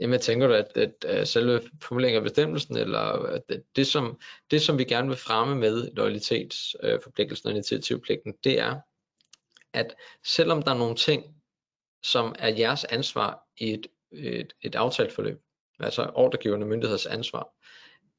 Jamen 0.00 0.20
tænker 0.20 0.46
du, 0.46 0.54
at, 0.54 0.76
at, 0.76 1.04
at 1.04 1.28
selve 1.28 1.62
formuleringen 1.82 2.16
af 2.16 2.22
bestemmelsen, 2.22 2.76
eller 2.76 2.98
at 2.98 3.42
det, 3.76 3.86
som, 3.86 4.20
det, 4.50 4.62
som 4.62 4.78
vi 4.78 4.84
gerne 4.84 5.08
vil 5.08 5.16
fremme 5.16 5.54
med 5.54 5.90
lojalitetsforpligtelsen 5.92 7.46
og 7.48 7.54
initiativpligten, 7.54 8.34
det 8.44 8.60
er, 8.60 8.80
at 9.72 9.94
selvom 10.24 10.62
der 10.62 10.70
er 10.70 10.78
nogle 10.78 10.96
ting, 10.96 11.34
som 12.02 12.34
er 12.38 12.48
jeres 12.48 12.84
ansvar 12.84 13.48
i 13.56 13.72
et, 13.72 13.86
et, 14.12 14.52
et 14.62 14.74
aftaleforløb, 14.74 15.40
altså 15.80 16.10
ordregivende 16.14 16.66
myndigheders 16.66 17.06
ansvar, 17.06 17.48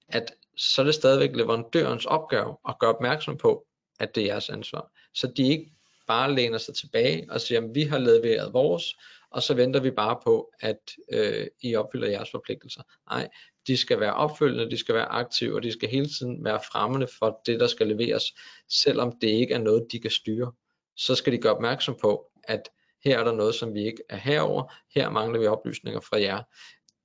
at 0.08 0.34
så 0.58 0.82
er 0.82 0.86
det 0.86 0.96
stadigvæk 0.96 1.36
leverandørens 1.36 2.06
opgave 2.06 2.58
at 2.70 2.80
gøre 2.80 2.94
opmærksom 2.96 3.38
på, 3.38 3.68
at 4.00 4.16
det 4.16 4.24
er 4.24 4.28
jeres 4.28 4.50
ansvar. 4.50 4.92
Så 5.14 5.28
de 5.38 5.48
ikke 5.48 5.72
bare 6.08 6.36
læner 6.36 6.58
sig 6.58 6.76
tilbage 6.76 7.28
og 7.30 7.42
siger, 7.42 7.62
at 7.62 7.70
vi 7.76 7.84
har 7.84 7.98
leveret 7.98 8.54
vores, 8.54 8.96
og 9.36 9.44
så 9.44 9.54
venter 9.54 9.80
vi 9.80 9.92
bare 9.92 10.20
på, 10.24 10.52
at 10.60 10.92
øh, 11.12 11.48
I 11.62 11.76
opfylder 11.76 12.08
jeres 12.08 12.32
forpligtelser. 12.32 12.82
Nej, 13.10 13.30
de 13.68 13.78
skal 13.78 14.00
være 14.00 14.14
opfølgende, 14.14 14.72
de 14.72 14.78
skal 14.78 14.96
være 14.96 15.06
aktive, 15.06 15.56
og 15.56 15.64
de 15.64 15.72
skal 15.72 15.90
hele 15.90 16.06
tiden 16.06 16.44
være 16.44 16.60
fremmende 16.72 17.08
for 17.20 17.42
det, 17.46 17.60
der 17.60 17.68
skal 17.68 17.88
leveres, 17.88 18.24
selvom 18.70 19.20
det 19.22 19.28
ikke 19.28 19.54
er 19.54 19.60
noget, 19.60 19.88
de 19.92 20.00
kan 20.00 20.12
styre. 20.12 20.52
Så 20.96 21.16
skal 21.16 21.34
de 21.34 21.38
gøre 21.38 21.56
opmærksom 21.56 21.98
på, 22.02 22.32
at 22.44 22.70
her 23.04 23.20
er 23.20 23.24
der 23.24 23.32
noget, 23.32 23.56
som 23.56 23.74
vi 23.74 23.86
ikke 23.86 24.04
er 24.10 24.18
herover, 24.18 24.74
her 24.96 25.10
mangler 25.10 25.40
vi 25.40 25.48
oplysninger 25.48 26.00
fra 26.00 26.22
jer. 26.22 26.44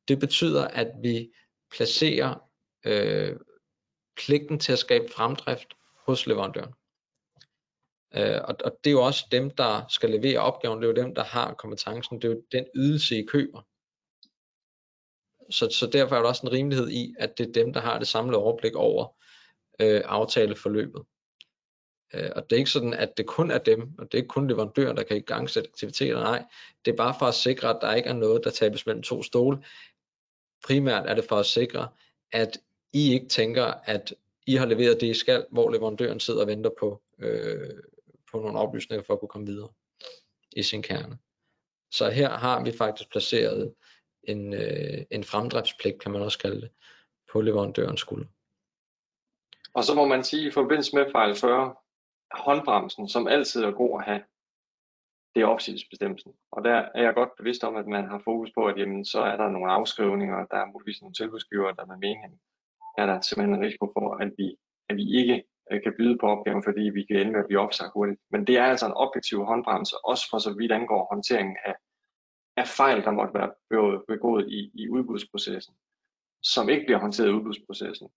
Det 0.09 0.19
betyder, 0.19 0.69
at 0.69 0.89
vi 1.03 1.29
placerer 1.71 2.35
øh, 2.87 3.37
pligten 4.17 4.59
til 4.59 4.73
at 4.73 4.79
skabe 4.79 5.05
fremdrift 5.13 5.69
hos 6.07 6.27
leverandøren. 6.27 6.73
Øh, 8.17 8.41
og, 8.45 8.57
og 8.65 8.79
det 8.85 8.91
er 8.91 8.95
jo 8.95 9.03
også 9.03 9.27
dem, 9.33 9.51
der 9.51 9.87
skal 9.89 10.11
levere 10.11 10.39
opgaven, 10.39 10.83
det 10.83 10.89
er 10.89 10.93
jo 10.93 11.07
dem, 11.07 11.15
der 11.15 11.25
har 11.25 11.55
kompetencen, 11.55 12.23
det 12.23 12.29
er 12.29 12.33
jo 12.33 12.43
den 12.53 12.67
ydelse, 12.75 13.19
I 13.19 13.27
køber. 13.27 13.67
Så, 15.51 15.69
så 15.71 15.87
derfor 15.87 16.17
er 16.17 16.21
der 16.21 16.29
også 16.29 16.47
en 16.47 16.53
rimelighed 16.53 16.91
i, 16.91 17.15
at 17.19 17.39
det 17.39 17.49
er 17.49 17.53
dem, 17.53 17.73
der 17.73 17.81
har 17.81 17.99
det 17.99 18.09
samlede 18.09 18.39
overblik 18.39 18.75
over 18.75 19.17
øh, 19.81 20.03
aftaleforløbet. 20.05 21.03
Øh, 22.15 22.31
og 22.37 22.51
det 22.51 22.57
er 22.57 22.59
ikke 22.59 22.71
sådan, 22.71 22.95
at 22.95 23.17
det 23.17 23.27
kun 23.27 23.51
er 23.51 23.59
dem, 23.59 23.89
og 23.99 24.05
det 24.05 24.15
er 24.15 24.23
ikke 24.23 24.29
kun 24.29 24.49
leverandøren, 24.49 24.97
der 24.97 25.03
kan 25.03 25.17
i 25.17 25.21
gang 25.21 25.51
sætte 25.51 25.69
aktiviteter, 25.69 26.21
nej. 26.21 26.45
Det 26.85 26.93
er 26.93 26.97
bare 26.97 27.15
for 27.19 27.27
at 27.27 27.35
sikre, 27.35 27.69
at 27.69 27.79
der 27.81 27.95
ikke 27.95 28.09
er 28.09 28.15
noget, 28.15 28.45
der 28.45 28.51
tabes 28.51 28.87
mellem 28.87 29.03
to 29.03 29.23
stole. 29.23 29.65
Primært 30.65 31.07
er 31.07 31.15
det 31.15 31.25
for 31.25 31.37
at 31.37 31.47
sikre, 31.47 31.89
at 32.33 32.59
I 32.93 33.13
ikke 33.13 33.29
tænker, 33.29 33.65
at 33.65 34.15
I 34.47 34.55
har 34.55 34.67
leveret 34.67 35.01
det, 35.01 35.07
I 35.07 35.15
skal, 35.15 35.47
hvor 35.51 35.71
leverandøren 35.71 36.21
sidder 36.21 36.41
og 36.41 36.47
venter 36.47 36.71
på, 36.81 37.03
øh, 37.19 37.71
på 38.33 38.41
nogle 38.41 38.59
oplysninger 38.59 39.05
for 39.05 39.15
at 39.15 39.21
kunne 39.21 39.29
komme 39.29 39.47
videre 39.47 39.69
i 40.57 40.63
sin 40.63 40.83
kerne. 40.83 41.19
Så 41.91 42.11
her 42.11 42.31
har 42.31 42.65
vi 42.65 42.73
faktisk 42.73 43.11
placeret 43.11 43.75
en, 44.23 44.55
øh, 44.55 44.99
en 45.11 45.25
fremdriftspligt, 45.25 46.03
kan 46.03 46.13
man 46.13 46.23
også 46.23 46.39
kalde 46.39 46.61
det, 46.61 46.71
på 47.33 47.41
leverandørens 47.41 48.01
skulder. 48.01 48.27
Og 49.75 49.85
så 49.85 49.95
må 49.95 50.05
man 50.05 50.25
sige, 50.25 50.49
i 50.49 50.51
forbindelse 50.51 50.97
med 50.97 51.13
fejl 51.13 51.37
40, 51.37 51.75
håndbremsen, 52.35 53.09
som 53.09 53.29
altid 53.29 53.65
er 53.65 53.71
god 53.71 54.01
at 54.01 54.05
have, 54.05 54.23
det 55.35 55.43
er 55.43 55.47
opsigelsesbestemmelsen. 55.47 56.33
Og 56.53 56.65
der 56.65 56.89
er 56.95 57.03
jeg 57.03 57.15
godt 57.15 57.37
bevidst 57.39 57.65
om, 57.65 57.77
at 57.77 57.87
man 57.87 58.05
har 58.09 58.21
fokus 58.25 58.51
på, 58.55 58.67
at 58.67 58.79
jamen, 58.79 59.05
så 59.05 59.21
er 59.21 59.37
der 59.37 59.49
nogle 59.49 59.73
afskrivninger, 59.73 60.47
der 60.47 60.57
er 60.57 60.73
muligvis 60.73 61.01
nogle 61.01 61.15
tilbudsgiver, 61.15 61.73
der 61.73 61.87
med 61.87 61.97
meningen 61.97 62.41
at 62.99 63.09
der 63.09 63.21
simpelthen 63.21 63.55
en 63.55 63.67
risiko 63.67 63.87
for, 63.97 64.23
at 64.23 64.33
vi, 64.39 64.57
at 64.89 64.97
vi 64.97 65.05
ikke 65.19 65.45
Øh, 65.71 65.83
kan 65.83 65.95
byde 65.99 66.19
på 66.19 66.27
opgaven, 66.27 66.63
fordi 66.65 66.81
vi 66.81 67.03
kan 67.05 67.17
ende 67.17 67.33
med 67.33 67.41
at 67.41 67.47
blive 67.47 67.61
opsagt 67.61 67.93
hurtigt. 67.95 68.21
Men 68.31 68.47
det 68.47 68.59
er 68.59 68.65
altså 68.65 68.87
en 68.87 69.01
objektiv 69.05 69.45
håndbremse, 69.45 69.95
også 70.05 70.25
for 70.31 70.39
så 70.39 70.55
vidt 70.59 70.73
angår 70.73 71.09
håndteringen 71.13 71.57
af, 71.65 71.75
af 72.57 72.69
fejl, 72.69 73.03
der 73.05 73.11
måtte 73.11 73.35
være 73.35 73.53
begået 74.09 74.45
i, 74.49 74.71
i 74.75 74.89
udbudsprocessen, 74.89 75.75
som 76.43 76.69
ikke 76.69 76.85
bliver 76.87 77.01
håndteret 77.01 77.29
i 77.29 77.33
udbudsprocessen, 77.33 78.09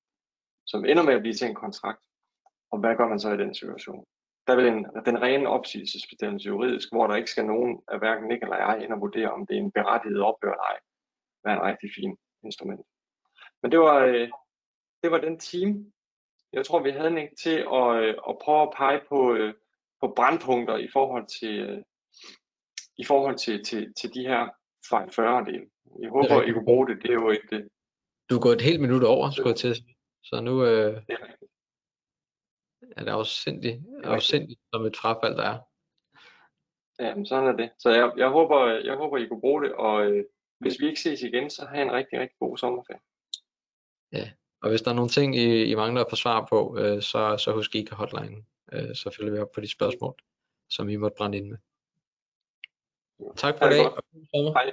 som 0.66 0.86
ender 0.86 1.04
med 1.04 1.14
at 1.14 1.22
blive 1.22 1.34
til 1.34 1.48
en 1.48 1.56
kontrakt. 1.56 2.02
Og 2.72 2.80
hvad 2.80 2.96
gør 2.96 3.08
man 3.08 3.20
så 3.20 3.34
i 3.34 3.38
den 3.38 3.56
situation? 3.56 4.06
Der 4.48 4.56
vil 4.56 4.66
den, 4.66 4.86
den 5.06 5.22
rene 5.22 5.50
opsigelsesbestemmelse 5.50 6.48
juridisk, 6.48 6.88
hvor 6.92 7.08
der 7.08 7.16
ikke 7.16 7.32
skal 7.32 7.46
nogen 7.46 7.82
af 7.88 8.00
hverken 8.00 8.28
Nick 8.28 8.44
eller 8.44 8.58
jeg 8.58 8.84
ind 8.84 8.94
og 8.94 9.02
vurdere, 9.02 9.32
om 9.32 9.48
det 9.48 9.58
er 9.58 9.62
en 9.62 9.72
berettiget 9.72 10.22
ophør 10.22 10.52
eller 10.52 10.64
ej, 10.72 10.78
være 11.46 11.56
en 11.56 11.68
rigtig 11.70 11.90
fin 11.96 12.18
instrument. 12.44 12.82
Men 13.62 13.72
det 13.72 13.80
var, 13.80 13.98
øh, 14.00 14.30
det 15.04 15.12
var 15.12 15.18
den 15.18 15.40
team. 15.40 15.94
Jeg 16.54 16.66
tror, 16.66 16.84
vi 16.84 16.92
havde 16.92 17.08
en 17.08 17.36
til 17.36 17.58
at, 17.80 18.04
øh, 18.04 18.16
at 18.30 18.38
prøve 18.44 18.62
at 18.62 18.74
pege 18.78 19.02
på, 19.10 19.34
øh, 19.34 19.54
på 20.02 20.14
brandpunkter 20.16 20.78
i 20.78 20.88
forhold 20.94 21.28
til, 21.40 21.84
i 22.98 23.06
forhold 23.06 23.38
til, 23.38 23.64
til, 23.64 23.94
til 23.94 24.14
de 24.14 24.22
her 24.22 24.50
fejl 24.90 25.12
40 25.12 25.46
dele. 25.46 25.66
Jeg 26.02 26.10
håber, 26.10 26.42
I 26.42 26.52
kunne 26.52 26.66
bruge 26.66 26.88
det. 26.88 26.98
Det 27.02 27.10
er 27.10 27.14
jo 27.14 27.30
et... 27.30 27.70
Du 28.30 28.36
er 28.36 28.42
gået 28.42 28.56
et 28.56 28.62
helt 28.62 28.82
minut 28.82 29.04
over, 29.04 29.32
skulle 29.32 29.50
jeg 29.50 29.56
til. 29.56 29.76
Så 30.24 30.42
nu 30.42 30.66
øh, 30.66 31.04
er 32.98 33.04
det 33.04 33.12
afsindigt, 33.12 33.84
afsindigt 34.04 34.60
som 34.74 34.86
et 34.86 34.98
frafald, 34.98 35.38
der 35.38 35.44
er. 35.44 35.60
Ja, 37.00 37.16
men 37.16 37.26
sådan 37.26 37.48
er 37.48 37.56
det. 37.56 37.72
Så 37.78 37.90
jeg, 37.90 38.12
jeg, 38.18 38.30
håber, 38.30 38.68
jeg 38.68 38.96
håber, 38.96 39.18
I 39.18 39.28
kunne 39.28 39.42
bruge 39.42 39.64
det, 39.64 39.74
og 39.74 40.06
øh, 40.06 40.26
hvis 40.60 40.80
vi 40.80 40.88
ikke 40.88 41.02
ses 41.02 41.22
igen, 41.22 41.50
så 41.50 41.66
have 41.66 41.82
en 41.82 41.92
rigtig, 41.92 42.20
rigtig 42.20 42.38
god 42.40 42.58
sommerferie. 42.58 43.02
Ja, 44.12 44.32
og 44.64 44.70
hvis 44.70 44.82
der 44.82 44.92
er 44.92 44.96
nogle 44.96 45.10
ting, 45.10 45.36
I, 45.36 45.64
I 45.64 45.76
mangler 45.76 46.02
at 46.02 46.10
få 46.10 46.16
svar 46.16 46.48
på, 46.50 46.78
øh, 46.80 47.02
så, 47.02 47.38
så 47.38 47.52
husk 47.52 47.76
I 47.76 47.88
hotline. 47.92 48.44
Øh, 48.74 48.96
så 48.96 49.10
følger 49.18 49.34
vi 49.34 49.40
op 49.40 49.52
på 49.56 49.62
de 49.62 49.72
spørgsmål, 49.72 50.16
som 50.70 50.90
I 50.90 50.96
måtte 50.96 51.16
brænde 51.18 51.38
ind 51.38 51.48
med. 51.48 51.58
Tak 53.36 53.58
for 53.58 53.66
i 53.66 53.70
dag. 53.70 53.84
Hej. 54.54 54.72